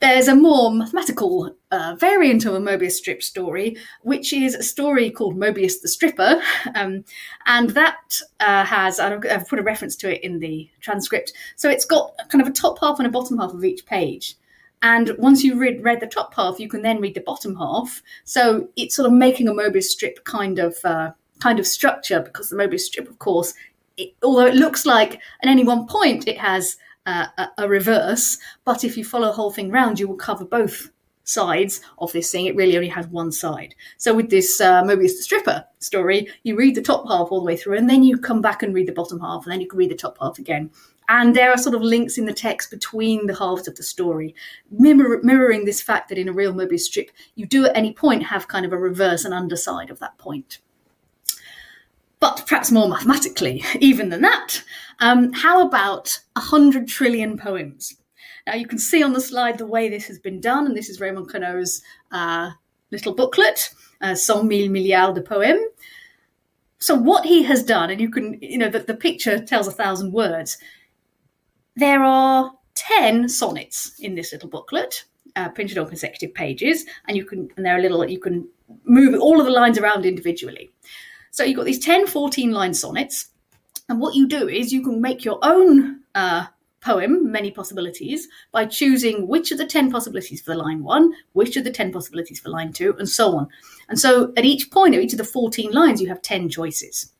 There's 0.00 0.28
a 0.28 0.34
more 0.34 0.70
mathematical 0.70 1.56
uh, 1.70 1.96
variant 1.98 2.44
of 2.44 2.54
a 2.54 2.60
Mobius 2.60 2.92
strip 2.92 3.22
story, 3.22 3.76
which 4.02 4.32
is 4.32 4.54
a 4.54 4.62
story 4.62 5.10
called 5.10 5.36
Mobius 5.36 5.80
the 5.80 5.88
Stripper. 5.88 6.42
Um, 6.74 7.04
and 7.46 7.70
that 7.70 8.18
uh, 8.40 8.64
has, 8.64 8.98
I've 8.98 9.48
put 9.48 9.60
a 9.60 9.62
reference 9.62 9.94
to 9.96 10.12
it 10.12 10.24
in 10.24 10.40
the 10.40 10.68
transcript. 10.80 11.32
So 11.54 11.70
it's 11.70 11.84
got 11.84 12.12
kind 12.30 12.42
of 12.42 12.48
a 12.48 12.52
top 12.52 12.80
half 12.80 12.98
and 12.98 13.06
a 13.06 13.10
bottom 13.10 13.38
half 13.38 13.54
of 13.54 13.64
each 13.64 13.86
page. 13.86 14.36
And 14.82 15.12
once 15.18 15.44
you've 15.44 15.60
read, 15.60 15.84
read 15.84 16.00
the 16.00 16.06
top 16.06 16.34
half, 16.34 16.58
you 16.58 16.68
can 16.68 16.82
then 16.82 17.00
read 17.00 17.14
the 17.14 17.20
bottom 17.20 17.54
half. 17.56 18.02
So 18.24 18.68
it's 18.76 18.96
sort 18.96 19.06
of 19.06 19.12
making 19.12 19.46
a 19.46 19.52
Mobius 19.52 19.84
strip 19.84 20.24
kind 20.24 20.58
of 20.58 20.76
uh, 20.84 21.12
kind 21.40 21.58
of 21.58 21.66
structure 21.66 22.20
because 22.20 22.50
the 22.50 22.56
Mobius 22.56 22.80
strip, 22.80 23.08
of 23.08 23.18
course, 23.18 23.54
it, 23.96 24.14
although 24.22 24.46
it 24.46 24.54
looks 24.54 24.86
like 24.86 25.14
at 25.14 25.48
any 25.48 25.64
one 25.64 25.86
point 25.86 26.26
it 26.28 26.38
has 26.38 26.76
uh, 27.06 27.26
a, 27.38 27.48
a, 27.58 27.68
reverse, 27.68 28.38
but 28.64 28.84
if 28.84 28.96
you 28.96 29.04
follow 29.04 29.26
the 29.26 29.32
whole 29.32 29.50
thing 29.50 29.70
round, 29.70 30.00
you 30.00 30.08
will 30.08 30.16
cover 30.16 30.44
both 30.44 30.90
sides 31.24 31.80
of 31.98 32.12
this 32.12 32.30
thing. 32.30 32.46
It 32.46 32.56
really 32.56 32.76
only 32.76 32.88
has 32.88 33.06
one 33.08 33.32
side. 33.32 33.74
So 33.96 34.14
with 34.14 34.30
this 34.30 34.60
uh, 34.60 34.82
Mobius 34.82 35.16
the 35.16 35.22
Stripper 35.22 35.64
story, 35.78 36.28
you 36.42 36.56
read 36.56 36.74
the 36.74 36.82
top 36.82 37.06
half 37.08 37.28
all 37.30 37.40
the 37.40 37.46
way 37.46 37.56
through, 37.56 37.76
and 37.76 37.88
then 37.88 38.02
you 38.02 38.16
come 38.18 38.40
back 38.40 38.62
and 38.62 38.74
read 38.74 38.88
the 38.88 38.92
bottom 38.92 39.20
half, 39.20 39.44
and 39.44 39.52
then 39.52 39.60
you 39.60 39.68
can 39.68 39.78
read 39.78 39.90
the 39.90 39.96
top 39.96 40.16
half 40.20 40.38
again. 40.38 40.70
And 41.08 41.36
there 41.36 41.50
are 41.50 41.58
sort 41.58 41.74
of 41.74 41.82
links 41.82 42.16
in 42.16 42.24
the 42.24 42.32
text 42.32 42.70
between 42.70 43.26
the 43.26 43.36
halves 43.36 43.68
of 43.68 43.76
the 43.76 43.82
story, 43.82 44.34
mirror, 44.70 45.20
mirroring 45.22 45.66
this 45.66 45.82
fact 45.82 46.08
that 46.08 46.18
in 46.18 46.28
a 46.28 46.32
real 46.32 46.54
Mobius 46.54 46.80
strip, 46.80 47.10
you 47.34 47.46
do 47.46 47.66
at 47.66 47.76
any 47.76 47.92
point 47.92 48.22
have 48.22 48.48
kind 48.48 48.64
of 48.64 48.72
a 48.72 48.78
reverse 48.78 49.26
and 49.26 49.34
underside 49.34 49.90
of 49.90 49.98
that 49.98 50.16
point. 50.16 50.60
But 52.24 52.46
perhaps 52.46 52.72
more 52.72 52.88
mathematically, 52.88 53.62
even 53.80 54.08
than 54.08 54.22
that, 54.22 54.62
um, 54.98 55.34
how 55.34 55.60
about 55.60 56.20
100 56.36 56.88
trillion 56.88 57.36
poems? 57.36 57.98
Now, 58.46 58.54
you 58.54 58.66
can 58.66 58.78
see 58.78 59.02
on 59.02 59.12
the 59.12 59.20
slide 59.20 59.58
the 59.58 59.66
way 59.66 59.90
this 59.90 60.06
has 60.06 60.18
been 60.18 60.40
done, 60.40 60.64
and 60.64 60.74
this 60.74 60.88
is 60.88 61.00
Raymond 61.00 61.28
Queneau's 61.28 61.82
uh, 62.12 62.52
little 62.90 63.14
booklet, 63.14 63.68
uh, 64.00 64.16
mille 64.42 64.70
milliards 64.70 65.14
de 65.14 65.20
poèmes. 65.20 65.66
So, 66.78 66.94
what 66.94 67.26
he 67.26 67.42
has 67.42 67.62
done, 67.62 67.90
and 67.90 68.00
you 68.00 68.08
can, 68.08 68.38
you 68.40 68.56
know, 68.56 68.70
the, 68.70 68.78
the 68.78 68.94
picture 68.94 69.38
tells 69.38 69.66
a 69.66 69.70
thousand 69.70 70.14
words. 70.14 70.56
There 71.76 72.02
are 72.02 72.52
10 72.74 73.28
sonnets 73.28 74.00
in 74.00 74.14
this 74.14 74.32
little 74.32 74.48
booklet, 74.48 75.04
uh, 75.36 75.50
printed 75.50 75.76
on 75.76 75.88
consecutive 75.88 76.32
pages, 76.32 76.86
and 77.06 77.18
you 77.18 77.26
can, 77.26 77.50
and 77.58 77.66
they're 77.66 77.76
a 77.76 77.82
little, 77.82 78.08
you 78.08 78.18
can 78.18 78.48
move 78.84 79.20
all 79.20 79.40
of 79.40 79.44
the 79.44 79.52
lines 79.52 79.76
around 79.76 80.06
individually. 80.06 80.70
So 81.34 81.42
you've 81.42 81.56
got 81.56 81.66
these 81.66 81.84
10, 81.84 82.06
14 82.06 82.52
line 82.52 82.74
sonnets. 82.74 83.30
And 83.88 83.98
what 83.98 84.14
you 84.14 84.28
do 84.28 84.48
is 84.48 84.72
you 84.72 84.84
can 84.84 85.00
make 85.00 85.24
your 85.24 85.40
own 85.42 86.02
uh, 86.14 86.46
poem, 86.80 87.32
many 87.32 87.50
possibilities, 87.50 88.28
by 88.52 88.66
choosing 88.66 89.26
which 89.26 89.50
of 89.50 89.58
the 89.58 89.66
10 89.66 89.90
possibilities 89.90 90.40
for 90.40 90.52
the 90.52 90.62
line 90.62 90.84
one, 90.84 91.12
which 91.32 91.56
of 91.56 91.64
the 91.64 91.72
10 91.72 91.92
possibilities 91.92 92.38
for 92.38 92.50
line 92.50 92.72
two, 92.72 92.94
and 93.00 93.08
so 93.08 93.36
on. 93.36 93.48
And 93.88 93.98
so 93.98 94.32
at 94.36 94.44
each 94.44 94.70
point 94.70 94.94
of 94.94 95.00
each 95.00 95.12
of 95.12 95.18
the 95.18 95.24
14 95.24 95.72
lines, 95.72 96.00
you 96.00 96.06
have 96.06 96.22
10 96.22 96.50
choices. 96.50 97.10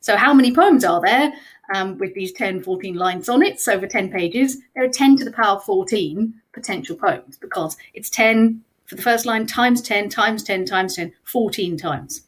So, 0.00 0.16
how 0.16 0.34
many 0.34 0.52
poems 0.52 0.84
are 0.84 1.00
there 1.00 1.32
um, 1.72 1.98
with 1.98 2.14
these 2.14 2.32
10, 2.32 2.64
14 2.64 2.96
line 2.96 3.22
sonnets 3.22 3.68
over 3.68 3.86
10 3.86 4.10
pages? 4.10 4.58
There 4.74 4.82
are 4.82 4.88
10 4.88 5.18
to 5.18 5.24
the 5.24 5.30
power 5.30 5.60
14 5.60 6.34
potential 6.52 6.96
poems 6.96 7.36
because 7.36 7.76
it's 7.94 8.10
10 8.10 8.64
for 8.86 8.96
the 8.96 9.02
first 9.02 9.24
line 9.24 9.46
times 9.46 9.80
10 9.82 10.08
times 10.08 10.42
10 10.42 10.64
times 10.64 10.96
10, 10.96 11.12
14 11.22 11.76
times. 11.76 12.22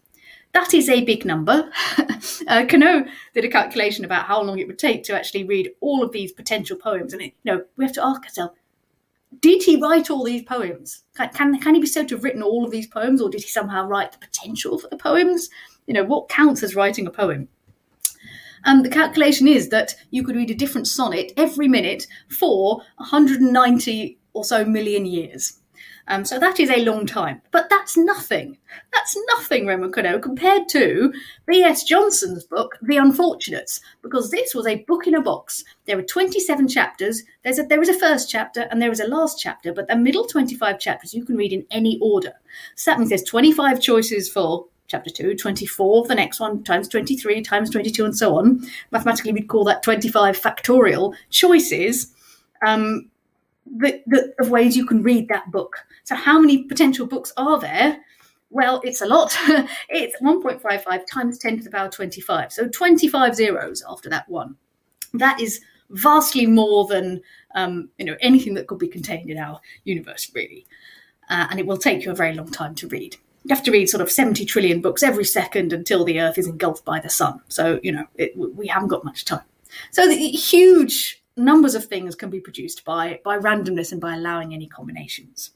That 0.54 0.72
is 0.72 0.88
a 0.88 1.04
big 1.04 1.24
number. 1.24 1.68
uh, 1.98 2.64
Queneau 2.68 3.06
did 3.34 3.44
a 3.44 3.48
calculation 3.48 4.04
about 4.04 4.26
how 4.26 4.40
long 4.40 4.60
it 4.60 4.68
would 4.68 4.78
take 4.78 5.02
to 5.04 5.14
actually 5.14 5.42
read 5.42 5.72
all 5.80 6.02
of 6.02 6.12
these 6.12 6.30
potential 6.30 6.76
poems. 6.76 7.12
And, 7.12 7.20
it, 7.20 7.34
you 7.42 7.52
know, 7.52 7.64
we 7.76 7.84
have 7.84 7.94
to 7.94 8.04
ask 8.04 8.22
ourselves, 8.22 8.54
did 9.40 9.64
he 9.64 9.80
write 9.80 10.10
all 10.10 10.22
these 10.22 10.44
poems? 10.44 11.02
Can, 11.16 11.28
can, 11.30 11.60
can 11.60 11.74
he 11.74 11.80
be 11.80 11.88
said 11.88 12.08
to 12.08 12.14
have 12.14 12.22
written 12.22 12.40
all 12.40 12.64
of 12.64 12.70
these 12.70 12.86
poems, 12.86 13.20
or 13.20 13.28
did 13.28 13.42
he 13.42 13.48
somehow 13.48 13.84
write 13.84 14.12
the 14.12 14.18
potential 14.18 14.78
for 14.78 14.86
the 14.86 14.96
poems? 14.96 15.50
You 15.88 15.94
know, 15.94 16.04
what 16.04 16.28
counts 16.28 16.62
as 16.62 16.76
writing 16.76 17.08
a 17.08 17.10
poem? 17.10 17.48
And 18.64 18.84
the 18.84 18.90
calculation 18.90 19.48
is 19.48 19.70
that 19.70 19.96
you 20.10 20.22
could 20.22 20.36
read 20.36 20.52
a 20.52 20.54
different 20.54 20.86
sonnet 20.86 21.32
every 21.36 21.66
minute 21.66 22.06
for 22.28 22.76
190 22.98 24.18
or 24.32 24.44
so 24.44 24.64
million 24.64 25.04
years. 25.04 25.58
Um, 26.08 26.24
so 26.24 26.38
that 26.38 26.60
is 26.60 26.70
a 26.70 26.84
long 26.84 27.06
time. 27.06 27.40
But 27.50 27.70
that's 27.70 27.96
nothing. 27.96 28.58
That's 28.92 29.16
nothing, 29.28 29.66
Raymond 29.66 29.92
compared 30.22 30.68
to 30.70 31.12
B.S. 31.46 31.84
Johnson's 31.84 32.44
book, 32.44 32.76
The 32.82 32.96
Unfortunates, 32.96 33.80
because 34.02 34.30
this 34.30 34.54
was 34.54 34.66
a 34.66 34.84
book 34.84 35.06
in 35.06 35.14
a 35.14 35.22
box. 35.22 35.64
There 35.86 35.98
are 35.98 36.02
27 36.02 36.68
chapters. 36.68 37.22
There's 37.42 37.58
a, 37.58 37.62
there 37.62 37.82
is 37.82 37.88
a 37.88 37.98
first 37.98 38.30
chapter 38.30 38.62
and 38.70 38.80
there 38.80 38.92
is 38.92 39.00
a 39.00 39.08
last 39.08 39.38
chapter, 39.40 39.72
but 39.72 39.88
the 39.88 39.96
middle 39.96 40.26
25 40.26 40.78
chapters 40.78 41.14
you 41.14 41.24
can 41.24 41.36
read 41.36 41.52
in 41.52 41.66
any 41.70 41.98
order. 42.00 42.32
So 42.74 42.90
that 42.90 42.98
means 42.98 43.08
there's 43.08 43.22
25 43.22 43.80
choices 43.80 44.30
for 44.30 44.66
chapter 44.86 45.10
2, 45.10 45.34
24 45.36 46.06
the 46.06 46.14
next 46.14 46.40
one, 46.40 46.62
times 46.62 46.88
23, 46.88 47.42
times 47.42 47.70
22, 47.70 48.04
and 48.04 48.16
so 48.16 48.36
on. 48.36 48.62
Mathematically, 48.90 49.32
we'd 49.32 49.48
call 49.48 49.64
that 49.64 49.82
25 49.82 50.38
factorial 50.38 51.14
choices. 51.30 52.12
Um, 52.66 53.10
the, 53.66 54.02
the, 54.06 54.34
of 54.38 54.50
ways 54.50 54.76
you 54.76 54.86
can 54.86 55.02
read 55.02 55.28
that 55.28 55.50
book. 55.50 55.76
So, 56.04 56.14
how 56.14 56.38
many 56.38 56.64
potential 56.64 57.06
books 57.06 57.32
are 57.36 57.58
there? 57.58 57.98
Well, 58.50 58.80
it's 58.84 59.00
a 59.00 59.06
lot. 59.06 59.36
it's 59.88 60.20
1.55 60.22 61.02
times 61.10 61.38
10 61.38 61.58
to 61.58 61.64
the 61.64 61.70
power 61.70 61.88
25. 61.88 62.52
So 62.52 62.68
25 62.68 63.34
zeros 63.34 63.82
after 63.88 64.08
that 64.10 64.28
one. 64.28 64.56
That 65.12 65.40
is 65.40 65.60
vastly 65.90 66.46
more 66.46 66.86
than 66.86 67.20
um, 67.54 67.90
you 67.98 68.04
know 68.04 68.16
anything 68.20 68.54
that 68.54 68.66
could 68.66 68.78
be 68.78 68.88
contained 68.88 69.28
in 69.28 69.38
our 69.38 69.60
universe, 69.84 70.30
really. 70.34 70.66
Uh, 71.28 71.46
and 71.50 71.58
it 71.58 71.66
will 71.66 71.78
take 71.78 72.04
you 72.04 72.12
a 72.12 72.14
very 72.14 72.34
long 72.34 72.50
time 72.50 72.74
to 72.76 72.88
read. 72.88 73.16
You 73.44 73.54
have 73.54 73.64
to 73.64 73.72
read 73.72 73.88
sort 73.88 74.00
of 74.00 74.10
70 74.10 74.44
trillion 74.44 74.80
books 74.80 75.02
every 75.02 75.24
second 75.24 75.72
until 75.72 76.04
the 76.04 76.20
Earth 76.20 76.38
is 76.38 76.46
engulfed 76.46 76.84
by 76.84 77.00
the 77.00 77.10
sun. 77.10 77.40
So, 77.48 77.80
you 77.82 77.92
know, 77.92 78.06
it, 78.14 78.36
we 78.36 78.66
haven't 78.66 78.88
got 78.88 79.04
much 79.04 79.24
time. 79.24 79.44
So, 79.90 80.06
the 80.06 80.16
huge 80.16 81.23
numbers 81.36 81.74
of 81.74 81.84
things 81.84 82.14
can 82.14 82.30
be 82.30 82.40
produced 82.40 82.84
by, 82.84 83.20
by 83.24 83.38
randomness 83.38 83.92
and 83.92 84.00
by 84.00 84.14
allowing 84.14 84.54
any 84.54 84.66
combinations. 84.66 85.50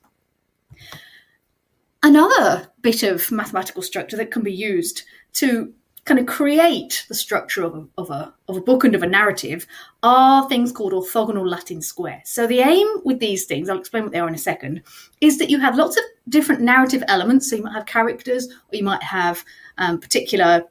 Another 2.02 2.70
bit 2.80 3.02
of 3.02 3.30
mathematical 3.30 3.82
structure 3.82 4.16
that 4.16 4.30
can 4.30 4.42
be 4.42 4.52
used 4.52 5.02
to 5.34 5.72
kind 6.04 6.18
of 6.18 6.26
create 6.26 7.04
the 7.08 7.14
structure 7.14 7.62
of 7.62 7.74
a, 7.74 7.86
of 7.98 8.10
a, 8.10 8.32
of 8.48 8.56
a 8.56 8.62
book 8.62 8.82
and 8.82 8.94
of 8.94 9.02
a 9.02 9.06
narrative 9.06 9.66
are 10.02 10.48
things 10.48 10.72
called 10.72 10.94
orthogonal 10.94 11.46
Latin 11.46 11.82
squares. 11.82 12.22
So 12.24 12.46
the 12.46 12.60
aim 12.60 12.86
with 13.04 13.18
these 13.18 13.44
things, 13.44 13.68
I'll 13.68 13.78
explain 13.78 14.04
what 14.04 14.12
they 14.12 14.18
are 14.20 14.28
in 14.28 14.34
a 14.34 14.38
second, 14.38 14.82
is 15.20 15.38
that 15.38 15.50
you 15.50 15.60
have 15.60 15.76
lots 15.76 15.98
of 15.98 16.04
different 16.30 16.62
narrative 16.62 17.04
elements. 17.08 17.50
So 17.50 17.56
you 17.56 17.62
might 17.62 17.74
have 17.74 17.84
characters, 17.84 18.46
or 18.46 18.76
you 18.76 18.84
might 18.84 19.02
have 19.02 19.44
um, 19.76 20.00
particular 20.00 20.64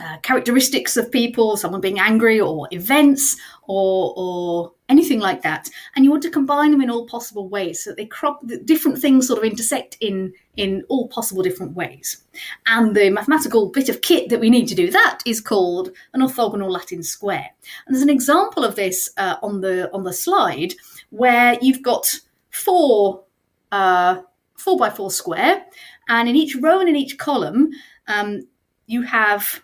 uh, 0.00 0.18
characteristics 0.18 0.96
of 0.96 1.10
people, 1.10 1.56
someone 1.56 1.80
being 1.80 1.98
angry, 1.98 2.40
or 2.40 2.68
events, 2.70 3.36
or 3.66 4.14
or 4.16 4.72
anything 4.88 5.18
like 5.18 5.42
that, 5.42 5.68
and 5.94 6.04
you 6.04 6.10
want 6.10 6.22
to 6.22 6.30
combine 6.30 6.70
them 6.70 6.80
in 6.80 6.90
all 6.90 7.06
possible 7.06 7.48
ways 7.48 7.82
so 7.82 7.90
that 7.90 7.96
they 7.96 8.06
crop 8.06 8.40
different 8.64 8.98
things 8.98 9.26
sort 9.26 9.38
of 9.38 9.44
intersect 9.44 9.96
in 10.00 10.32
in 10.56 10.84
all 10.88 11.08
possible 11.08 11.42
different 11.42 11.74
ways. 11.74 12.22
And 12.66 12.94
the 12.94 13.10
mathematical 13.10 13.70
bit 13.70 13.88
of 13.88 14.00
kit 14.02 14.28
that 14.28 14.40
we 14.40 14.50
need 14.50 14.68
to 14.68 14.76
do 14.76 14.90
that 14.90 15.18
is 15.26 15.40
called 15.40 15.90
an 16.14 16.20
orthogonal 16.20 16.70
Latin 16.70 17.02
square. 17.02 17.50
And 17.86 17.94
there's 17.94 18.02
an 18.02 18.10
example 18.10 18.64
of 18.64 18.76
this 18.76 19.10
uh, 19.16 19.36
on 19.42 19.62
the 19.62 19.92
on 19.92 20.04
the 20.04 20.12
slide 20.12 20.74
where 21.10 21.58
you've 21.60 21.82
got 21.82 22.06
four 22.50 23.24
uh, 23.72 24.22
four 24.56 24.78
by 24.78 24.90
four 24.90 25.10
square, 25.10 25.66
and 26.08 26.28
in 26.28 26.36
each 26.36 26.54
row 26.54 26.78
and 26.78 26.88
in 26.88 26.94
each 26.94 27.18
column, 27.18 27.70
um, 28.06 28.46
you 28.86 29.02
have 29.02 29.62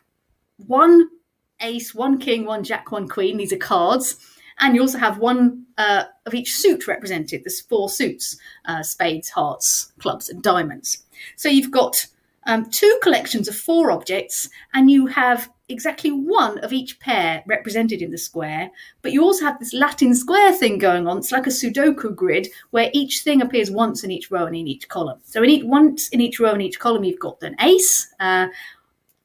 one 0.66 1.08
ace, 1.60 1.94
one 1.94 2.18
king, 2.18 2.44
one 2.44 2.64
jack, 2.64 2.90
one 2.92 3.08
queen. 3.08 3.36
These 3.36 3.52
are 3.52 3.58
cards. 3.58 4.16
And 4.60 4.74
you 4.74 4.82
also 4.82 4.98
have 4.98 5.18
one 5.18 5.66
uh, 5.78 6.04
of 6.26 6.34
each 6.34 6.54
suit 6.54 6.86
represented. 6.86 7.42
There's 7.44 7.60
four 7.60 7.88
suits 7.88 8.36
uh, 8.66 8.82
spades, 8.82 9.30
hearts, 9.30 9.92
clubs, 9.98 10.28
and 10.28 10.42
diamonds. 10.42 11.04
So 11.36 11.48
you've 11.48 11.72
got 11.72 12.06
um, 12.46 12.70
two 12.70 12.98
collections 13.02 13.48
of 13.48 13.56
four 13.56 13.90
objects, 13.90 14.48
and 14.72 14.90
you 14.90 15.06
have 15.06 15.50
exactly 15.68 16.10
one 16.10 16.58
of 16.58 16.72
each 16.72 17.00
pair 17.00 17.42
represented 17.46 18.02
in 18.02 18.10
the 18.10 18.18
square. 18.18 18.70
But 19.02 19.12
you 19.12 19.22
also 19.22 19.46
have 19.46 19.58
this 19.58 19.72
Latin 19.72 20.14
square 20.14 20.52
thing 20.52 20.78
going 20.78 21.08
on. 21.08 21.18
It's 21.18 21.32
like 21.32 21.46
a 21.46 21.50
Sudoku 21.50 22.14
grid 22.14 22.48
where 22.70 22.90
each 22.92 23.22
thing 23.24 23.40
appears 23.40 23.70
once 23.70 24.04
in 24.04 24.10
each 24.10 24.30
row 24.30 24.44
and 24.44 24.54
in 24.54 24.68
each 24.68 24.88
column. 24.88 25.20
So 25.24 25.42
in 25.42 25.50
each 25.50 25.64
once 25.64 26.08
in 26.10 26.20
each 26.20 26.38
row 26.38 26.52
and 26.52 26.62
each 26.62 26.78
column, 26.78 27.04
you've 27.04 27.18
got 27.18 27.42
an 27.42 27.56
ace. 27.60 28.14
Uh, 28.20 28.48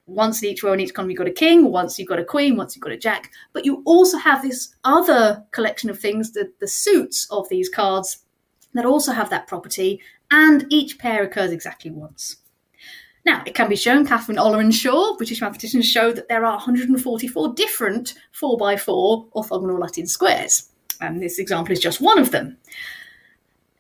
once 0.10 0.42
in 0.42 0.50
each 0.50 0.64
row 0.64 0.74
in 0.74 0.80
each 0.80 0.94
column 0.94 1.10
you've 1.10 1.18
got 1.18 1.28
a 1.28 1.32
king, 1.32 1.72
once 1.72 1.98
you've 1.98 2.08
got 2.08 2.20
a 2.20 2.26
queen, 2.26 2.58
once 2.58 2.76
you've 2.76 2.84
got 2.84 2.92
a 2.92 2.98
jack. 2.98 3.32
But 3.54 3.66
you 3.66 3.82
also 3.86 4.18
have 4.18 4.42
this 4.42 4.76
other 4.84 5.46
collection 5.52 5.90
of 5.90 6.00
things, 6.00 6.32
the, 6.32 6.52
the 6.60 6.68
suits 6.68 7.28
of 7.32 7.48
these 7.50 7.70
cards 7.70 8.20
that 8.74 8.86
also 8.86 9.12
have 9.12 9.30
that 9.30 9.48
property, 9.48 10.02
and 10.32 10.66
each 10.70 11.00
pair 11.00 11.24
occurs 11.24 11.52
exactly 11.52 11.92
once. 11.92 12.38
Now, 13.26 13.44
it 13.46 13.56
can 13.56 13.70
be 13.70 13.76
shown, 13.76 14.06
Kathleen 14.06 14.38
Ollerenshaw, 14.38 15.18
British 15.18 15.42
mathematicians, 15.42 15.88
show 15.88 16.12
that 16.12 16.30
there 16.30 16.46
are 16.46 16.54
144 16.54 17.54
different 17.54 18.14
4x4 18.40 19.32
orthogonal 19.34 19.80
Latin 19.80 20.08
squares. 20.08 20.70
And 21.02 21.22
this 21.22 21.40
example 21.40 21.74
is 21.74 21.80
just 21.80 22.02
one 22.02 22.20
of 22.20 22.32
them. 22.32 22.58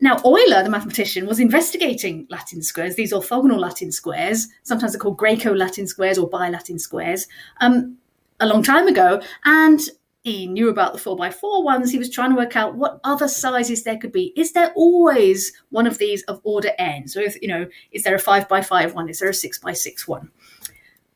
Now, 0.01 0.17
Euler, 0.25 0.63
the 0.63 0.69
mathematician, 0.69 1.27
was 1.27 1.39
investigating 1.39 2.25
Latin 2.29 2.61
squares, 2.61 2.95
these 2.95 3.11
orthogonal 3.11 3.59
Latin 3.59 3.91
squares, 3.91 4.47
sometimes 4.63 4.93
they're 4.93 4.99
called 4.99 5.17
Greco 5.17 5.53
Latin 5.53 5.87
squares 5.87 6.17
or 6.17 6.29
bi-Latin 6.29 6.79
squares, 6.79 7.27
um, 7.59 7.97
a 8.39 8.47
long 8.47 8.63
time 8.63 8.87
ago. 8.87 9.21
And 9.43 9.81
he 10.23 10.47
knew 10.47 10.69
about 10.69 10.93
the 10.93 10.99
4x4 10.99 11.63
ones. 11.63 11.91
He 11.91 11.97
was 11.97 12.09
trying 12.09 12.31
to 12.31 12.35
work 12.35 12.55
out 12.55 12.75
what 12.75 12.99
other 13.03 13.27
sizes 13.27 13.83
there 13.83 13.97
could 13.97 14.11
be. 14.11 14.33
Is 14.35 14.53
there 14.53 14.71
always 14.75 15.51
one 15.69 15.87
of 15.87 15.97
these 15.97 16.23
of 16.23 16.39
order 16.43 16.71
n? 16.77 17.07
So, 17.07 17.19
if, 17.19 17.41
you 17.41 17.47
know, 17.47 17.67
is 17.91 18.03
there 18.03 18.15
a 18.15 18.21
5x5 18.21 18.93
one? 18.93 19.09
Is 19.09 19.19
there 19.19 19.29
a 19.29 19.33
6x6 19.33 20.07
one? 20.07 20.29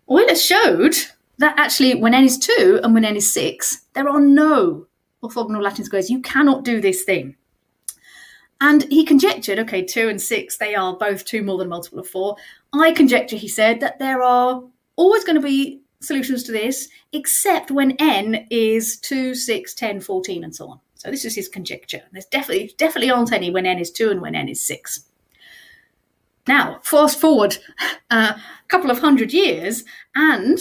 Euler 0.10 0.36
showed 0.36 0.96
that 1.38 1.58
actually 1.58 1.96
when 1.96 2.14
n 2.14 2.24
is 2.24 2.38
2 2.38 2.82
and 2.84 2.94
when 2.94 3.06
n 3.06 3.16
is 3.16 3.34
6, 3.34 3.86
there 3.94 4.10
are 4.10 4.20
no 4.20 4.88
orthogonal 5.22 5.62
Latin 5.62 5.86
squares. 5.86 6.10
You 6.10 6.22
cannot 6.22 6.64
do 6.64 6.82
this 6.82 7.04
thing. 7.04 7.36
And 8.64 8.90
he 8.90 9.04
conjectured, 9.04 9.60
okay, 9.60 9.84
two 9.84 10.08
and 10.08 10.22
six, 10.22 10.56
they 10.56 10.74
are 10.74 10.96
both 10.96 11.26
two 11.26 11.44
more 11.44 11.58
than 11.58 11.68
a 11.68 11.70
multiple 11.70 12.00
of 12.00 12.08
four. 12.08 12.38
I 12.72 12.94
conjecture, 12.94 13.36
he 13.36 13.50
said, 13.50 13.82
that 13.82 14.00
there 14.00 14.24
are 14.24 14.64
always 14.96 15.26
going 15.26 15.36
to 15.36 15.46
be 15.46 15.82
solutions 16.00 16.44
to 16.44 16.54
this, 16.54 16.88
except 17.12 17.72
when 17.72 17.92
n 18.00 18.48
is 18.50 18.98
2, 19.00 19.36
6, 19.36 19.74
10, 19.74 20.00
14, 20.00 20.46
and 20.46 20.56
so 20.56 20.70
on. 20.70 20.80
So 20.96 21.12
this 21.12 21.26
is 21.26 21.36
his 21.36 21.50
conjecture. 21.50 22.04
There's 22.14 22.26
definitely 22.28 22.74
definitely 22.78 23.12
aren't 23.12 23.34
any 23.34 23.52
when 23.52 23.66
n 23.66 23.80
is 23.80 23.92
2 23.92 24.12
and 24.12 24.22
when 24.22 24.34
n 24.34 24.48
is 24.48 24.66
6. 24.66 25.10
Now, 26.48 26.80
fast 26.84 27.20
forward 27.20 27.58
uh, 28.10 28.34
a 28.38 28.68
couple 28.70 28.92
of 28.92 29.00
hundred 29.00 29.34
years, 29.34 29.84
and 30.16 30.58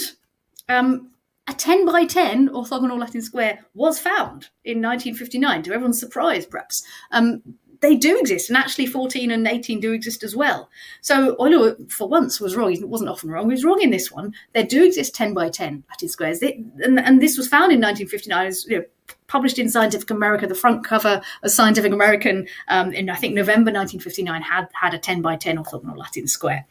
um, 0.67 1.09
a 1.47 1.53
10 1.53 1.85
by 1.85 2.05
10 2.05 2.49
orthogonal 2.49 2.99
Latin 2.99 3.21
square 3.21 3.59
was 3.73 3.97
found 3.97 4.49
in 4.65 4.81
1959, 4.81 5.63
to 5.63 5.73
everyone's 5.73 5.99
surprise, 5.99 6.45
perhaps. 6.45 6.83
Um, 7.11 7.41
they 7.83 7.95
do 7.95 8.17
exist, 8.17 8.49
and 8.49 8.55
actually 8.55 8.85
14 8.85 9.29
and 9.29 9.45
18 9.45 9.81
do 9.81 9.91
exist 9.91 10.23
as 10.23 10.35
well. 10.35 10.69
So 11.01 11.35
Euler, 11.37 11.75
for 11.89 12.07
once, 12.07 12.39
was 12.39 12.55
wrong. 12.55 12.71
He 12.71 12.81
wasn't 12.81 13.09
often 13.09 13.29
wrong. 13.29 13.47
He 13.47 13.51
was 13.51 13.65
wrong 13.65 13.81
in 13.81 13.89
this 13.89 14.09
one. 14.09 14.33
There 14.53 14.63
do 14.63 14.85
exist 14.85 15.13
10 15.13 15.33
by 15.33 15.49
10 15.49 15.83
Latin 15.89 16.07
squares, 16.07 16.39
they, 16.39 16.63
and, 16.81 16.97
and, 16.97 17.21
this 17.21 17.37
was 17.37 17.49
found 17.49 17.73
in 17.73 17.81
1959. 17.81 18.45
Was, 18.45 18.65
you 18.65 18.79
know, 18.79 18.85
published 19.27 19.59
in 19.59 19.69
Scientific 19.69 20.09
American. 20.09 20.47
The 20.47 20.55
front 20.55 20.85
cover 20.85 21.21
of 21.43 21.51
Scientific 21.51 21.91
American 21.91 22.47
um, 22.69 22.93
in 22.93 23.09
I 23.09 23.15
think 23.15 23.33
November 23.33 23.71
1959 23.71 24.41
had 24.41 24.69
had 24.73 24.93
a 24.93 24.97
10 24.97 25.21
by 25.21 25.35
10 25.35 25.57
orthogonal 25.57 25.97
Latin 25.97 26.25
square. 26.25 26.65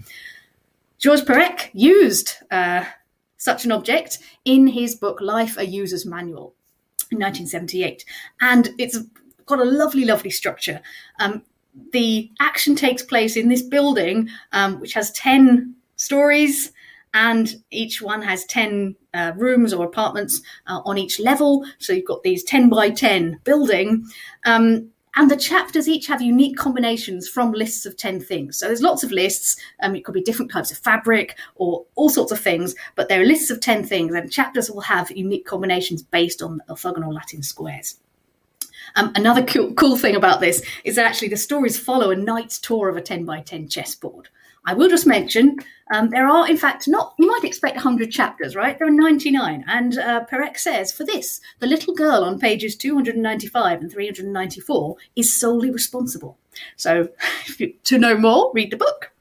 Georges 0.99 1.27
Perec 1.27 1.69
used 1.75 2.37
uh, 2.51 2.87
such 3.37 3.67
an 3.67 3.73
object 3.73 4.19
in 4.47 4.67
his 4.67 4.95
book 4.95 5.21
Life: 5.21 5.59
A 5.59 5.67
User's 5.67 6.07
Manual 6.07 6.55
in 7.11 7.19
1978, 7.19 8.07
and 8.41 8.71
it's 8.79 8.99
got 9.47 9.59
a 9.59 9.65
lovely, 9.65 10.05
lovely 10.05 10.31
structure. 10.31 10.81
Um, 11.21 11.43
the 11.93 12.31
action 12.41 12.75
takes 12.77 13.03
place 13.03 13.37
in 13.37 13.49
this 13.49 13.63
building, 13.63 14.29
um, 14.53 14.81
which 14.81 14.95
has 14.95 15.11
10 15.13 15.75
stories. 15.97 16.73
and 17.15 17.57
each 17.71 18.01
one 18.01 18.23
has 18.23 18.47
10 18.47 18.97
uh, 19.13 19.33
rooms 19.37 19.75
or 19.75 19.85
apartments 19.85 20.41
uh, 20.67 20.81
on 20.87 20.97
each 20.97 21.21
level. 21.21 21.63
So 21.79 21.93
you've 21.93 22.07
got 22.07 22.23
these 22.23 22.43
10 22.43 22.71
by 22.71 22.89
10 22.89 23.39
building. 23.45 24.07
Um, 24.47 24.93
and 25.15 25.31
the 25.31 25.37
chapters 25.37 25.89
each 25.89 26.07
have 26.07 26.23
unique 26.23 26.57
combinations 26.57 27.29
from 27.29 27.53
lists 27.53 27.85
of 27.85 27.99
10 27.99 28.21
things. 28.21 28.59
So 28.59 28.67
there's 28.67 28.81
lots 28.81 29.05
of 29.05 29.13
lists. 29.13 29.57
Um, 29.83 29.95
it 29.95 30.05
could 30.05 30.15
be 30.15 30.23
different 30.23 30.51
types 30.51 30.73
of 30.73 30.79
fabric 30.79 31.37
or 31.57 31.85
all 31.97 32.09
sorts 32.09 32.33
of 32.33 32.41
things, 32.41 32.75
but 32.95 33.09
there 33.09 33.21
are 33.21 33.27
lists 33.27 33.51
of 33.51 33.61
10 33.61 33.85
things, 33.85 34.15
and 34.15 34.33
chapters 34.33 34.71
will 34.71 34.81
have 34.81 35.11
unique 35.11 35.45
combinations 35.45 36.03
based 36.03 36.41
on 36.41 36.63
orthogonal 36.71 37.13
Latin 37.13 37.43
squares. 37.43 37.97
Um, 38.97 39.13
another 39.15 39.43
cool, 39.45 39.73
cool, 39.75 39.97
thing 39.97 40.17
about 40.17 40.41
this 40.41 40.63
is 40.85 40.97
that 40.97 41.07
actually 41.07 41.29
the 41.29 41.37
stories 41.37 41.79
follow 41.79 42.11
a 42.11 42.17
knight's 42.17 42.59
tour 42.59 42.89
of 42.89 42.97
a 42.97 43.01
10 43.01 43.25
by 43.25 43.41
10 43.41 43.69
chessboard. 43.69 44.29
I 44.65 44.75
will 44.75 44.89
just 44.89 45.07
mention 45.07 45.57
um, 45.93 46.11
there 46.11 46.27
are, 46.27 46.49
in 46.49 46.57
fact, 46.57 46.87
not, 46.89 47.15
you 47.19 47.27
might 47.27 47.45
expect 47.45 47.77
100 47.77 48.11
chapters, 48.11 48.57
right? 48.57 48.79
There 48.79 48.87
are 48.87 48.91
99. 48.91 49.65
And 49.67 49.99
uh, 49.99 50.25
Perec 50.25 50.59
says 50.59 50.93
for 50.93 51.05
this, 51.05 51.41
the 51.59 51.67
little 51.67 51.95
girl 51.95 52.25
on 52.25 52.39
pages 52.39 52.77
295 52.77 53.81
and 53.81 53.93
394 53.93 54.97
is 55.17 55.39
solely 55.39 55.71
responsible. 55.71 56.39
So 56.77 57.09
to 57.85 57.99
know 57.99 58.17
more, 58.17 58.53
read 58.55 58.71
the 58.71 58.77
book. 58.77 59.12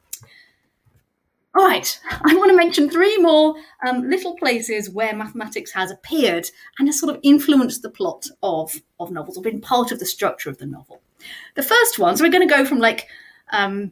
All 1.54 1.66
right, 1.66 2.00
I 2.10 2.34
want 2.36 2.50
to 2.50 2.56
mention 2.56 2.90
three 2.90 3.18
more 3.18 3.56
um, 3.86 4.10
little 4.10 4.36
places 4.38 4.90
where 4.90 5.14
mathematics 5.14 5.74
has 5.74 5.92
appeared 5.92 6.50
and 6.80 6.88
has 6.88 6.98
sort 6.98 7.14
of 7.14 7.20
influenced 7.24 7.82
the 7.82 7.90
plot 7.90 8.26
of, 8.42 8.82
of 9.02 9.12
novels 9.12 9.38
or 9.38 9.42
been 9.42 9.60
part 9.60 9.92
of 9.92 10.00
the 10.00 10.06
structure 10.06 10.50
of 10.50 10.60
the 10.60 10.66
novel. 10.66 11.02
The 11.56 11.64
first 11.64 12.00
one, 12.00 12.16
so 12.16 12.24
we're 12.24 12.32
going 12.32 12.48
to 12.48 12.54
go 12.54 12.64
from 12.64 12.80
like 12.80 13.08
um, 13.52 13.92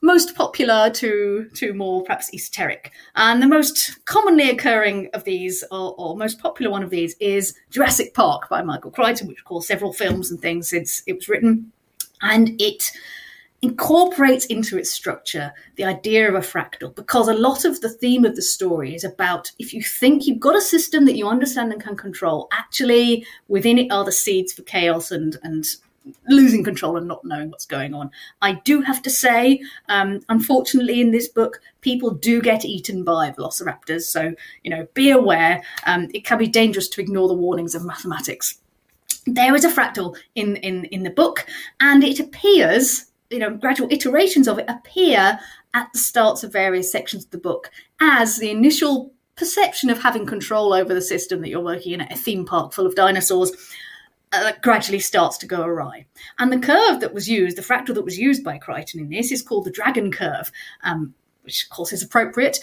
most 0.00 0.34
popular 0.34 0.88
to 0.90 1.50
to 1.54 1.74
more 1.74 2.02
perhaps 2.04 2.32
esoteric. 2.32 2.92
And 3.16 3.42
the 3.42 3.48
most 3.48 4.04
commonly 4.06 4.48
occurring 4.48 5.10
of 5.12 5.24
these, 5.24 5.62
or, 5.70 5.94
or, 5.98 6.16
most 6.16 6.40
popular 6.40 6.70
one 6.70 6.82
of 6.82 6.90
these, 6.90 7.14
is 7.20 7.54
Jurassic 7.70 8.14
Park 8.14 8.48
by 8.48 8.62
Michael 8.62 8.90
Crichton, 8.90 9.28
which 9.28 9.40
of 9.40 9.44
course 9.44 9.66
several 9.66 9.92
films 9.92 10.30
and 10.30 10.40
things 10.40 10.70
since 10.70 11.02
it 11.06 11.14
was 11.14 11.28
written, 11.28 11.70
and 12.22 12.60
it 12.60 12.90
incorporates 13.64 14.44
into 14.46 14.76
its 14.76 14.90
structure 14.90 15.52
the 15.76 15.84
idea 15.84 16.28
of 16.28 16.34
a 16.34 16.46
fractal 16.46 16.94
because 16.94 17.28
a 17.28 17.34
lot 17.34 17.64
of 17.64 17.80
the 17.80 17.88
theme 17.88 18.24
of 18.24 18.36
the 18.36 18.42
story 18.42 18.94
is 18.94 19.04
about 19.04 19.50
if 19.58 19.72
you 19.72 19.82
think 19.82 20.26
you've 20.26 20.38
got 20.38 20.54
a 20.56 20.60
system 20.60 21.06
that 21.06 21.16
you 21.16 21.26
understand 21.26 21.72
and 21.72 21.82
can 21.82 21.96
control 21.96 22.46
actually 22.52 23.26
within 23.48 23.78
it 23.78 23.90
are 23.90 24.04
the 24.04 24.12
seeds 24.12 24.52
for 24.52 24.62
chaos 24.62 25.10
and 25.10 25.38
and 25.42 25.64
losing 26.28 26.62
control 26.62 26.96
and 26.98 27.08
not 27.08 27.24
knowing 27.24 27.50
what's 27.50 27.64
going 27.64 27.94
on. 27.94 28.10
I 28.42 28.60
do 28.64 28.82
have 28.82 29.00
to 29.02 29.10
say, 29.10 29.62
um, 29.88 30.20
unfortunately, 30.28 31.00
in 31.00 31.10
this 31.12 31.28
book, 31.28 31.60
people 31.80 32.10
do 32.10 32.42
get 32.42 32.64
eaten 32.64 33.04
by 33.04 33.30
velociraptors. 33.30 34.02
So, 34.02 34.34
you 34.62 34.70
know, 34.70 34.86
be 34.92 35.10
aware. 35.10 35.62
Um, 35.86 36.08
it 36.12 36.26
can 36.26 36.38
be 36.38 36.46
dangerous 36.46 36.88
to 36.90 37.00
ignore 37.00 37.28
the 37.28 37.34
warnings 37.34 37.74
of 37.74 37.84
mathematics. 37.84 38.58
There 39.26 39.54
is 39.54 39.64
a 39.64 39.70
fractal 39.70 40.16
in, 40.34 40.56
in, 40.56 40.84
in 40.86 41.02
the 41.02 41.10
book, 41.10 41.46
and 41.80 42.04
it 42.04 42.20
appears, 42.20 43.06
you 43.34 43.40
know, 43.40 43.50
gradual 43.50 43.88
iterations 43.90 44.46
of 44.46 44.58
it 44.60 44.64
appear 44.68 45.38
at 45.74 45.92
the 45.92 45.98
starts 45.98 46.44
of 46.44 46.52
various 46.52 46.90
sections 46.90 47.24
of 47.24 47.30
the 47.32 47.38
book 47.38 47.70
as 48.00 48.38
the 48.38 48.50
initial 48.50 49.12
perception 49.34 49.90
of 49.90 50.00
having 50.00 50.24
control 50.24 50.72
over 50.72 50.94
the 50.94 51.02
system 51.02 51.40
that 51.40 51.48
you're 51.48 51.60
working 51.60 51.92
in 51.92 52.00
at 52.00 52.12
a 52.12 52.16
theme 52.16 52.46
park 52.46 52.72
full 52.72 52.86
of 52.86 52.94
dinosaurs 52.94 53.50
uh, 54.32 54.52
gradually 54.62 55.00
starts 55.00 55.36
to 55.38 55.46
go 55.46 55.62
awry. 55.62 56.06
And 56.38 56.52
the 56.52 56.60
curve 56.60 57.00
that 57.00 57.12
was 57.12 57.28
used, 57.28 57.58
the 57.58 57.62
fractal 57.62 57.94
that 57.94 58.04
was 58.04 58.18
used 58.18 58.44
by 58.44 58.56
Crichton 58.56 59.00
in 59.00 59.10
this, 59.10 59.32
is 59.32 59.42
called 59.42 59.64
the 59.64 59.72
dragon 59.72 60.12
curve, 60.12 60.52
um, 60.84 61.12
which 61.42 61.64
of 61.64 61.70
course 61.70 61.92
is 61.92 62.04
appropriate. 62.04 62.60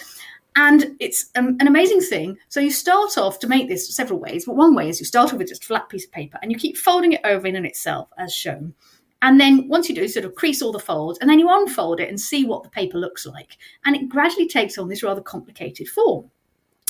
And 0.56 0.96
it's 1.00 1.30
um, 1.34 1.56
an 1.60 1.66
amazing 1.66 2.00
thing. 2.00 2.38
So 2.48 2.60
you 2.60 2.70
start 2.70 3.18
off 3.18 3.38
to 3.40 3.46
make 3.46 3.68
this 3.68 3.94
several 3.94 4.18
ways, 4.18 4.46
but 4.46 4.56
one 4.56 4.74
way 4.74 4.88
is 4.88 5.00
you 5.00 5.06
start 5.06 5.32
off 5.32 5.38
with 5.38 5.48
just 5.48 5.64
a 5.64 5.66
flat 5.66 5.90
piece 5.90 6.06
of 6.06 6.12
paper 6.12 6.38
and 6.40 6.50
you 6.50 6.56
keep 6.56 6.78
folding 6.78 7.12
it 7.12 7.20
over 7.24 7.46
in 7.46 7.56
and 7.56 7.66
itself 7.66 8.08
as 8.16 8.34
shown. 8.34 8.74
And 9.22 9.40
then 9.40 9.68
once 9.68 9.88
you 9.88 9.94
do, 9.94 10.06
sort 10.08 10.26
of 10.26 10.34
crease 10.34 10.60
all 10.60 10.72
the 10.72 10.78
folds, 10.78 11.18
and 11.20 11.30
then 11.30 11.38
you 11.38 11.48
unfold 11.48 12.00
it 12.00 12.08
and 12.08 12.20
see 12.20 12.44
what 12.44 12.62
the 12.62 12.68
paper 12.68 12.98
looks 12.98 13.24
like. 13.24 13.56
And 13.84 13.96
it 13.96 14.08
gradually 14.08 14.48
takes 14.48 14.76
on 14.76 14.88
this 14.88 15.02
rather 15.02 15.22
complicated 15.22 15.88
form. 15.88 16.30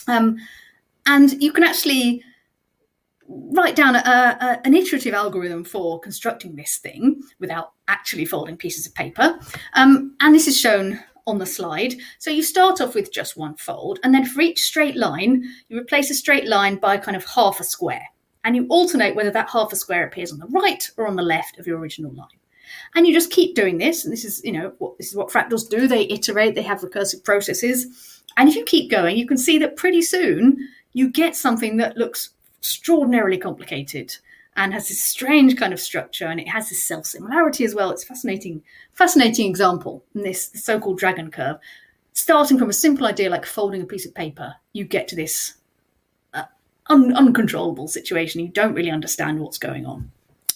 Um, 0.09 0.37
and 1.07 1.41
you 1.43 1.53
can 1.53 1.63
actually 1.63 2.23
write 3.29 3.77
down 3.77 3.97
a, 3.97 3.99
a, 3.99 4.61
an 4.65 4.75
iterative 4.75 5.15
algorithm 5.15 5.65
for 5.65 6.01
constructing 6.01 6.57
this 6.57 6.79
thing 6.79 7.21
without 7.39 7.73
actually 7.89 8.25
folding 8.25 8.57
pieces 8.57 8.87
of 8.87 8.95
paper. 8.95 9.39
Um, 9.75 10.17
and 10.21 10.35
this 10.35 10.49
is 10.49 10.59
shown 10.59 11.01
on 11.27 11.39
the 11.39 11.47
slide. 11.47 11.95
So 12.19 12.31
you 12.31 12.43
start 12.43 12.81
off 12.81 12.95
with 12.95 13.13
just 13.13 13.37
one 13.37 13.55
fold, 13.57 14.01
and 14.03 14.13
then 14.15 14.25
for 14.25 14.41
each 14.41 14.63
straight 14.63 14.97
line, 14.97 15.45
you 15.69 15.79
replace 15.79 16.11
a 16.11 16.15
straight 16.15 16.49
line 16.49 16.77
by 16.77 16.97
kind 16.97 17.17
of 17.17 17.25
half 17.25 17.61
a 17.61 17.65
square. 17.65 18.07
And 18.45 18.57
you 18.57 18.67
alternate 18.69 19.15
whether 19.15 19.31
that 19.31 19.51
half 19.51 19.73
a 19.73 19.77
square 19.77 20.07
appears 20.07 20.33
on 20.33 20.39
the 20.39 20.47
right 20.47 20.89
or 20.97 21.07
on 21.07 21.17
the 21.17 21.23
left 21.23 21.59
of 21.59 21.67
your 21.67 21.79
original 21.79 22.13
line. 22.13 22.29
And 22.95 23.07
you 23.07 23.13
just 23.13 23.31
keep 23.31 23.55
doing 23.55 23.79
this, 23.79 24.05
and 24.05 24.13
this 24.13 24.25
is, 24.25 24.43
you 24.45 24.53
know, 24.53 24.73
what 24.79 24.99
this 24.99 25.09
is 25.09 25.17
what 25.17 25.31
fractals 25.31 25.69
do. 25.69 25.87
They 25.87 26.09
iterate, 26.09 26.55
they 26.55 26.63
have 26.63 26.81
recursive 26.81 27.25
processes. 27.25 28.23
And 28.37 28.49
if 28.49 28.57
you 28.57 28.65
keep 28.65 28.91
going, 28.91 29.17
you 29.17 29.27
can 29.27 29.37
see 29.37 29.59
that 29.59 29.77
pretty 29.77 30.03
soon 30.03 30.69
you 30.93 31.11
get 31.11 31.37
something 31.37 31.77
that 31.79 31.97
looks 31.97 32.31
extraordinarily 32.59 33.39
complicated 33.39 34.17
and 34.57 34.73
has 34.73 34.89
this 34.89 35.03
strange 35.03 35.57
kind 35.57 35.73
of 35.73 35.81
structure 35.81 36.27
and 36.27 36.39
it 36.39 36.49
has 36.49 36.69
this 36.69 36.87
self 36.87 37.07
similarity 37.07 37.65
as 37.65 37.75
well. 37.75 37.91
It's 37.91 38.05
fascinating, 38.05 38.63
fascinating 38.93 39.49
example 39.49 40.05
in 40.15 40.23
this 40.23 40.51
so-called 40.55 40.99
dragon 40.99 41.31
curve. 41.31 41.57
Starting 42.15 42.59
from 42.59 42.69
a 42.69 42.75
simple 42.75 43.07
idea 43.07 43.31
like 43.31 43.47
folding 43.47 43.83
a 43.83 43.87
piece 43.87 44.07
of 44.07 44.15
paper, 44.15 44.55
you 44.73 44.85
get 44.85 45.09
to 45.09 45.17
this 45.17 45.55
un- 46.93 47.15
uncontrollable 47.15 47.89
situation. 47.89 48.41
You 48.41 48.49
don't 48.49 48.75
really 48.75 48.91
understand 48.91 49.41
what's 49.41 49.59
going 49.59 49.87
on. 49.87 50.11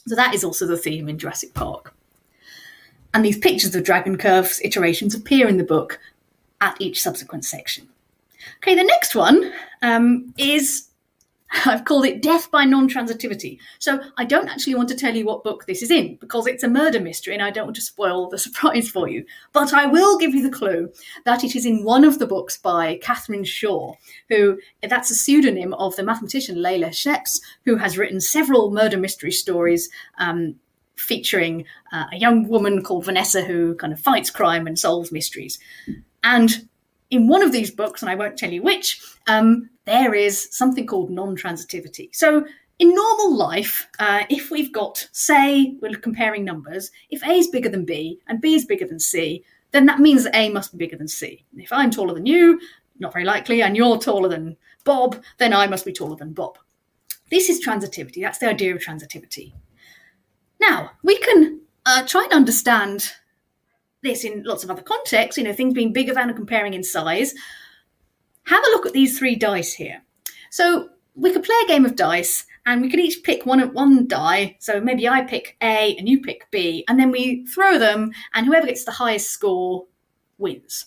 So 0.06 0.14
that 0.14 0.34
is 0.34 0.44
also 0.44 0.66
the 0.66 0.76
theme 0.76 1.08
in 1.08 1.18
Jurassic 1.18 1.54
Park. 1.54 1.94
And 3.12 3.24
these 3.24 3.38
pictures 3.38 3.74
of 3.74 3.82
dragon 3.82 4.16
curves 4.18 4.60
iterations 4.62 5.14
appear 5.14 5.48
in 5.48 5.56
the 5.56 5.64
book 5.64 5.98
at 6.60 6.80
each 6.80 7.02
subsequent 7.02 7.44
section. 7.44 7.88
Okay, 8.58 8.74
the 8.74 8.84
next 8.84 9.14
one 9.14 9.52
um, 9.82 10.32
is 10.38 10.85
I've 11.66 11.84
called 11.84 12.06
it 12.06 12.22
Death 12.22 12.50
by 12.50 12.64
Non 12.64 12.88
Transitivity. 12.88 13.58
So 13.78 14.00
I 14.16 14.24
don't 14.24 14.48
actually 14.48 14.74
want 14.74 14.88
to 14.88 14.96
tell 14.96 15.14
you 15.14 15.24
what 15.24 15.44
book 15.44 15.66
this 15.66 15.82
is 15.82 15.90
in 15.90 16.16
because 16.16 16.46
it's 16.46 16.62
a 16.62 16.68
murder 16.68 17.00
mystery 17.00 17.34
and 17.34 17.42
I 17.42 17.50
don't 17.50 17.66
want 17.66 17.76
to 17.76 17.82
spoil 17.82 18.28
the 18.28 18.38
surprise 18.46 18.88
for 18.88 19.08
you. 19.08 19.24
But 19.52 19.72
I 19.72 19.86
will 19.86 20.18
give 20.18 20.34
you 20.34 20.42
the 20.42 20.56
clue 20.56 20.90
that 21.24 21.44
it 21.44 21.54
is 21.54 21.66
in 21.66 21.84
one 21.84 22.04
of 22.04 22.18
the 22.18 22.26
books 22.26 22.58
by 22.58 22.98
Catherine 23.02 23.44
Shaw, 23.44 23.94
who 24.28 24.58
that's 24.82 25.10
a 25.10 25.14
pseudonym 25.14 25.74
of 25.74 25.96
the 25.96 26.02
mathematician 26.02 26.62
Leila 26.62 26.88
Schneps, 26.88 27.40
who 27.64 27.76
has 27.76 27.98
written 27.98 28.20
several 28.20 28.70
murder 28.70 28.98
mystery 28.98 29.32
stories. 29.32 29.88
Um, 30.18 30.56
featuring 30.96 31.62
uh, 31.92 32.06
a 32.10 32.16
young 32.16 32.48
woman 32.48 32.82
called 32.82 33.04
Vanessa 33.04 33.42
who 33.42 33.74
kind 33.74 33.92
of 33.92 34.00
fights 34.00 34.30
crime 34.30 34.66
and 34.66 34.78
solves 34.78 35.12
mysteries. 35.12 35.58
And 36.24 36.66
in 37.10 37.28
one 37.28 37.42
of 37.42 37.52
these 37.52 37.70
books, 37.70 38.02
and 38.02 38.10
I 38.10 38.14
won't 38.14 38.36
tell 38.36 38.50
you 38.50 38.62
which, 38.62 39.00
um, 39.26 39.70
there 39.84 40.14
is 40.14 40.48
something 40.50 40.86
called 40.86 41.10
non 41.10 41.36
transitivity. 41.36 42.14
So, 42.14 42.46
in 42.78 42.94
normal 42.94 43.36
life, 43.36 43.88
uh, 43.98 44.24
if 44.28 44.50
we've 44.50 44.72
got, 44.72 45.08
say, 45.12 45.76
we're 45.80 45.94
comparing 45.94 46.44
numbers, 46.44 46.90
if 47.10 47.22
A 47.24 47.32
is 47.32 47.48
bigger 47.48 47.70
than 47.70 47.84
B 47.84 48.20
and 48.26 48.40
B 48.40 48.54
is 48.54 48.66
bigger 48.66 48.86
than 48.86 49.00
C, 49.00 49.44
then 49.70 49.86
that 49.86 50.00
means 50.00 50.24
that 50.24 50.36
A 50.36 50.50
must 50.50 50.72
be 50.72 50.84
bigger 50.84 50.96
than 50.96 51.08
C. 51.08 51.44
If 51.56 51.72
I'm 51.72 51.90
taller 51.90 52.12
than 52.12 52.26
you, 52.26 52.60
not 52.98 53.12
very 53.12 53.24
likely, 53.24 53.62
and 53.62 53.76
you're 53.76 53.98
taller 53.98 54.28
than 54.28 54.56
Bob, 54.84 55.22
then 55.38 55.52
I 55.52 55.66
must 55.66 55.84
be 55.84 55.92
taller 55.92 56.16
than 56.16 56.32
Bob. 56.32 56.58
This 57.30 57.48
is 57.48 57.64
transitivity. 57.64 58.22
That's 58.22 58.38
the 58.38 58.48
idea 58.48 58.74
of 58.74 58.82
transitivity. 58.82 59.52
Now, 60.60 60.92
we 61.02 61.18
can 61.18 61.60
uh, 61.84 62.06
try 62.06 62.24
and 62.24 62.32
understand 62.32 63.12
this 64.06 64.24
in 64.24 64.42
lots 64.44 64.64
of 64.64 64.70
other 64.70 64.82
contexts, 64.82 65.36
you 65.36 65.44
know, 65.44 65.52
things 65.52 65.74
being 65.74 65.92
bigger 65.92 66.14
than 66.14 66.28
and 66.28 66.36
comparing 66.36 66.74
in 66.74 66.82
size. 66.82 67.34
Have 68.44 68.64
a 68.64 68.70
look 68.70 68.86
at 68.86 68.92
these 68.92 69.18
three 69.18 69.36
dice 69.36 69.74
here. 69.74 70.02
So 70.50 70.90
we 71.14 71.32
could 71.32 71.42
play 71.42 71.56
a 71.64 71.68
game 71.68 71.84
of 71.84 71.96
dice 71.96 72.46
and 72.66 72.82
we 72.82 72.90
could 72.90 73.00
each 73.00 73.22
pick 73.22 73.46
one 73.46 73.60
one 73.72 74.06
die. 74.06 74.56
So 74.60 74.80
maybe 74.80 75.08
I 75.08 75.22
pick 75.22 75.56
A 75.62 75.96
and 75.96 76.08
you 76.08 76.20
pick 76.20 76.50
B, 76.50 76.84
and 76.88 76.98
then 76.98 77.10
we 77.10 77.46
throw 77.46 77.78
them, 77.78 78.10
and 78.34 78.44
whoever 78.44 78.66
gets 78.66 78.84
the 78.84 78.90
highest 78.90 79.30
score 79.30 79.86
wins. 80.36 80.86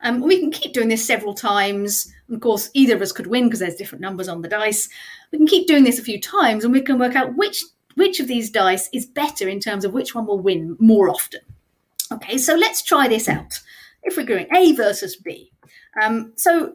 Um, 0.00 0.20
we 0.20 0.40
can 0.40 0.50
keep 0.50 0.72
doing 0.72 0.88
this 0.88 1.06
several 1.06 1.34
times. 1.34 2.12
Of 2.30 2.40
course, 2.40 2.70
either 2.74 2.96
of 2.96 3.02
us 3.02 3.12
could 3.12 3.28
win 3.28 3.44
because 3.44 3.60
there's 3.60 3.76
different 3.76 4.02
numbers 4.02 4.26
on 4.26 4.42
the 4.42 4.48
dice. 4.48 4.88
We 5.30 5.38
can 5.38 5.46
keep 5.46 5.68
doing 5.68 5.84
this 5.84 5.98
a 5.98 6.02
few 6.02 6.20
times, 6.20 6.64
and 6.64 6.72
we 6.72 6.80
can 6.80 6.98
work 6.98 7.14
out 7.14 7.36
which 7.36 7.62
which 7.94 8.18
of 8.20 8.26
these 8.26 8.50
dice 8.50 8.88
is 8.92 9.04
better 9.04 9.48
in 9.48 9.60
terms 9.60 9.84
of 9.84 9.92
which 9.92 10.14
one 10.14 10.26
will 10.26 10.40
win 10.40 10.76
more 10.80 11.10
often. 11.10 11.40
Okay, 12.12 12.36
so 12.36 12.54
let's 12.54 12.82
try 12.82 13.08
this 13.08 13.28
out. 13.28 13.60
If 14.02 14.16
we're 14.16 14.26
going 14.26 14.46
A 14.54 14.72
versus 14.72 15.16
B. 15.16 15.50
Um, 16.02 16.32
so 16.36 16.74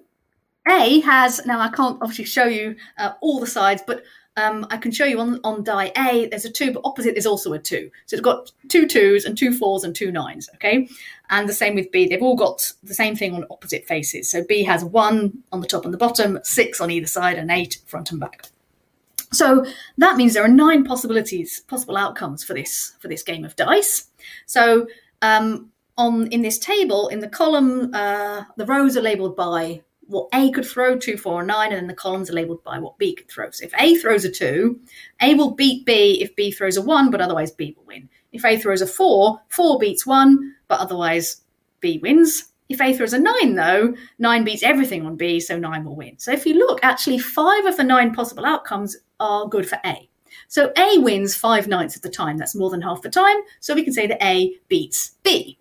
A 0.68 1.00
has, 1.02 1.46
now 1.46 1.60
I 1.60 1.70
can't 1.70 1.98
obviously 2.02 2.26
show 2.26 2.46
you 2.46 2.76
uh, 2.98 3.12
all 3.22 3.40
the 3.40 3.48
sides, 3.48 3.84
but 3.86 4.04
um, 4.36 4.66
I 4.70 4.78
can 4.78 4.92
show 4.92 5.06
you 5.06 5.20
on, 5.20 5.40
on 5.44 5.64
die 5.64 5.92
A, 5.98 6.28
there's 6.28 6.46
a 6.46 6.52
two, 6.52 6.72
but 6.72 6.82
opposite 6.86 7.14
there's 7.14 7.26
also 7.26 7.54
a 7.54 7.60
two. 7.60 7.92
So 8.06 8.16
it's 8.16 8.24
got 8.24 8.52
two 8.70 8.88
twos 8.88 9.26
and 9.26 9.38
two 9.38 9.52
fours 9.52 9.84
and 9.84 9.96
two 9.96 10.12
nines, 10.12 10.50
okay? 10.56 10.88
And 11.30 11.50
the 11.50 11.54
same 11.54 11.76
with 11.76 11.92
B. 11.92 12.08
They've 12.08 12.22
all 12.22 12.36
got 12.36 12.72
the 12.84 12.94
same 12.94 13.16
thing 13.16 13.36
on 13.36 13.46
opposite 13.52 13.86
faces. 13.86 14.32
So 14.32 14.44
B 14.48 14.64
has 14.64 14.84
one 14.84 15.44
on 15.52 15.62
the 15.62 15.68
top 15.68 15.86
and 15.86 15.94
the 15.94 15.98
bottom, 15.98 16.40
six 16.44 16.80
on 16.80 16.92
either 16.92 17.08
side, 17.08 17.38
and 17.38 17.52
eight 17.52 17.80
front 17.86 18.12
and 18.12 18.20
back. 18.20 18.48
So 19.34 19.66
that 19.98 20.16
means 20.16 20.34
there 20.34 20.46
are 20.46 20.48
nine 20.48 20.86
possibilities, 20.86 21.60
possible 21.68 21.98
outcomes 21.98 22.44
for 22.44 22.54
this 22.54 22.96
for 23.00 23.08
this 23.08 23.24
game 23.24 23.44
of 23.44 23.56
dice. 23.56 24.08
So 24.46 24.88
um, 25.22 25.72
on 25.98 26.28
in 26.28 26.42
this 26.42 26.60
table, 26.60 27.08
in 27.08 27.20
the 27.20 27.28
column, 27.28 27.94
uh, 27.94 28.44
the 28.56 28.66
rows 28.66 28.98
are 28.98 29.02
labelled 29.02 29.36
by 29.36 29.82
what 30.08 30.30
A 30.34 30.52
could 30.52 30.66
throw, 30.66 30.98
two, 30.98 31.18
four, 31.18 31.40
and 31.40 31.48
nine, 31.48 31.72
and 31.72 31.82
then 31.82 31.88
the 31.88 31.94
columns 31.94 32.30
are 32.30 32.34
labelled 32.34 32.64
by 32.64 32.80
what 32.80 32.98
B 32.98 33.14
could 33.14 33.30
throw. 33.30 33.52
So 33.52 33.66
if 33.66 33.74
A 33.78 33.96
throws 33.96 34.24
a 34.24 34.32
two, 34.32 34.80
A 35.22 35.36
will 35.36 35.52
beat 35.52 35.86
B 35.86 36.22
if 36.22 36.36
B 36.36 36.52
throws 36.52 36.78
a 36.78 36.82
one, 36.82 37.12
but 37.12 37.22
otherwise 37.22 37.52
B 37.52 37.76
will 37.78 37.86
win. 37.86 38.10
If 38.32 38.46
A 38.46 38.58
throws 38.58 38.82
a 38.82 38.88
four, 38.88 39.42
four 39.50 39.78
beats 39.80 40.06
one, 40.06 40.56
but 40.68 40.80
otherwise 40.80 41.42
B 41.80 42.00
wins. 42.02 42.46
If 42.70 42.82
A 42.82 42.94
throws 42.94 43.14
a 43.14 43.20
nine, 43.20 43.56
though, 43.56 43.96
nine 44.20 44.44
beats 44.44 44.64
everything 44.64 45.06
on 45.06 45.16
B, 45.16 45.40
so 45.40 45.58
nine 45.58 45.86
will 45.86 45.96
win. 45.96 46.20
So 46.20 46.32
if 46.32 46.46
you 46.46 46.54
look, 46.56 46.80
actually, 46.84 47.20
five 47.20 47.66
of 47.66 47.78
the 47.78 47.84
nine 47.84 48.14
possible 48.14 48.46
outcomes 48.46 48.98
are 49.20 49.48
good 49.48 49.68
for 49.68 49.80
A. 49.86 50.10
So 50.48 50.72
A 50.78 51.00
wins 51.00 51.36
five 51.36 51.68
ninths 51.68 51.96
of 51.96 52.02
the 52.02 52.10
time. 52.10 52.38
That's 52.38 52.56
more 52.56 52.70
than 52.70 52.82
half 52.82 53.02
the 53.02 53.10
time. 53.10 53.38
So 53.60 53.76
we 53.76 53.84
can 53.84 53.94
say 53.94 54.08
that 54.08 54.24
A 54.24 54.56
beats 54.68 55.12
B. 55.24 55.58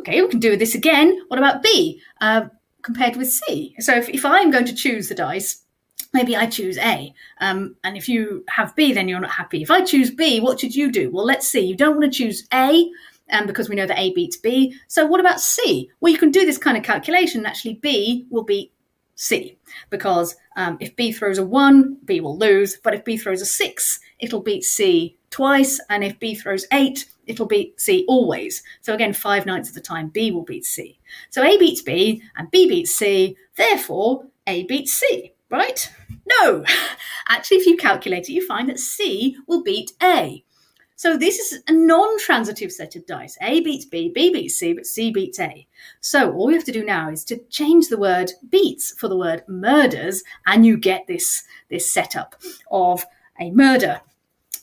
Okay, 0.00 0.20
we 0.22 0.28
can 0.28 0.40
do 0.40 0.56
this 0.56 0.74
again. 0.74 1.18
What 1.28 1.38
about 1.38 1.62
B 1.62 2.00
uh, 2.20 2.46
compared 2.82 3.16
with 3.16 3.32
C? 3.32 3.74
So 3.80 3.96
if, 3.96 4.08
if 4.08 4.24
I'm 4.24 4.50
going 4.50 4.66
to 4.66 4.74
choose 4.74 5.08
the 5.08 5.14
dice, 5.14 5.62
maybe 6.12 6.36
I 6.36 6.46
choose 6.46 6.78
A. 6.78 7.12
Um, 7.40 7.76
and 7.82 7.96
if 7.96 8.08
you 8.08 8.44
have 8.48 8.76
B, 8.76 8.92
then 8.92 9.08
you're 9.08 9.20
not 9.20 9.30
happy. 9.30 9.62
If 9.62 9.70
I 9.70 9.82
choose 9.82 10.10
B, 10.10 10.40
what 10.40 10.60
should 10.60 10.74
you 10.74 10.92
do? 10.92 11.10
Well, 11.10 11.24
let's 11.24 11.48
see. 11.48 11.60
You 11.60 11.76
don't 11.76 11.96
want 11.96 12.12
to 12.12 12.16
choose 12.16 12.46
A 12.54 12.88
um, 13.30 13.46
because 13.46 13.68
we 13.68 13.76
know 13.76 13.86
that 13.86 13.98
A 13.98 14.12
beats 14.14 14.36
B. 14.36 14.74
So 14.86 15.06
what 15.06 15.20
about 15.20 15.40
C? 15.40 15.90
Well, 16.00 16.12
you 16.12 16.18
can 16.18 16.30
do 16.30 16.46
this 16.46 16.58
kind 16.58 16.76
of 16.76 16.84
calculation. 16.84 17.44
Actually, 17.44 17.74
B 17.74 18.26
will 18.30 18.44
beat 18.44 18.72
C 19.18 19.58
because 19.90 20.36
um, 20.56 20.78
if 20.80 20.94
B 20.94 21.12
throws 21.12 21.38
a 21.38 21.44
one, 21.44 21.98
B 22.04 22.20
will 22.20 22.38
lose. 22.38 22.78
But 22.82 22.94
if 22.94 23.04
B 23.04 23.16
throws 23.16 23.42
a 23.42 23.46
six, 23.46 23.98
it'll 24.20 24.40
beat 24.40 24.62
C 24.62 25.16
twice. 25.30 25.80
And 25.90 26.04
if 26.04 26.18
B 26.18 26.34
throws 26.34 26.66
eight, 26.72 27.06
it'll 27.26 27.46
beat 27.46 27.80
C 27.80 28.04
always. 28.08 28.62
So 28.80 28.94
again, 28.94 29.12
five 29.12 29.44
ninths 29.44 29.68
of 29.68 29.74
the 29.74 29.80
time, 29.80 30.08
B 30.08 30.30
will 30.30 30.44
beat 30.44 30.64
C. 30.64 30.98
So 31.30 31.42
A 31.42 31.58
beats 31.58 31.82
B 31.82 32.22
and 32.36 32.50
B 32.50 32.68
beats 32.68 32.94
C. 32.94 33.36
Therefore, 33.56 34.26
A 34.46 34.64
beats 34.64 34.92
C, 34.92 35.32
right? 35.50 35.92
No. 36.26 36.64
Actually, 37.28 37.58
if 37.58 37.66
you 37.66 37.76
calculate 37.76 38.28
it, 38.28 38.32
you 38.32 38.46
find 38.46 38.68
that 38.68 38.78
C 38.78 39.36
will 39.48 39.64
beat 39.64 39.92
A. 40.00 40.44
So 40.98 41.16
this 41.16 41.38
is 41.38 41.62
a 41.68 41.72
non-transitive 41.72 42.72
set 42.72 42.96
of 42.96 43.06
dice. 43.06 43.38
A 43.40 43.60
beats 43.60 43.84
B, 43.84 44.10
B 44.12 44.32
beats 44.32 44.56
C, 44.56 44.72
but 44.72 44.84
C 44.84 45.12
beats 45.12 45.38
A. 45.38 45.64
So 46.00 46.32
all 46.32 46.48
we 46.48 46.54
have 46.54 46.64
to 46.64 46.72
do 46.72 46.84
now 46.84 47.08
is 47.08 47.22
to 47.26 47.38
change 47.50 47.86
the 47.86 47.96
word 47.96 48.32
beats 48.50 48.98
for 48.98 49.06
the 49.06 49.16
word 49.16 49.44
murders, 49.46 50.24
and 50.46 50.66
you 50.66 50.76
get 50.76 51.06
this, 51.06 51.44
this 51.70 51.94
setup 51.94 52.34
of 52.72 53.06
a 53.38 53.52
murder, 53.52 54.00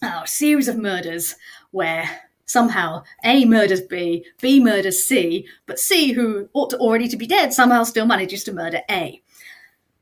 a 0.01 0.23
series 0.25 0.67
of 0.67 0.77
murders 0.77 1.36
where 1.71 2.23
somehow 2.45 3.03
A 3.23 3.45
murders 3.45 3.79
B, 3.79 4.25
B 4.41 4.59
murders 4.59 5.05
C, 5.05 5.47
but 5.65 5.79
C, 5.79 6.11
who 6.11 6.49
ought 6.51 6.69
to 6.71 6.77
already 6.79 7.07
to 7.07 7.15
be 7.15 7.27
dead, 7.27 7.53
somehow 7.53 7.86
still 7.86 8.05
manages 8.05 8.43
to 8.43 8.51
murder 8.51 8.81
A. 8.91 9.21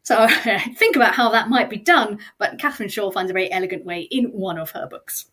So 0.02 0.28
think 0.78 0.96
about 0.96 1.14
how 1.14 1.30
that 1.30 1.50
might 1.50 1.70
be 1.70 1.78
done, 1.78 2.18
but 2.40 2.58
Catherine 2.58 2.90
Shaw 2.90 3.12
finds 3.12 3.30
a 3.30 3.36
very 3.36 3.52
elegant 3.52 3.86
way 3.86 4.08
in 4.10 4.32
one 4.32 4.58
of 4.58 4.72
her 4.72 4.88
books. 4.88 5.28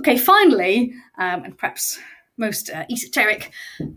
Okay, 0.00 0.18
finally, 0.18 0.92
um, 1.18 1.44
and 1.44 1.56
perhaps 1.56 1.98
most 2.36 2.70
uh, 2.70 2.84
esoteric, 2.90 3.52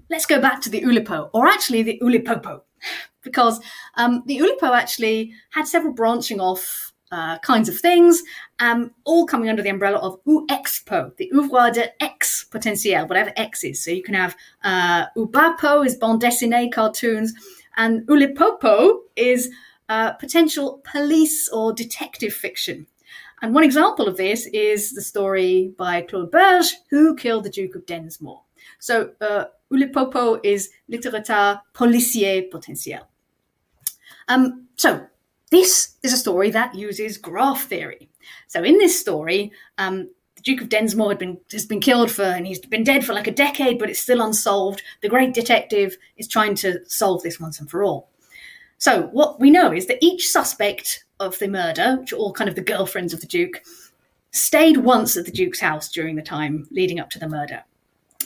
let's 0.10 0.26
go 0.26 0.39
back 0.39 0.62
to 0.62 0.70
the 0.70 0.82
Oulipo, 0.82 1.30
or 1.34 1.48
actually 1.48 1.84
the 1.84 2.00
Oulipopo, 2.04 2.62
because 3.24 3.60
um, 3.95 4.24
the 4.28 4.38
Oulipo 4.38 4.76
actually 4.76 5.34
had 5.52 5.68
several 5.68 5.93
branching 5.93 6.39
off 6.39 6.93
uh, 7.12 7.39
kinds 7.39 7.70
of 7.70 7.78
things, 7.78 8.22
um, 8.60 8.91
all 9.06 9.26
coming 9.26 9.50
under 9.50 9.64
the 9.64 9.70
umbrella 9.70 9.98
of 10.00 10.24
OuXPo, 10.26 11.16
the 11.18 11.32
Ouvroir 11.34 11.72
de 11.72 12.04
X 12.04 12.45
potentiel, 12.52 13.08
whatever 13.08 13.32
X 13.38 13.64
is. 13.64 13.84
So 13.84 13.91
you 13.91 14.04
can 14.04 14.14
have 14.14 14.36
uh, 14.64 15.06
Oubapo 15.18 15.86
is 15.86 15.95
bande 15.95 16.22
dessinée, 16.22 16.72
cartoons, 16.72 17.34
and 17.78 18.06
Oulipopo 18.08 19.00
is 19.16 19.50
uh, 19.89 20.12
potential 20.14 20.82
police 20.84 21.48
or 21.50 21.74
detective 21.74 22.34
fiction. 22.34 22.86
And 23.42 23.54
one 23.54 23.64
example 23.64 24.08
of 24.08 24.18
this 24.18 24.48
is 24.48 24.94
the 24.94 25.02
story 25.02 25.74
by 25.78 26.02
Claude 26.02 26.32
Berge, 26.32 26.74
Who 26.90 27.16
Killed 27.16 27.44
the 27.44 27.50
Duke 27.50 27.76
of 27.76 27.86
Densmore. 27.86 28.42
So, 28.80 29.12
uh, 29.22 29.46
Oulipopo 29.72 30.40
is 30.44 30.70
littérature 30.92 31.62
policier 31.74 32.50
potentiel. 32.50 33.08
Um, 34.28 34.68
so, 34.76 35.08
this 35.52 35.96
is 36.04 36.14
a 36.14 36.18
story 36.18 36.50
that 36.52 36.76
uses 36.76 37.18
graph 37.18 37.66
theory. 37.66 38.10
So, 38.48 38.64
in 38.64 38.78
this 38.78 39.00
story, 39.00 39.52
um, 39.78 40.10
the 40.36 40.42
Duke 40.42 40.62
of 40.62 40.70
Densmore 40.70 41.10
had 41.10 41.20
been 41.20 41.40
has 41.52 41.66
been 41.66 41.80
killed 41.80 42.12
for, 42.12 42.24
and 42.24 42.48
he's 42.48 42.60
been 42.60 42.84
dead 42.84 43.06
for 43.06 43.14
like 43.14 43.28
a 43.28 43.32
decade, 43.32 43.78
but 43.78 43.90
it's 43.90 44.02
still 44.02 44.22
unsolved. 44.22 44.82
The 45.02 45.10
great 45.10 45.34
detective 45.34 45.98
is 46.18 46.28
trying 46.28 46.56
to 46.56 46.80
solve 46.86 47.22
this 47.24 47.40
once 47.40 47.60
and 47.60 47.70
for 47.70 47.84
all. 47.84 48.10
So, 48.78 49.04
what 49.12 49.40
we 49.40 49.50
know 49.50 49.72
is 49.72 49.88
that 49.88 49.98
each 50.02 50.30
suspect 50.30 51.06
of 51.20 51.38
the 51.40 51.48
murder, 51.48 51.98
which 52.00 52.14
are 52.14 52.18
all 52.18 52.34
kind 52.34 52.50
of 52.50 52.56
the 52.56 52.62
girlfriends 52.62 53.14
of 53.14 53.22
the 53.22 53.28
Duke, 53.28 53.64
stayed 54.32 54.78
once 54.78 55.18
at 55.18 55.26
the 55.26 55.32
Duke's 55.32 55.60
house 55.60 55.90
during 55.90 56.16
the 56.16 56.22
time 56.22 56.68
leading 56.70 57.00
up 57.00 57.10
to 57.12 57.20
the 57.20 57.28
murder. 57.28 57.64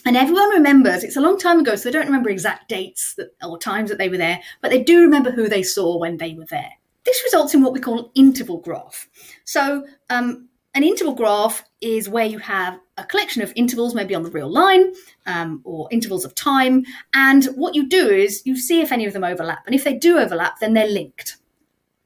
And 0.06 0.18
everyone 0.18 0.50
remembers, 0.50 1.04
it's 1.04 1.16
a 1.16 1.22
long 1.22 1.38
time 1.38 1.60
ago, 1.60 1.76
so 1.76 1.88
they 1.88 1.94
don't 1.94 2.08
remember 2.08 2.30
exact 2.30 2.68
dates 2.68 3.14
that, 3.16 3.32
or 3.44 3.58
times 3.58 3.90
that 3.90 3.98
they 3.98 4.10
were 4.10 4.18
there, 4.18 4.42
but 4.62 4.72
they 4.72 4.84
do 4.84 5.02
remember 5.02 5.32
who 5.32 5.48
they 5.48 5.64
saw 5.64 5.98
when 5.98 6.18
they 6.18 6.34
were 6.34 6.46
there. 6.46 6.72
This 7.06 7.24
results 7.24 7.54
in 7.54 7.62
what 7.62 7.74
we 7.74 7.80
call 7.80 8.00
an 8.00 8.12
interval 8.16 8.58
graph. 8.58 9.08
So, 9.46 9.86
um, 10.10 10.50
an 10.74 10.84
interval 10.84 11.14
graph 11.14 11.64
is 11.82 12.10
where 12.10 12.26
you 12.26 12.40
have 12.40 12.80
a 13.02 13.06
collection 13.06 13.42
of 13.42 13.52
intervals, 13.56 13.96
maybe 13.96 14.16
on 14.16 14.24
the 14.24 14.32
real 14.32 14.50
line 14.50 14.94
um, 15.26 15.62
or 15.64 15.88
intervals 15.92 16.26
of 16.26 16.36
time. 16.36 16.86
And 17.14 17.46
what 17.56 17.76
you 17.76 17.88
do 17.88 18.10
is 18.10 18.42
you 18.46 18.58
see 18.58 18.82
if 18.82 18.92
any 18.92 19.06
of 19.06 19.14
them 19.14 19.24
overlap. 19.24 19.64
And 19.66 19.76
if 19.76 19.84
they 19.84 19.94
do 19.94 20.18
overlap, 20.18 20.60
then 20.60 20.74
they're 20.74 20.88
linked. 20.88 21.38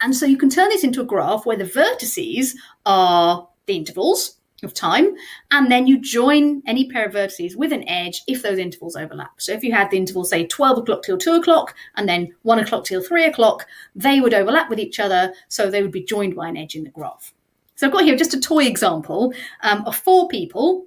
And 0.02 0.16
so 0.16 0.26
you 0.26 0.38
can 0.38 0.50
turn 0.50 0.70
this 0.70 0.84
into 0.84 1.02
a 1.02 1.06
graph 1.06 1.46
where 1.46 1.58
the 1.58 1.64
vertices 1.64 2.56
are 2.86 3.48
the 3.66 3.76
intervals 3.76 4.38
of 4.64 4.74
time, 4.74 5.16
and 5.52 5.72
then 5.72 5.86
you 5.86 6.00
join 6.00 6.62
any 6.66 6.90
pair 6.90 7.06
of 7.06 7.14
vertices 7.14 7.56
with 7.56 7.72
an 7.72 7.88
edge 7.88 8.24
if 8.28 8.42
those 8.42 8.58
intervals 8.58 8.96
overlap. 8.96 9.40
So 9.40 9.52
if 9.52 9.64
you 9.64 9.72
had 9.74 9.92
the 9.92 9.98
interval, 9.98 10.24
say 10.24 10.46
12 10.46 10.80
o'clock 10.80 11.04
till 11.04 11.18
2 11.18 11.34
o'clock, 11.34 11.76
and 11.96 12.08
then 12.08 12.34
1 12.44 12.60
o'clock 12.60 12.86
till 12.86 13.02
3 13.02 13.26
o'clock, 13.26 13.68
they 13.96 14.22
would 14.22 14.34
overlap 14.34 14.70
with 14.70 14.80
each 14.80 15.00
other, 15.00 15.34
so 15.50 15.70
they 15.70 15.82
would 15.82 15.92
be 15.92 16.04
joined 16.04 16.36
by 16.36 16.50
an 16.50 16.58
edge 16.58 16.76
in 16.76 16.84
the 16.84 16.90
graph. 16.90 17.34
So 17.76 17.88
I've 17.88 17.94
got 17.94 18.04
here 18.06 18.16
just 18.16 18.34
a 18.34 18.40
toy 18.40 18.66
example 18.66 19.34
um, 19.62 19.84
of 19.86 19.96
four 19.96 20.28
people 20.28 20.86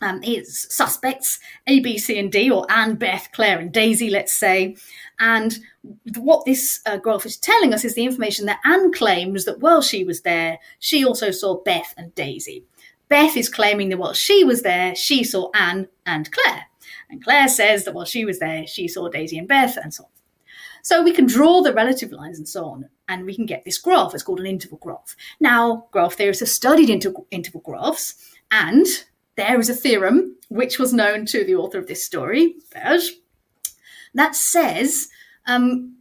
um, 0.00 0.22
is 0.22 0.66
suspects 0.70 1.38
A, 1.66 1.80
B, 1.80 1.98
C, 1.98 2.18
and 2.18 2.32
D, 2.32 2.50
or 2.50 2.66
Anne, 2.70 2.94
Beth, 2.94 3.28
Claire, 3.32 3.58
and 3.58 3.72
Daisy, 3.72 4.10
let's 4.10 4.36
say. 4.36 4.76
And 5.18 5.58
what 6.16 6.44
this 6.44 6.80
uh, 6.86 6.96
graph 6.96 7.26
is 7.26 7.36
telling 7.36 7.74
us 7.74 7.84
is 7.84 7.94
the 7.94 8.04
information 8.04 8.46
that 8.46 8.60
Anne 8.64 8.92
claims 8.92 9.44
that 9.44 9.60
while 9.60 9.82
she 9.82 10.04
was 10.04 10.22
there, 10.22 10.58
she 10.78 11.04
also 11.04 11.30
saw 11.30 11.62
Beth 11.62 11.94
and 11.96 12.14
Daisy. 12.14 12.64
Beth 13.08 13.36
is 13.36 13.48
claiming 13.48 13.88
that 13.88 13.98
while 13.98 14.14
she 14.14 14.44
was 14.44 14.62
there, 14.62 14.94
she 14.94 15.24
saw 15.24 15.50
Anne 15.52 15.88
and 16.06 16.30
Claire. 16.30 16.66
And 17.10 17.22
Claire 17.22 17.48
says 17.48 17.84
that 17.84 17.94
while 17.94 18.04
she 18.04 18.24
was 18.24 18.38
there, 18.38 18.66
she 18.66 18.86
saw 18.86 19.08
Daisy 19.08 19.36
and 19.36 19.48
Beth, 19.48 19.76
and 19.76 19.92
so 19.92 20.04
on. 20.04 20.09
So 20.82 21.02
we 21.02 21.12
can 21.12 21.26
draw 21.26 21.62
the 21.62 21.72
relative 21.72 22.12
lines 22.12 22.38
and 22.38 22.48
so 22.48 22.64
on, 22.66 22.88
and 23.08 23.24
we 23.24 23.34
can 23.34 23.46
get 23.46 23.64
this 23.64 23.78
graph. 23.78 24.14
It's 24.14 24.22
called 24.22 24.40
an 24.40 24.46
interval 24.46 24.78
graph. 24.78 25.16
Now, 25.40 25.86
graph 25.90 26.14
theorists 26.14 26.40
have 26.40 26.48
studied 26.48 26.90
inter- 26.90 27.12
interval 27.30 27.60
graphs, 27.60 28.14
and 28.50 28.86
there 29.36 29.58
is 29.58 29.70
a 29.70 29.74
theorem 29.74 30.36
which 30.48 30.78
was 30.78 30.92
known 30.92 31.26
to 31.26 31.44
the 31.44 31.54
author 31.54 31.78
of 31.78 31.86
this 31.86 32.04
story, 32.04 32.56
that 34.14 34.34
says 34.34 35.08
um, 35.46 35.96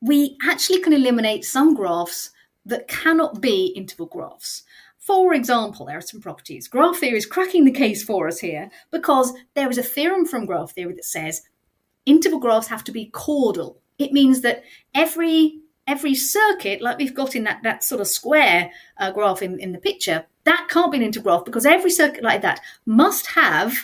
we 0.00 0.36
actually 0.42 0.80
can 0.80 0.92
eliminate 0.92 1.44
some 1.44 1.74
graphs 1.74 2.30
that 2.66 2.88
cannot 2.88 3.40
be 3.40 3.72
interval 3.74 4.06
graphs. 4.06 4.62
For 4.98 5.32
example, 5.32 5.86
there 5.86 5.96
are 5.96 6.02
some 6.02 6.20
properties. 6.20 6.68
Graph 6.68 6.98
theory 6.98 7.16
is 7.16 7.24
cracking 7.24 7.64
the 7.64 7.72
case 7.72 8.04
for 8.04 8.28
us 8.28 8.40
here 8.40 8.70
because 8.90 9.32
there 9.54 9.70
is 9.70 9.78
a 9.78 9.82
theorem 9.82 10.26
from 10.26 10.44
graph 10.44 10.72
theory 10.72 10.94
that 10.94 11.04
says 11.06 11.42
interval 12.06 12.38
graphs 12.38 12.68
have 12.68 12.84
to 12.84 12.92
be 12.92 13.10
chordal. 13.12 13.76
It 13.98 14.12
means 14.12 14.40
that 14.42 14.62
every 14.94 15.60
every 15.86 16.14
circuit, 16.14 16.82
like 16.82 16.98
we've 16.98 17.14
got 17.14 17.34
in 17.34 17.44
that, 17.44 17.62
that 17.62 17.82
sort 17.82 18.02
of 18.02 18.06
square 18.06 18.70
uh, 18.98 19.10
graph 19.10 19.40
in, 19.40 19.58
in 19.58 19.72
the 19.72 19.78
picture, 19.78 20.26
that 20.44 20.68
can't 20.68 20.92
be 20.92 20.98
an 20.98 21.02
interval 21.02 21.32
graph 21.32 21.44
because 21.46 21.64
every 21.64 21.90
circuit 21.90 22.22
like 22.22 22.42
that 22.42 22.60
must 22.84 23.26
have 23.28 23.74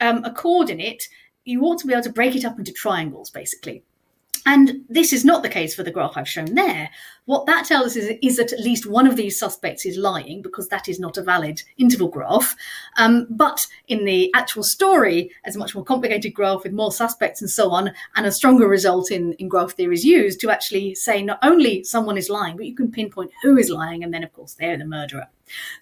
um, 0.00 0.22
a 0.24 0.32
chord 0.32 0.70
in 0.70 0.78
it 0.78 1.08
you 1.48 1.62
ought 1.62 1.78
to 1.78 1.86
be 1.86 1.94
able 1.94 2.02
to 2.02 2.12
break 2.12 2.36
it 2.36 2.44
up 2.44 2.58
into 2.58 2.72
triangles, 2.72 3.30
basically. 3.30 3.82
And 4.48 4.86
this 4.88 5.12
is 5.12 5.26
not 5.26 5.42
the 5.42 5.50
case 5.50 5.74
for 5.74 5.82
the 5.82 5.90
graph 5.90 6.16
I've 6.16 6.26
shown 6.26 6.54
there. 6.54 6.88
What 7.26 7.44
that 7.44 7.66
tells 7.66 7.88
us 7.88 7.96
is, 7.96 8.16
is 8.22 8.38
that 8.38 8.50
at 8.50 8.60
least 8.60 8.86
one 8.86 9.06
of 9.06 9.14
these 9.14 9.38
suspects 9.38 9.84
is 9.84 9.98
lying 9.98 10.40
because 10.40 10.68
that 10.68 10.88
is 10.88 10.98
not 10.98 11.18
a 11.18 11.22
valid 11.22 11.62
interval 11.76 12.08
graph. 12.08 12.56
Um, 12.96 13.26
but 13.28 13.66
in 13.88 14.06
the 14.06 14.32
actual 14.34 14.62
story, 14.62 15.30
as 15.44 15.54
a 15.54 15.58
much 15.58 15.74
more 15.74 15.84
complicated 15.84 16.32
graph 16.32 16.62
with 16.62 16.72
more 16.72 16.90
suspects 16.90 17.42
and 17.42 17.50
so 17.50 17.72
on, 17.72 17.92
and 18.16 18.24
a 18.24 18.32
stronger 18.32 18.66
result 18.66 19.10
in, 19.10 19.34
in 19.34 19.48
graph 19.48 19.72
theory 19.72 19.94
is 19.94 20.04
used 20.04 20.40
to 20.40 20.50
actually 20.50 20.94
say 20.94 21.20
not 21.22 21.40
only 21.42 21.84
someone 21.84 22.16
is 22.16 22.30
lying, 22.30 22.56
but 22.56 22.64
you 22.64 22.74
can 22.74 22.90
pinpoint 22.90 23.30
who 23.42 23.58
is 23.58 23.68
lying, 23.68 24.02
and 24.02 24.14
then 24.14 24.24
of 24.24 24.32
course 24.32 24.54
they're 24.54 24.78
the 24.78 24.86
murderer. 24.86 25.26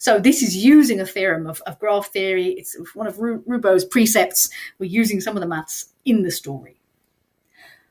So 0.01 0.19
this 0.19 0.43
is 0.43 0.57
using 0.57 0.99
a 0.99 1.07
theorem 1.07 1.47
of, 1.47 1.63
of 1.69 1.79
graph 1.79 2.09
theory. 2.09 2.49
It's 2.59 2.77
one 2.95 3.07
of 3.07 3.21
Roubaud's 3.21 3.85
precepts. 3.85 4.51
We're 4.81 4.91
using 4.91 5.21
some 5.21 5.37
of 5.37 5.41
the 5.41 5.47
maths 5.47 5.93
in 6.05 6.25
the 6.25 6.33
story. 6.33 6.81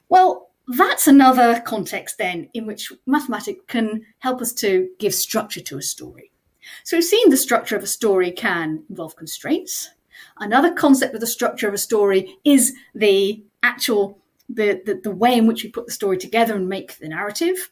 Well, 0.10 0.45
that's 0.68 1.08
another 1.08 1.62
context 1.62 2.18
then 2.18 2.50
in 2.54 2.66
which 2.66 2.92
mathematics 3.06 3.62
can 3.68 4.06
help 4.20 4.42
us 4.42 4.54
to 4.54 4.90
give 5.00 5.14
structure 5.14 5.62
to 5.62 5.78
a 5.78 5.82
story. 5.82 6.32
So 6.84 6.98
we've 6.98 7.04
seen 7.04 7.30
the 7.30 7.38
structure 7.38 7.76
of 7.76 7.84
a 7.84 7.88
story 7.88 8.32
can 8.32 8.84
involve 8.90 9.16
constraints. 9.16 9.90
Another 10.38 10.74
concept 10.74 11.14
of 11.14 11.22
the 11.22 11.28
structure 11.28 11.68
of 11.68 11.74
a 11.74 11.80
story 11.80 12.38
is 12.44 12.74
the 12.94 13.44
actual 13.62 14.20
the, 14.48 14.82
the, 14.86 14.96
the 15.04 15.12
way 15.12 15.36
in 15.36 15.48
which 15.48 15.64
we 15.64 15.70
put 15.70 15.88
the 15.88 15.92
story 15.92 16.18
together 16.18 16.56
and 16.56 16.70
make 16.70 16.98
the 16.98 17.10
narrative. 17.10 17.72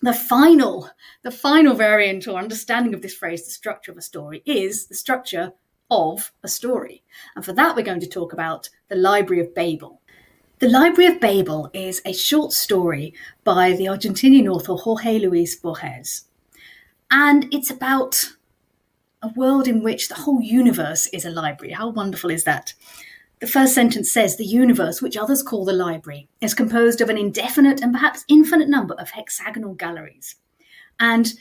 The 0.00 0.14
final, 0.14 0.88
the 1.22 1.30
final 1.30 1.74
variant 1.74 2.26
or 2.28 2.38
understanding 2.38 2.94
of 2.94 3.02
this 3.02 3.14
phrase, 3.14 3.44
the 3.44 3.50
structure 3.50 3.90
of 3.90 3.98
a 3.98 4.02
story, 4.02 4.42
is 4.46 4.86
the 4.86 4.94
structure 4.94 5.52
of 5.90 6.32
a 6.42 6.48
story. 6.48 7.02
And 7.36 7.44
for 7.44 7.52
that, 7.52 7.76
we're 7.76 7.82
going 7.82 8.00
to 8.00 8.06
talk 8.06 8.32
about 8.32 8.70
the 8.88 8.96
Library 8.96 9.42
of 9.42 9.54
Babel. 9.54 10.00
The 10.64 10.70
Library 10.70 11.12
of 11.12 11.20
Babel 11.20 11.68
is 11.74 12.00
a 12.06 12.14
short 12.14 12.52
story 12.52 13.12
by 13.44 13.72
the 13.72 13.84
Argentinian 13.84 14.50
author 14.50 14.72
Jorge 14.72 15.18
Luis 15.18 15.54
Borges. 15.54 16.24
And 17.10 17.52
it's 17.52 17.70
about 17.70 18.32
a 19.22 19.28
world 19.36 19.68
in 19.68 19.82
which 19.82 20.08
the 20.08 20.14
whole 20.14 20.40
universe 20.40 21.06
is 21.08 21.26
a 21.26 21.30
library. 21.30 21.74
How 21.74 21.90
wonderful 21.90 22.30
is 22.30 22.44
that? 22.44 22.72
The 23.40 23.46
first 23.46 23.74
sentence 23.74 24.10
says 24.10 24.38
the 24.38 24.46
universe, 24.46 25.02
which 25.02 25.18
others 25.18 25.42
call 25.42 25.66
the 25.66 25.74
library, 25.74 26.30
is 26.40 26.54
composed 26.54 27.02
of 27.02 27.10
an 27.10 27.18
indefinite 27.18 27.82
and 27.82 27.92
perhaps 27.92 28.24
infinite 28.28 28.70
number 28.70 28.94
of 28.94 29.10
hexagonal 29.10 29.74
galleries. 29.74 30.36
And 30.98 31.34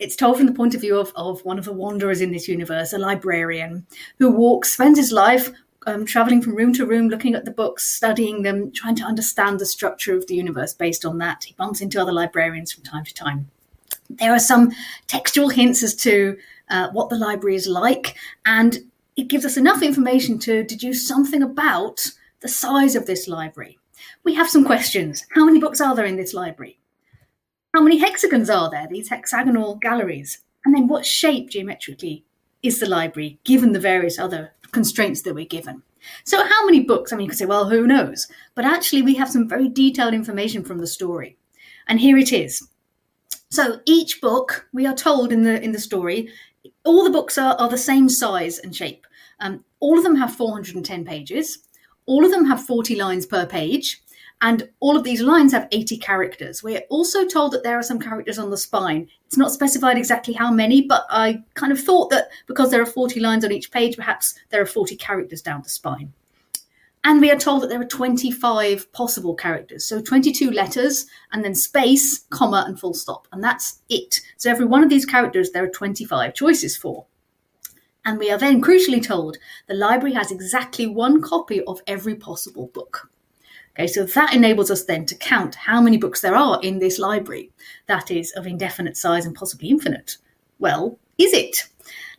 it's 0.00 0.16
told 0.16 0.36
from 0.36 0.46
the 0.46 0.52
point 0.52 0.74
of 0.74 0.80
view 0.80 0.98
of, 0.98 1.12
of 1.14 1.44
one 1.44 1.60
of 1.60 1.64
the 1.64 1.72
wanderers 1.72 2.20
in 2.20 2.32
this 2.32 2.48
universe, 2.48 2.92
a 2.92 2.98
librarian, 2.98 3.86
who 4.18 4.32
walks, 4.32 4.72
spends 4.72 4.98
his 4.98 5.12
life 5.12 5.52
um, 5.86 6.04
traveling 6.04 6.42
from 6.42 6.54
room 6.54 6.72
to 6.74 6.86
room, 6.86 7.08
looking 7.08 7.34
at 7.34 7.44
the 7.44 7.50
books, 7.50 7.84
studying 7.84 8.42
them, 8.42 8.72
trying 8.72 8.96
to 8.96 9.04
understand 9.04 9.58
the 9.58 9.66
structure 9.66 10.16
of 10.16 10.26
the 10.26 10.34
universe 10.34 10.74
based 10.74 11.04
on 11.04 11.18
that. 11.18 11.44
He 11.44 11.54
bumps 11.54 11.80
into 11.80 12.00
other 12.00 12.12
librarians 12.12 12.72
from 12.72 12.84
time 12.84 13.04
to 13.04 13.14
time. 13.14 13.50
There 14.08 14.32
are 14.32 14.38
some 14.38 14.72
textual 15.06 15.48
hints 15.48 15.82
as 15.82 15.94
to 15.96 16.36
uh, 16.70 16.90
what 16.90 17.08
the 17.08 17.18
library 17.18 17.56
is 17.56 17.66
like, 17.66 18.16
and 18.44 18.78
it 19.16 19.28
gives 19.28 19.44
us 19.44 19.56
enough 19.56 19.82
information 19.82 20.38
to 20.40 20.64
deduce 20.64 21.06
something 21.06 21.42
about 21.42 22.04
the 22.40 22.48
size 22.48 22.96
of 22.96 23.06
this 23.06 23.28
library. 23.28 23.78
We 24.24 24.34
have 24.34 24.50
some 24.50 24.64
questions. 24.64 25.24
How 25.34 25.44
many 25.44 25.60
books 25.60 25.80
are 25.80 25.94
there 25.94 26.04
in 26.04 26.16
this 26.16 26.34
library? 26.34 26.78
How 27.74 27.82
many 27.82 27.98
hexagons 27.98 28.50
are 28.50 28.70
there, 28.70 28.86
these 28.88 29.08
hexagonal 29.08 29.76
galleries? 29.76 30.40
And 30.64 30.74
then 30.74 30.88
what 30.88 31.04
shape 31.04 31.50
geometrically 31.50 32.24
is 32.62 32.80
the 32.80 32.88
library, 32.88 33.38
given 33.44 33.72
the 33.72 33.80
various 33.80 34.18
other 34.18 34.52
constraints 34.74 35.22
that 35.22 35.34
we're 35.34 35.46
given. 35.46 35.82
So, 36.24 36.44
how 36.44 36.66
many 36.66 36.80
books? 36.80 37.12
I 37.12 37.16
mean, 37.16 37.24
you 37.24 37.30
could 37.30 37.38
say, 37.38 37.46
well, 37.46 37.70
who 37.70 37.86
knows? 37.86 38.26
But 38.54 38.66
actually, 38.66 39.02
we 39.02 39.14
have 39.14 39.30
some 39.30 39.48
very 39.48 39.68
detailed 39.68 40.12
information 40.12 40.62
from 40.62 40.78
the 40.78 40.86
story. 40.86 41.38
And 41.88 42.00
here 42.00 42.18
it 42.18 42.32
is. 42.32 42.68
So, 43.50 43.80
each 43.86 44.20
book, 44.20 44.68
we 44.72 44.86
are 44.86 44.94
told 44.94 45.32
in 45.32 45.44
the, 45.44 45.62
in 45.62 45.72
the 45.72 45.78
story, 45.78 46.28
all 46.84 47.04
the 47.04 47.10
books 47.10 47.38
are, 47.38 47.54
are 47.58 47.70
the 47.70 47.78
same 47.78 48.08
size 48.08 48.58
and 48.58 48.76
shape. 48.76 49.06
Um, 49.40 49.64
all 49.80 49.96
of 49.96 50.04
them 50.04 50.16
have 50.16 50.34
410 50.34 51.04
pages. 51.04 51.58
All 52.06 52.24
of 52.24 52.30
them 52.30 52.44
have 52.46 52.66
40 52.66 52.96
lines 52.96 53.26
per 53.26 53.46
page. 53.46 54.02
And 54.40 54.68
all 54.80 54.96
of 54.96 55.04
these 55.04 55.22
lines 55.22 55.52
have 55.52 55.68
80 55.72 55.96
characters. 55.98 56.62
We're 56.62 56.82
also 56.90 57.26
told 57.26 57.52
that 57.52 57.62
there 57.62 57.78
are 57.78 57.82
some 57.82 57.98
characters 57.98 58.38
on 58.38 58.50
the 58.50 58.58
spine. 58.58 59.08
It's 59.26 59.38
not 59.38 59.52
specified 59.52 59.96
exactly 59.96 60.34
how 60.34 60.52
many, 60.52 60.82
but 60.82 61.06
I 61.08 61.42
kind 61.54 61.72
of 61.72 61.80
thought 61.80 62.10
that 62.10 62.28
because 62.46 62.70
there 62.70 62.82
are 62.82 62.86
40 62.86 63.20
lines 63.20 63.44
on 63.44 63.52
each 63.52 63.70
page, 63.70 63.96
perhaps 63.96 64.34
there 64.50 64.60
are 64.60 64.66
40 64.66 64.96
characters 64.96 65.40
down 65.40 65.62
the 65.62 65.70
spine. 65.70 66.12
And 67.06 67.20
we 67.20 67.30
are 67.30 67.38
told 67.38 67.62
that 67.62 67.68
there 67.68 67.80
are 67.80 67.86
25 67.86 68.90
possible 68.92 69.34
characters. 69.34 69.84
So 69.84 70.00
22 70.00 70.50
letters 70.50 71.06
and 71.32 71.44
then 71.44 71.54
space, 71.54 72.24
comma, 72.30 72.64
and 72.66 72.80
full 72.80 72.94
stop. 72.94 73.28
And 73.30 73.44
that's 73.44 73.80
it. 73.90 74.20
So 74.38 74.50
every 74.50 74.64
one 74.64 74.82
of 74.82 74.88
these 74.88 75.04
characters, 75.04 75.50
there 75.50 75.64
are 75.64 75.68
25 75.68 76.34
choices 76.34 76.76
for. 76.76 77.04
And 78.06 78.18
we 78.18 78.30
are 78.30 78.38
then 78.38 78.62
crucially 78.62 79.02
told 79.02 79.36
the 79.66 79.74
library 79.74 80.14
has 80.14 80.30
exactly 80.30 80.86
one 80.86 81.22
copy 81.22 81.62
of 81.64 81.80
every 81.86 82.14
possible 82.14 82.70
book. 82.74 83.10
Okay, 83.76 83.88
so 83.88 84.04
that 84.04 84.32
enables 84.32 84.70
us 84.70 84.84
then 84.84 85.04
to 85.06 85.16
count 85.16 85.56
how 85.56 85.80
many 85.80 85.96
books 85.96 86.20
there 86.20 86.36
are 86.36 86.60
in 86.62 86.78
this 86.78 87.00
library 87.00 87.50
that 87.86 88.08
is 88.08 88.30
of 88.32 88.46
indefinite 88.46 88.96
size 88.96 89.26
and 89.26 89.34
possibly 89.34 89.68
infinite. 89.68 90.16
Well, 90.60 91.00
is 91.18 91.32
it? 91.32 91.56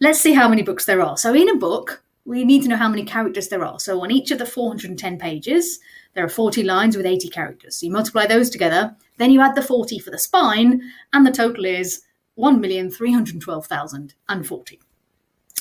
Let's 0.02 0.20
see 0.20 0.34
how 0.34 0.50
many 0.50 0.64
books 0.64 0.86
there 0.86 1.02
are. 1.02 1.18
So, 1.18 1.34
in 1.34 1.48
a 1.48 1.56
book, 1.56 2.04
we 2.26 2.44
need 2.44 2.64
to 2.64 2.68
know 2.68 2.76
how 2.76 2.90
many 2.90 3.06
characters 3.06 3.48
there 3.48 3.64
are. 3.64 3.80
So, 3.80 4.02
on 4.02 4.12
each 4.12 4.32
of 4.32 4.40
the 4.40 4.46
410 4.46 5.18
pages, 5.18 5.80
there 6.14 6.26
are 6.26 6.30
40 6.30 6.64
lines 6.64 6.98
with 6.98 7.06
80 7.06 7.30
characters. 7.30 7.78
So, 7.78 7.86
you 7.86 7.94
multiply 7.94 8.28
those 8.28 8.50
together, 8.50 8.94
then 9.18 9.32
you 9.32 9.40
add 9.40 9.56
the 9.56 9.62
40 9.62 10.00
for 10.00 10.12
the 10.12 10.20
spine, 10.20 10.82
and 11.14 11.26
the 11.26 11.32
total 11.32 11.64
is 11.64 12.02
1,312,040. 12.38 14.80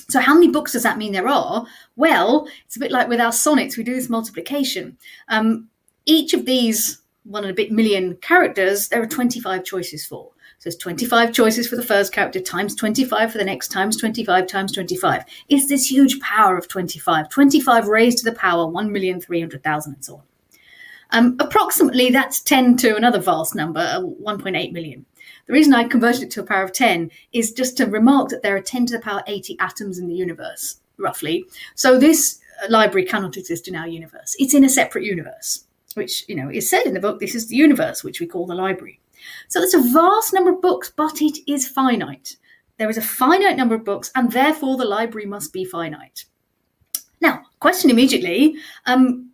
So, 0.08 0.18
how 0.18 0.34
many 0.34 0.48
books 0.48 0.72
does 0.72 0.82
that 0.82 0.98
mean 0.98 1.12
there 1.12 1.28
are? 1.28 1.66
Well, 1.94 2.48
it's 2.66 2.74
a 2.76 2.80
bit 2.80 2.90
like 2.90 3.08
with 3.08 3.20
our 3.20 3.30
sonnets, 3.30 3.76
we 3.76 3.84
do 3.84 3.94
this 3.94 4.10
multiplication. 4.10 4.98
Um, 5.28 5.68
each 6.06 6.34
of 6.34 6.46
these 6.46 7.00
one 7.24 7.44
and 7.44 7.50
a 7.50 7.54
bit 7.54 7.72
million 7.72 8.16
characters, 8.16 8.88
there 8.88 9.02
are 9.02 9.06
25 9.06 9.64
choices 9.64 10.04
for. 10.04 10.30
So 10.58 10.68
it's 10.68 10.76
25 10.76 11.32
choices 11.32 11.68
for 11.68 11.76
the 11.76 11.82
first 11.82 12.12
character 12.12 12.40
times 12.40 12.74
25 12.74 13.32
for 13.32 13.38
the 13.38 13.44
next 13.44 13.68
times 13.68 13.96
25 13.96 14.46
times 14.46 14.72
25. 14.72 15.24
It's 15.48 15.68
this 15.68 15.90
huge 15.90 16.20
power 16.20 16.56
of 16.56 16.68
25. 16.68 17.28
25 17.28 17.86
raised 17.88 18.18
to 18.18 18.24
the 18.24 18.36
power 18.36 18.66
1,300,000 18.66 19.86
and 19.86 20.04
so 20.04 20.14
on. 20.16 20.22
Um, 21.10 21.36
approximately 21.38 22.10
that's 22.10 22.40
10 22.40 22.76
to 22.78 22.96
another 22.96 23.20
vast 23.20 23.54
number, 23.54 23.80
uh, 23.80 24.00
1.8 24.00 24.72
million. 24.72 25.04
The 25.46 25.52
reason 25.52 25.74
I 25.74 25.84
converted 25.84 26.24
it 26.24 26.30
to 26.32 26.40
a 26.40 26.44
power 26.44 26.64
of 26.64 26.72
10 26.72 27.10
is 27.32 27.52
just 27.52 27.76
to 27.76 27.84
remark 27.84 28.30
that 28.30 28.42
there 28.42 28.56
are 28.56 28.62
10 28.62 28.86
to 28.86 28.94
the 28.94 29.02
power 29.02 29.22
80 29.26 29.56
atoms 29.60 29.98
in 29.98 30.08
the 30.08 30.14
universe, 30.14 30.80
roughly. 30.98 31.44
So 31.74 31.98
this 31.98 32.40
library 32.68 33.06
cannot 33.06 33.36
exist 33.36 33.68
in 33.68 33.76
our 33.76 33.86
universe. 33.86 34.34
It's 34.38 34.54
in 34.54 34.64
a 34.64 34.68
separate 34.68 35.04
universe 35.04 35.64
which 35.96 36.28
you 36.28 36.34
know 36.34 36.50
is 36.50 36.68
said 36.68 36.86
in 36.86 36.94
the 36.94 37.00
book 37.00 37.20
this 37.20 37.34
is 37.34 37.48
the 37.48 37.56
universe 37.56 38.04
which 38.04 38.20
we 38.20 38.26
call 38.26 38.46
the 38.46 38.54
library. 38.54 39.00
So 39.48 39.58
there's 39.58 39.74
a 39.74 39.92
vast 39.92 40.32
number 40.32 40.52
of 40.52 40.62
books 40.62 40.92
but 40.94 41.20
it 41.20 41.38
is 41.46 41.68
finite. 41.68 42.36
There 42.78 42.90
is 42.90 42.98
a 42.98 43.02
finite 43.02 43.56
number 43.56 43.74
of 43.74 43.84
books 43.84 44.10
and 44.14 44.30
therefore 44.30 44.76
the 44.76 44.84
library 44.84 45.26
must 45.26 45.52
be 45.52 45.64
finite. 45.64 46.24
Now 47.20 47.42
question 47.60 47.90
immediately 47.90 48.56
um, 48.86 49.30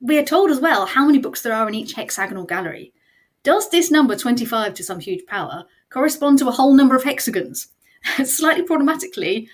we 0.00 0.18
are 0.18 0.24
told 0.24 0.50
as 0.50 0.60
well 0.60 0.86
how 0.86 1.06
many 1.06 1.18
books 1.18 1.42
there 1.42 1.54
are 1.54 1.68
in 1.68 1.74
each 1.74 1.92
hexagonal 1.92 2.44
gallery. 2.44 2.92
Does 3.42 3.70
this 3.70 3.90
number 3.90 4.16
25 4.16 4.74
to 4.74 4.84
some 4.84 5.00
huge 5.00 5.24
power 5.26 5.64
correspond 5.88 6.38
to 6.38 6.48
a 6.48 6.52
whole 6.52 6.74
number 6.74 6.94
of 6.94 7.04
hexagons? 7.04 7.68
Slightly 8.24 8.62
problematically 8.62 9.48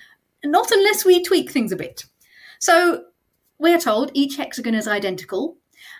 not 0.44 0.70
unless 0.70 1.04
we 1.04 1.22
tweak 1.22 1.50
things 1.50 1.72
a 1.72 1.76
bit. 1.76 2.04
So 2.58 3.04
we 3.58 3.74
are 3.74 3.80
told 3.80 4.10
each 4.14 4.36
hexagon 4.36 4.74
is 4.74 4.88
identical 4.88 5.56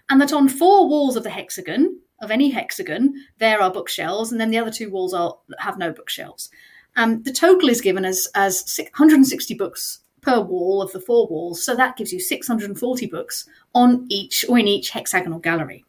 and 0.09 0.21
that 0.21 0.33
on 0.33 0.49
four 0.49 0.89
walls 0.89 1.17
of 1.17 1.23
the 1.23 1.31
hexagon, 1.31 2.01
of 2.21 2.31
any 2.31 2.51
hexagon, 2.51 3.15
there 3.39 3.61
are 3.61 3.71
bookshelves, 3.71 4.33
and 4.33 4.41
then 4.41 4.51
the 4.51 4.59
other 4.59 4.71
two 4.71 4.91
walls 4.91 5.13
are 5.13 5.37
have 5.59 5.79
no 5.79 5.93
bookshelves. 5.93 6.51
Um, 6.97 7.23
the 7.23 7.33
total 7.33 7.69
is 7.69 7.81
given 7.81 8.05
as 8.05 8.29
as 8.35 8.79
160 8.79 9.55
books 9.55 10.01
per 10.23 10.41
wall 10.41 10.83
of 10.83 10.93
the 10.93 11.01
four 11.01 11.27
walls, 11.29 11.65
so 11.65 11.77
that 11.77 11.97
gives 11.97 12.13
you 12.13 12.21
640 12.21 13.07
books 13.07 13.49
on 13.75 14.07
each 14.09 14.45
or 14.49 14.59
in 14.59 14.67
each 14.67 14.91
hexagonal 14.91 15.39
gallery. 15.39 15.85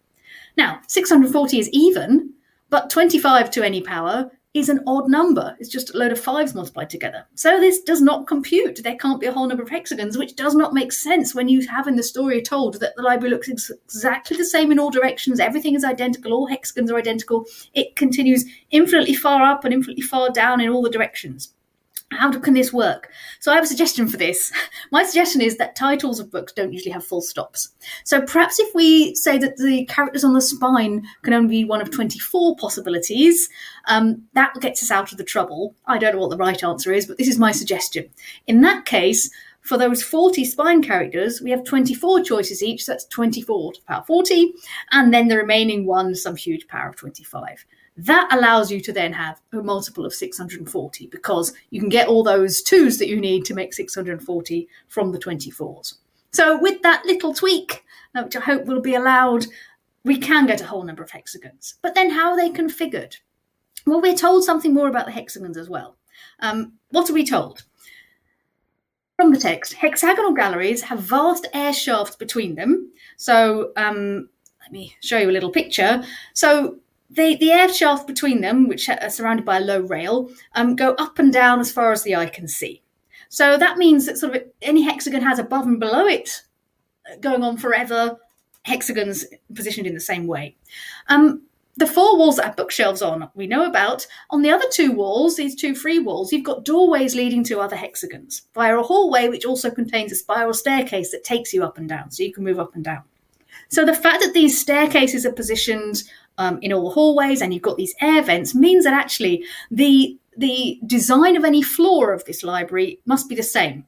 Now, 0.57 0.81
640 0.87 1.59
is 1.59 1.69
even, 1.69 2.33
but 2.69 2.89
25 2.89 3.51
to 3.51 3.63
any 3.63 3.81
power 3.81 4.31
is 4.59 4.69
an 4.69 4.81
odd 4.87 5.09
number. 5.09 5.55
It's 5.59 5.69
just 5.69 5.93
a 5.93 5.97
load 5.97 6.11
of 6.11 6.19
fives 6.19 6.53
multiplied 6.53 6.89
together. 6.89 7.25
So 7.35 7.59
this 7.59 7.81
does 7.81 8.01
not 8.01 8.27
compute. 8.27 8.83
There 8.83 8.95
can't 8.95 9.19
be 9.19 9.27
a 9.27 9.31
whole 9.31 9.47
number 9.47 9.63
of 9.63 9.69
hexagons, 9.69 10.17
which 10.17 10.35
does 10.35 10.55
not 10.55 10.73
make 10.73 10.91
sense 10.91 11.35
when 11.35 11.47
you 11.47 11.67
have 11.67 11.87
in 11.87 11.95
the 11.95 12.03
story 12.03 12.41
told 12.41 12.79
that 12.79 12.95
the 12.95 13.01
library 13.01 13.31
looks 13.31 13.49
ex- 13.49 13.71
exactly 13.85 14.37
the 14.37 14.45
same 14.45 14.71
in 14.71 14.79
all 14.79 14.89
directions. 14.89 15.39
Everything 15.39 15.75
is 15.75 15.83
identical. 15.83 16.33
All 16.33 16.47
hexagons 16.47 16.91
are 16.91 16.97
identical. 16.97 17.45
It 17.73 17.95
continues 17.95 18.45
infinitely 18.71 19.15
far 19.15 19.41
up 19.43 19.65
and 19.65 19.73
infinitely 19.73 20.03
far 20.03 20.29
down 20.29 20.61
in 20.61 20.69
all 20.69 20.81
the 20.81 20.89
directions. 20.89 21.53
How 22.11 22.31
can 22.31 22.53
this 22.53 22.71
work? 22.71 23.11
So 23.39 23.51
I 23.51 23.55
have 23.55 23.65
a 23.65 23.67
suggestion 23.67 24.07
for 24.07 24.17
this. 24.17 24.51
My 24.91 25.03
suggestion 25.03 25.41
is 25.41 25.57
that 25.57 25.75
titles 25.75 26.19
of 26.19 26.31
books 26.31 26.53
don't 26.53 26.71
usually 26.71 26.91
have 26.91 27.05
full 27.05 27.21
stops. 27.21 27.69
So 28.05 28.21
perhaps 28.21 28.59
if 28.59 28.73
we 28.73 29.13
say 29.15 29.37
that 29.37 29.57
the 29.57 29.85
characters 29.85 30.23
on 30.23 30.33
the 30.33 30.41
spine 30.41 31.05
can 31.23 31.33
only 31.33 31.49
be 31.49 31.65
one 31.65 31.81
of 31.81 31.91
24 31.91 32.55
possibilities, 32.55 33.49
um, 33.87 34.23
that 34.33 34.53
gets 34.61 34.81
us 34.81 34.91
out 34.91 35.11
of 35.11 35.17
the 35.17 35.23
trouble. 35.23 35.75
I 35.85 35.97
don't 35.97 36.13
know 36.13 36.21
what 36.21 36.29
the 36.29 36.37
right 36.37 36.63
answer 36.63 36.93
is, 36.93 37.05
but 37.05 37.17
this 37.17 37.27
is 37.27 37.39
my 37.39 37.51
suggestion. 37.51 38.09
In 38.47 38.61
that 38.61 38.85
case, 38.85 39.29
for 39.67 39.77
those 39.77 40.01
40 40.01 40.45
spine 40.45 40.81
characters, 40.81 41.41
we 41.41 41.51
have 41.51 41.65
24 41.65 42.23
choices 42.23 42.63
each, 42.63 42.85
so 42.85 42.93
that's 42.93 43.05
24 43.07 43.73
to 43.73 43.81
the 43.81 43.85
power 43.85 44.03
40, 44.07 44.53
and 44.91 45.13
then 45.13 45.27
the 45.27 45.35
remaining 45.35 45.85
one, 45.85 46.15
some 46.15 46.37
huge 46.37 46.67
power 46.69 46.89
of 46.89 46.95
25. 46.95 47.65
That 47.97 48.27
allows 48.31 48.71
you 48.71 48.79
to 48.81 48.93
then 48.93 49.13
have 49.13 49.41
a 49.51 49.57
multiple 49.57 50.05
of 50.05 50.13
640 50.13 51.07
because 51.07 51.53
you 51.71 51.79
can 51.79 51.89
get 51.89 52.07
all 52.07 52.23
those 52.23 52.61
twos 52.61 52.99
that 52.99 53.07
you 53.07 53.19
need 53.19 53.43
to 53.45 53.55
make 53.55 53.73
640 53.73 54.67
from 54.87 55.11
the 55.11 55.17
24s. 55.17 55.95
So, 56.31 56.59
with 56.59 56.83
that 56.83 57.05
little 57.05 57.33
tweak, 57.33 57.83
uh, 58.13 58.23
which 58.23 58.35
I 58.35 58.41
hope 58.41 58.65
will 58.65 58.81
be 58.81 58.93
allowed, 58.93 59.47
we 60.03 60.17
can 60.17 60.45
get 60.45 60.61
a 60.61 60.67
whole 60.67 60.83
number 60.83 61.01
of 61.01 61.09
hexagons. 61.09 61.75
But 61.81 61.95
then, 61.95 62.11
how 62.11 62.29
are 62.29 62.37
they 62.37 62.51
configured? 62.51 63.15
Well, 63.87 64.01
we're 64.01 64.15
told 64.15 64.43
something 64.43 64.73
more 64.73 64.89
about 64.89 65.05
the 65.07 65.11
hexagons 65.13 65.57
as 65.57 65.69
well. 65.69 65.97
Um, 66.39 66.73
what 66.91 67.09
are 67.09 67.13
we 67.13 67.25
told? 67.25 67.63
From 69.15 69.31
the 69.31 69.39
text, 69.39 69.73
hexagonal 69.73 70.33
galleries 70.33 70.83
have 70.83 70.99
vast 70.99 71.47
air 71.51 71.73
shafts 71.73 72.15
between 72.15 72.53
them. 72.53 72.91
So, 73.15 73.71
um, 73.75 74.29
let 74.61 74.71
me 74.71 74.95
show 75.01 75.17
you 75.17 75.29
a 75.29 75.31
little 75.31 75.51
picture. 75.51 76.03
So, 76.33 76.77
the, 77.09 77.37
the 77.37 77.51
air 77.51 77.71
shaft 77.73 78.07
between 78.07 78.41
them, 78.41 78.67
which 78.67 78.89
are 78.89 79.09
surrounded 79.09 79.45
by 79.45 79.57
a 79.57 79.61
low 79.61 79.79
rail, 79.79 80.29
um, 80.55 80.75
go 80.75 80.91
up 80.93 81.19
and 81.19 81.31
down 81.31 81.59
as 81.59 81.71
far 81.71 81.91
as 81.91 82.03
the 82.03 82.15
eye 82.15 82.27
can 82.27 82.47
see. 82.47 82.81
So 83.29 83.57
that 83.57 83.77
means 83.77 84.05
that 84.05 84.17
sort 84.17 84.35
of 84.35 84.43
any 84.61 84.83
hexagon 84.83 85.21
has 85.21 85.39
above 85.39 85.65
and 85.65 85.79
below 85.79 86.05
it 86.05 86.43
uh, 87.11 87.17
going 87.17 87.43
on 87.43 87.57
forever, 87.57 88.17
hexagons 88.63 89.25
positioned 89.53 89.87
in 89.87 89.93
the 89.93 89.99
same 89.99 90.27
way. 90.27 90.55
Um, 91.07 91.43
the 91.77 91.87
four 91.87 92.17
walls 92.17 92.37
that 92.37 92.45
have 92.45 92.55
bookshelves 92.55 93.03
on, 93.03 93.29
we 93.35 93.45
know 93.45 93.65
about. 93.65 94.07
On 94.31 94.41
the 94.41 94.49
other 94.49 94.65
two 94.71 94.91
walls, 94.91 95.35
these 95.35 95.55
two 95.55 95.75
free 95.75 95.99
walls, 95.99 96.33
you've 96.33 96.43
got 96.43 96.65
doorways 96.65 97.13
leading 97.13 97.43
to 97.45 97.59
other 97.59 97.75
hexagons 97.75 98.43
via 98.55 98.77
a 98.79 98.83
hallway 98.83 99.29
which 99.29 99.45
also 99.45 99.69
contains 99.69 100.11
a 100.11 100.15
spiral 100.15 100.55
staircase 100.55 101.11
that 101.11 101.23
takes 101.23 101.53
you 101.53 101.63
up 101.63 101.77
and 101.77 101.87
down, 101.87 102.09
so 102.09 102.23
you 102.23 102.33
can 102.33 102.43
move 102.43 102.59
up 102.59 102.73
and 102.73 102.83
down. 102.83 103.03
So 103.69 103.85
the 103.85 103.93
fact 103.93 104.23
that 104.23 104.33
these 104.33 104.59
staircases 104.59 105.25
are 105.25 105.31
positioned 105.31 106.03
um, 106.37 106.59
in 106.61 106.73
all 106.73 106.83
the 106.85 106.93
hallways 106.93 107.41
and 107.41 107.53
you've 107.53 107.63
got 107.63 107.77
these 107.77 107.95
air 108.01 108.21
vents 108.21 108.53
means 108.53 108.83
that 108.83 108.93
actually 108.93 109.43
the 109.71 110.17
the 110.37 110.79
design 110.85 111.35
of 111.35 111.43
any 111.43 111.63
floor 111.63 112.13
of 112.13 112.23
this 112.25 112.43
library 112.43 112.99
must 113.05 113.27
be 113.27 113.33
the 113.33 113.41
same. 113.41 113.83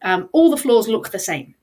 Um, 0.00 0.30
all 0.32 0.50
the 0.50 0.56
floors 0.56 0.88
look 0.88 1.10
the 1.10 1.18
same. 1.18 1.54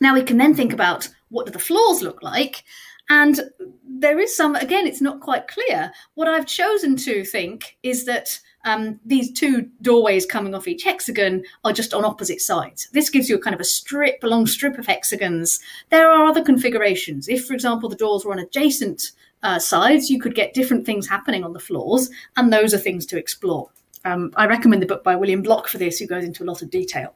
Now 0.00 0.14
we 0.14 0.22
can 0.22 0.36
then 0.36 0.54
think 0.54 0.72
about 0.72 1.08
what 1.28 1.46
do 1.46 1.52
the 1.52 1.58
floors 1.60 2.02
look 2.02 2.22
like, 2.22 2.64
and 3.08 3.40
there 3.88 4.18
is 4.18 4.36
some 4.36 4.56
again 4.56 4.86
it's 4.86 5.00
not 5.00 5.20
quite 5.20 5.48
clear. 5.48 5.92
What 6.14 6.28
I've 6.28 6.46
chosen 6.46 6.96
to 6.96 7.24
think 7.24 7.76
is 7.82 8.04
that 8.06 8.40
um, 8.64 9.00
these 9.04 9.32
two 9.32 9.68
doorways 9.80 10.26
coming 10.26 10.54
off 10.54 10.68
each 10.68 10.84
hexagon 10.84 11.44
are 11.64 11.72
just 11.72 11.94
on 11.94 12.04
opposite 12.04 12.40
sides. 12.40 12.88
This 12.92 13.10
gives 13.10 13.28
you 13.28 13.36
a 13.36 13.40
kind 13.40 13.54
of 13.54 13.60
a 13.60 13.64
strip, 13.64 14.22
a 14.22 14.28
long 14.28 14.46
strip 14.46 14.78
of 14.78 14.86
hexagons. 14.86 15.58
There 15.90 16.08
are 16.08 16.26
other 16.26 16.42
configurations. 16.42 17.28
If, 17.28 17.46
for 17.46 17.54
example, 17.54 17.88
the 17.88 17.96
doors 17.96 18.24
were 18.24 18.32
on 18.32 18.38
adjacent 18.38 19.12
uh, 19.42 19.58
sides, 19.58 20.10
you 20.10 20.20
could 20.20 20.34
get 20.34 20.54
different 20.54 20.86
things 20.86 21.08
happening 21.08 21.44
on 21.44 21.52
the 21.52 21.60
floors, 21.60 22.10
and 22.36 22.52
those 22.52 22.72
are 22.74 22.78
things 22.78 23.06
to 23.06 23.18
explore. 23.18 23.70
Um, 24.04 24.32
I 24.36 24.46
recommend 24.46 24.82
the 24.82 24.86
book 24.86 25.04
by 25.04 25.16
William 25.16 25.42
Bloch 25.42 25.68
for 25.68 25.78
this, 25.78 25.98
who 25.98 26.06
goes 26.06 26.24
into 26.24 26.42
a 26.42 26.46
lot 26.46 26.62
of 26.62 26.70
detail. 26.70 27.14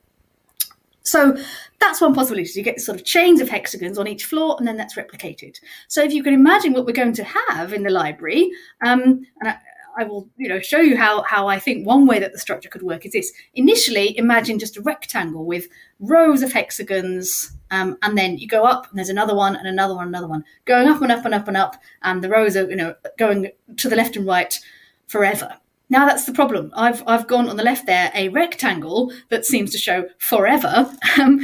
So 1.03 1.37
that's 1.81 2.01
one 2.01 2.14
possibility. 2.14 2.51
You 2.55 2.64
get 2.64 2.81
sort 2.81 2.99
of 2.99 3.05
chains 3.05 3.41
of 3.41 3.49
hexagons 3.49 3.97
on 3.97 4.09
each 4.09 4.24
floor, 4.24 4.57
and 4.59 4.66
then 4.66 4.77
that's 4.77 4.97
replicated. 4.97 5.61
So 5.87 6.03
if 6.03 6.12
you 6.12 6.22
can 6.22 6.35
imagine 6.35 6.72
what 6.72 6.85
we're 6.85 6.93
going 6.93 7.12
to 7.14 7.24
have 7.24 7.72
in 7.72 7.85
the 7.85 7.91
library, 7.91 8.51
um, 8.85 9.24
and 9.41 9.51
I, 9.51 9.59
I 9.97 10.05
will, 10.05 10.28
you 10.36 10.49
know, 10.49 10.61
show 10.61 10.78
you 10.80 10.97
how 10.97 11.22
how 11.22 11.49
I 11.49 11.59
think 11.59 11.86
one 11.86 12.07
way 12.07 12.18
that 12.18 12.32
the 12.32 12.38
structure 12.38 12.68
could 12.68 12.82
work 12.82 13.07
is 13.07 13.12
this. 13.12 13.32
Initially, 13.55 14.16
imagine 14.18 14.59
just 14.59 14.76
a 14.76 14.82
rectangle 14.82 15.44
with 15.44 15.68
rows 15.99 16.42
of 16.42 16.53
hexagons, 16.53 17.53
um, 17.70 17.97
and 18.03 18.16
then 18.16 18.38
you 18.38 18.47
go 18.47 18.64
up, 18.64 18.88
and 18.88 18.99
there's 18.99 19.09
another 19.09 19.34
one, 19.34 19.57
and 19.57 19.66
another 19.66 19.94
one, 19.94 20.09
another 20.09 20.28
one, 20.28 20.44
going 20.66 20.88
up 20.88 21.01
and 21.01 21.11
up 21.11 21.24
and 21.24 21.34
up 21.34 21.49
and 21.49 21.57
up, 21.57 21.76
and 22.03 22.22
the 22.22 22.28
rows 22.28 22.57
are, 22.57 22.68
you 22.68 22.76
know, 22.76 22.94
going 23.18 23.51
to 23.76 23.88
the 23.88 23.97
left 23.97 24.16
and 24.16 24.26
right 24.26 24.59
forever. 25.07 25.57
Now 25.88 26.05
that's 26.05 26.26
the 26.26 26.32
problem. 26.32 26.72
I've 26.74 27.03
I've 27.07 27.26
gone 27.26 27.49
on 27.49 27.57
the 27.57 27.64
left 27.64 27.86
there 27.86 28.11
a 28.14 28.28
rectangle 28.28 29.12
that 29.30 29.47
seems 29.47 29.70
to 29.72 29.78
show 29.78 30.09
forever, 30.18 30.92
um, 31.18 31.40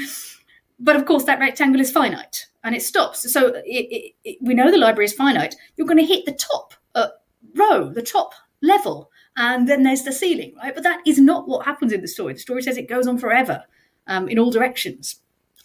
but 0.79 0.97
of 0.97 1.07
course 1.07 1.25
that 1.25 1.41
rectangle 1.41 1.81
is 1.81 1.91
finite 1.91 2.47
and 2.65 2.75
it 2.75 2.83
stops. 2.83 3.31
So 3.33 3.49
it, 3.49 3.65
it, 3.67 4.13
it, 4.25 4.39
we 4.41 4.55
know 4.55 4.71
the 4.71 4.79
library 4.79 5.07
is 5.07 5.13
finite. 5.13 5.57
You're 5.77 5.87
going 5.87 5.99
to 5.99 6.05
hit 6.05 6.27
the 6.27 6.33
top 6.33 6.75
uh, 6.95 7.09
row, 7.55 7.91
the 7.91 8.03
top 8.03 8.35
level, 8.63 9.11
and 9.37 9.69
then 9.69 9.83
there's 9.83 10.03
the 10.03 10.13
ceiling, 10.13 10.55
right? 10.57 10.75
But 10.75 10.85
that 10.85 11.01
is 11.07 11.19
not 11.19 11.49
what 11.49 11.65
happens 11.65 11.93
in 11.93 12.01
the 12.01 12.09
story. 12.09 12.35
The 12.35 12.41
story 12.41 12.63
says 12.63 12.77
it 12.77 12.89
goes 12.89 13.07
on 13.07 13.19
forever 13.19 13.65
um, 14.07 14.29
in 14.29 14.39
all 14.39 14.51
directions. 14.51 15.17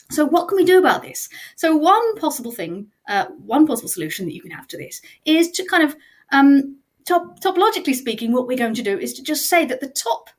So, 0.09 0.25
what 0.25 0.47
can 0.47 0.55
we 0.55 0.63
do 0.63 0.79
about 0.79 1.01
this? 1.01 1.27
So, 1.55 1.75
one 1.75 2.15
possible 2.17 2.51
thing, 2.51 2.87
uh, 3.07 3.25
one 3.45 3.67
possible 3.67 3.89
solution 3.89 4.25
that 4.25 4.33
you 4.33 4.41
can 4.41 4.51
have 4.51 4.67
to 4.69 4.77
this 4.77 5.01
is 5.25 5.51
to 5.51 5.65
kind 5.65 5.83
of, 5.83 5.95
um, 6.31 6.77
top, 7.05 7.39
topologically 7.41 7.93
speaking, 7.93 8.31
what 8.31 8.47
we're 8.47 8.57
going 8.57 8.73
to 8.73 8.83
do 8.83 8.97
is 8.97 9.13
to 9.15 9.23
just 9.23 9.49
say 9.49 9.65
that 9.65 9.81
the 9.81 9.89
top 9.89 10.29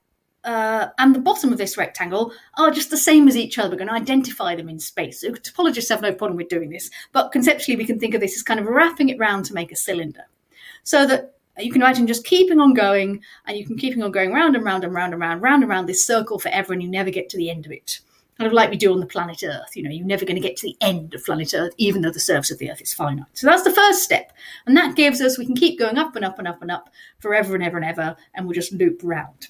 uh, 0.44 0.88
and 0.96 1.14
the 1.14 1.20
bottom 1.20 1.52
of 1.52 1.58
this 1.58 1.76
rectangle 1.76 2.32
are 2.56 2.70
just 2.70 2.88
the 2.88 2.96
same 2.96 3.28
as 3.28 3.36
each 3.36 3.58
other. 3.58 3.70
We're 3.70 3.84
going 3.84 3.88
to 3.88 3.94
identify 3.94 4.54
them 4.54 4.70
in 4.70 4.78
space. 4.78 5.20
So, 5.20 5.32
topologists 5.32 5.90
have 5.90 6.00
no 6.00 6.14
problem 6.14 6.38
with 6.38 6.48
doing 6.48 6.70
this, 6.70 6.90
but 7.12 7.30
conceptually, 7.30 7.76
we 7.76 7.84
can 7.84 8.00
think 8.00 8.14
of 8.14 8.22
this 8.22 8.36
as 8.36 8.42
kind 8.42 8.58
of 8.58 8.66
wrapping 8.66 9.10
it 9.10 9.18
round 9.18 9.44
to 9.46 9.54
make 9.54 9.70
a 9.70 9.76
cylinder. 9.76 10.24
So 10.88 11.06
that 11.06 11.34
you 11.58 11.72
can 11.72 11.82
imagine 11.82 12.06
just 12.06 12.24
keeping 12.24 12.60
on 12.60 12.74
going 12.74 13.22
and 13.46 13.56
you 13.56 13.66
can 13.66 13.76
keeping 13.76 14.02
on 14.02 14.12
going 14.12 14.32
round 14.32 14.56
and 14.56 14.64
round 14.64 14.84
and 14.84 14.94
round 14.94 15.12
and 15.12 15.20
round, 15.20 15.42
round 15.42 15.62
and 15.62 15.70
round 15.70 15.88
this 15.88 16.06
circle 16.06 16.38
forever 16.38 16.72
and 16.72 16.82
you 16.82 16.88
never 16.88 17.10
get 17.10 17.28
to 17.30 17.36
the 17.36 17.50
end 17.50 17.66
of 17.66 17.72
it. 17.72 18.00
Kind 18.38 18.46
of 18.46 18.52
like 18.52 18.70
we 18.70 18.76
do 18.76 18.92
on 18.92 19.00
the 19.00 19.06
planet 19.06 19.42
Earth. 19.42 19.76
You 19.76 19.82
know, 19.82 19.90
you're 19.90 20.06
never 20.06 20.24
going 20.24 20.40
to 20.40 20.48
get 20.48 20.56
to 20.58 20.66
the 20.66 20.76
end 20.80 21.12
of 21.12 21.24
planet 21.24 21.54
Earth, 21.54 21.74
even 21.76 22.02
though 22.02 22.12
the 22.12 22.20
surface 22.20 22.52
of 22.52 22.58
the 22.58 22.70
Earth 22.70 22.80
is 22.80 22.94
finite. 22.94 23.26
So 23.32 23.48
that's 23.48 23.64
the 23.64 23.72
first 23.72 24.04
step. 24.04 24.32
And 24.64 24.76
that 24.76 24.94
gives 24.94 25.20
us, 25.20 25.36
we 25.36 25.46
can 25.46 25.56
keep 25.56 25.76
going 25.76 25.98
up 25.98 26.14
and 26.14 26.24
up 26.24 26.38
and 26.38 26.46
up 26.46 26.62
and 26.62 26.70
up 26.70 26.88
forever 27.18 27.56
and 27.56 27.64
ever 27.64 27.76
and 27.76 27.84
ever, 27.84 28.16
and 28.34 28.46
we'll 28.46 28.54
just 28.54 28.72
loop 28.72 29.00
round. 29.02 29.48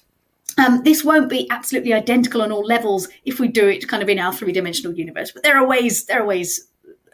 Um, 0.57 0.81
this 0.83 1.03
won't 1.03 1.29
be 1.29 1.47
absolutely 1.51 1.93
identical 1.93 2.41
on 2.41 2.51
all 2.51 2.65
levels 2.65 3.07
if 3.25 3.39
we 3.39 3.47
do 3.47 3.67
it 3.67 3.87
kind 3.87 4.01
of 4.01 4.09
in 4.09 4.17
our 4.17 4.33
three 4.33 4.51
dimensional 4.51 4.93
universe, 4.93 5.31
but 5.31 5.43
there 5.43 5.57
are 5.57 5.67
ways, 5.67 6.05
there 6.05 6.23
are 6.23 6.25
ways 6.25 6.67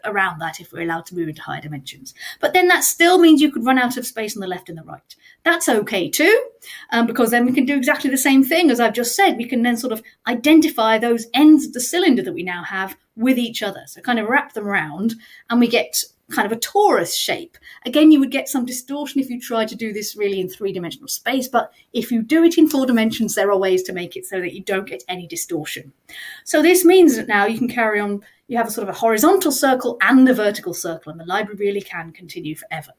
around 0.05 0.39
that 0.39 0.59
if 0.59 0.71
we're 0.71 0.83
allowed 0.83 1.05
to 1.07 1.15
move 1.15 1.29
into 1.29 1.41
higher 1.41 1.61
dimensions. 1.61 2.13
But 2.39 2.53
then 2.53 2.67
that 2.67 2.83
still 2.83 3.17
means 3.17 3.41
you 3.41 3.51
could 3.51 3.65
run 3.65 3.79
out 3.79 3.97
of 3.97 4.05
space 4.05 4.35
on 4.35 4.41
the 4.41 4.47
left 4.47 4.69
and 4.69 4.77
the 4.77 4.83
right. 4.83 5.15
That's 5.43 5.69
okay 5.69 6.09
too, 6.09 6.49
um, 6.91 7.07
because 7.07 7.31
then 7.31 7.45
we 7.45 7.53
can 7.53 7.65
do 7.65 7.75
exactly 7.75 8.09
the 8.09 8.17
same 8.17 8.43
thing 8.43 8.69
as 8.69 8.79
I've 8.79 8.93
just 8.93 9.15
said. 9.15 9.37
We 9.37 9.45
can 9.45 9.63
then 9.63 9.77
sort 9.77 9.93
of 9.93 10.01
identify 10.27 10.97
those 10.97 11.27
ends 11.33 11.65
of 11.65 11.73
the 11.73 11.81
cylinder 11.81 12.23
that 12.23 12.33
we 12.33 12.43
now 12.43 12.63
have 12.63 12.97
with 13.15 13.37
each 13.37 13.63
other. 13.63 13.83
So 13.87 14.01
kind 14.01 14.19
of 14.19 14.27
wrap 14.27 14.53
them 14.53 14.67
around 14.67 15.15
and 15.49 15.59
we 15.59 15.67
get 15.67 16.03
kind 16.31 16.51
of 16.51 16.51
a 16.51 16.59
torus 16.59 17.13
shape. 17.13 17.57
Again, 17.85 18.11
you 18.11 18.19
would 18.19 18.31
get 18.31 18.49
some 18.49 18.65
distortion 18.65 19.21
if 19.21 19.29
you 19.29 19.39
tried 19.39 19.67
to 19.67 19.75
do 19.75 19.93
this 19.93 20.15
really 20.15 20.39
in 20.39 20.49
three 20.49 20.73
dimensional 20.73 21.07
space, 21.07 21.47
but 21.47 21.71
if 21.93 22.11
you 22.11 22.21
do 22.21 22.43
it 22.43 22.57
in 22.57 22.67
four 22.67 22.85
dimensions, 22.85 23.35
there 23.35 23.51
are 23.51 23.57
ways 23.57 23.83
to 23.83 23.93
make 23.93 24.15
it 24.15 24.25
so 24.25 24.39
that 24.39 24.53
you 24.53 24.63
don't 24.63 24.89
get 24.89 25.03
any 25.07 25.27
distortion. 25.27 25.93
So 26.43 26.61
this 26.61 26.83
means 26.83 27.15
that 27.15 27.27
now 27.27 27.45
you 27.45 27.57
can 27.57 27.67
carry 27.67 27.99
on 27.99 28.23
you 28.47 28.57
have 28.57 28.67
a 28.67 28.71
sort 28.71 28.87
of 28.87 28.95
a 28.95 28.97
horizontal 28.97 29.51
circle 29.51 29.97
and 30.01 30.27
a 30.29 30.33
vertical 30.33 30.73
circle, 30.73 31.11
and 31.11 31.19
the 31.19 31.25
library 31.25 31.57
really 31.57 31.81
can 31.81 32.11
continue 32.11 32.55
forever. 32.55 32.91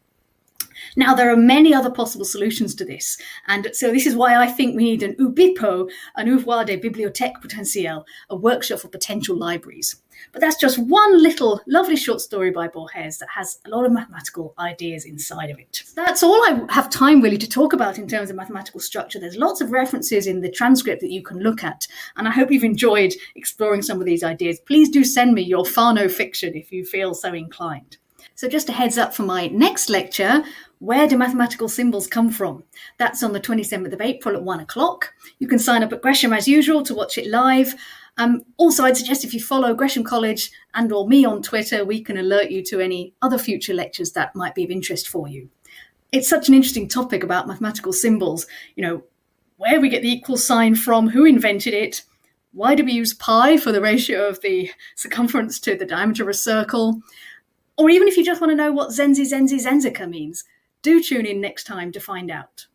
Now, 0.97 1.15
there 1.15 1.33
are 1.33 1.37
many 1.37 1.75
other 1.75 1.91
possible 1.91 2.25
solutions 2.25 2.75
to 2.77 2.85
this, 2.85 3.19
and 3.47 3.69
so 3.73 3.93
this 3.93 4.07
is 4.07 4.17
why 4.17 4.37
I 4.37 4.47
think 4.47 4.77
we 4.77 4.85
need 4.85 5.03
an 5.03 5.15
OuBiPo, 5.15 5.91
an 6.17 6.29
Ouvroir 6.29 6.65
des 6.65 6.79
Bibliothèques 6.79 7.41
Potentielles, 7.43 8.05
a 8.31 8.37
workshop 8.37 8.81
for 8.81 8.89
potential 8.89 9.37
libraries. 9.37 9.97
But 10.33 10.41
that's 10.41 10.57
just 10.57 10.79
one 10.79 11.23
little 11.23 11.61
lovely 11.67 11.97
short 11.97 12.21
story 12.21 12.51
by 12.51 12.69
Borges 12.69 13.19
that 13.19 13.29
has 13.35 13.59
a 13.67 13.71
lot 13.71 13.85
of 13.85 13.93
mathematical 13.93 14.55
ideas 14.59 15.05
inside 15.05 15.51
of 15.51 15.59
it. 15.59 15.83
That's 15.95 16.23
all 16.23 16.43
I 16.45 16.65
have 16.71 16.91
time 16.91 17.21
really 17.21 17.39
to 17.39 17.49
talk 17.49 17.73
about 17.73 17.99
in 17.99 18.09
terms 18.09 18.31
of 18.31 18.37
mathematical 18.37 18.81
structure. 18.81 19.19
There's 19.19 19.37
lots 19.37 19.61
of 19.61 19.73
references 19.73 20.27
in 20.27 20.41
the 20.41 20.51
transcript 20.51 21.01
that 21.03 21.11
you 21.11 21.23
can 21.23 21.41
look 21.41 21.63
at, 21.63 21.87
and 22.17 22.27
I 22.27 22.31
hope 22.31 22.51
you've 22.51 22.65
enjoyed 22.65 23.15
exploring 23.35 23.83
some 23.83 24.01
of 24.01 24.07
these 24.07 24.25
ideas. 24.25 24.61
Please 24.61 24.89
do 24.89 25.05
send 25.05 25.35
me 25.35 25.43
your 25.43 25.65
Fano 25.65 26.09
fiction 26.09 26.55
if 26.55 26.73
you 26.73 26.85
feel 26.85 27.15
so 27.15 27.33
inclined. 27.33 27.99
So, 28.37 28.49
just 28.49 28.69
a 28.69 28.73
heads 28.73 28.99
up 28.99 29.15
for 29.15 29.23
my 29.23 29.49
next 29.49 29.89
lecture 29.89 30.45
where 30.79 31.09
do 31.09 31.17
mathematical 31.17 31.69
symbols 31.69 32.07
come 32.07 32.31
from? 32.31 32.63
That's 32.99 33.23
on 33.23 33.33
the 33.33 33.41
27th 33.41 33.95
of 33.95 34.01
April 34.01 34.37
at 34.37 34.43
one 34.43 34.61
o'clock. 34.61 35.15
You 35.39 35.49
can 35.49 35.59
sign 35.59 35.83
up 35.83 35.93
at 35.93 36.03
Gresham 36.03 36.35
as 36.35 36.47
usual 36.47 36.83
to 36.83 36.95
watch 36.95 37.17
it 37.17 37.29
live. 37.29 37.75
Um, 38.19 38.43
also, 38.59 38.85
I'd 38.85 38.97
suggest 38.97 39.25
if 39.25 39.33
you 39.33 39.41
follow 39.41 39.75
Gresham 39.75 40.05
College 40.05 40.51
and 40.75 40.93
or 40.93 41.09
me 41.09 41.25
on 41.25 41.43
Twitter, 41.43 41.85
we 41.85 42.03
can 42.03 42.19
alert 42.19 42.51
you 42.51 42.63
to 42.65 42.81
any 42.81 43.15
other 43.23 43.39
future 43.39 43.73
lectures 43.73 44.13
that 44.13 44.37
might 44.37 44.55
be 44.55 44.65
of 44.65 44.71
interest 44.71 45.09
for 45.09 45.29
you. 45.29 45.49
It's 46.13 46.29
such 46.29 46.49
an 46.49 46.55
interesting 46.55 46.89
topic 46.89 47.23
about 47.23 47.49
mathematical 47.49 47.95
symbols. 47.95 48.47
You 48.75 48.83
know, 48.83 49.05
where 49.57 49.81
we 49.81 49.89
get 49.89 50.03
the 50.03 50.13
equal 50.13 50.37
sign 50.37 50.75
from, 50.75 51.09
who 51.09 51.25
invented 51.25 51.73
it, 51.73 52.03
why 52.53 52.75
do 52.75 52.85
we 52.85 52.93
use 52.93 53.15
pi 53.15 53.57
for 53.57 53.73
the 53.73 53.81
ratio 53.81 54.29
of 54.29 54.41
the 54.43 54.71
circumference 54.95 55.59
to 55.61 55.75
the 55.75 55.87
diameter 55.87 56.23
of 56.23 56.29
a 56.29 56.35
circle, 56.35 57.03
or 57.77 57.91
even 57.91 58.09
if 58.09 58.17
you 58.17 58.25
just 58.25 58.41
want 58.41 58.51
to 58.51 58.57
know 58.57 58.73
what 58.73 58.91
zenzizenzizenzic 58.91 60.09
means, 60.09 60.45
do 60.83 61.03
tune 61.03 61.27
in 61.27 61.41
next 61.41 61.65
time 61.65 61.93
to 61.93 62.01
find 62.01 62.31
out. 62.31 62.67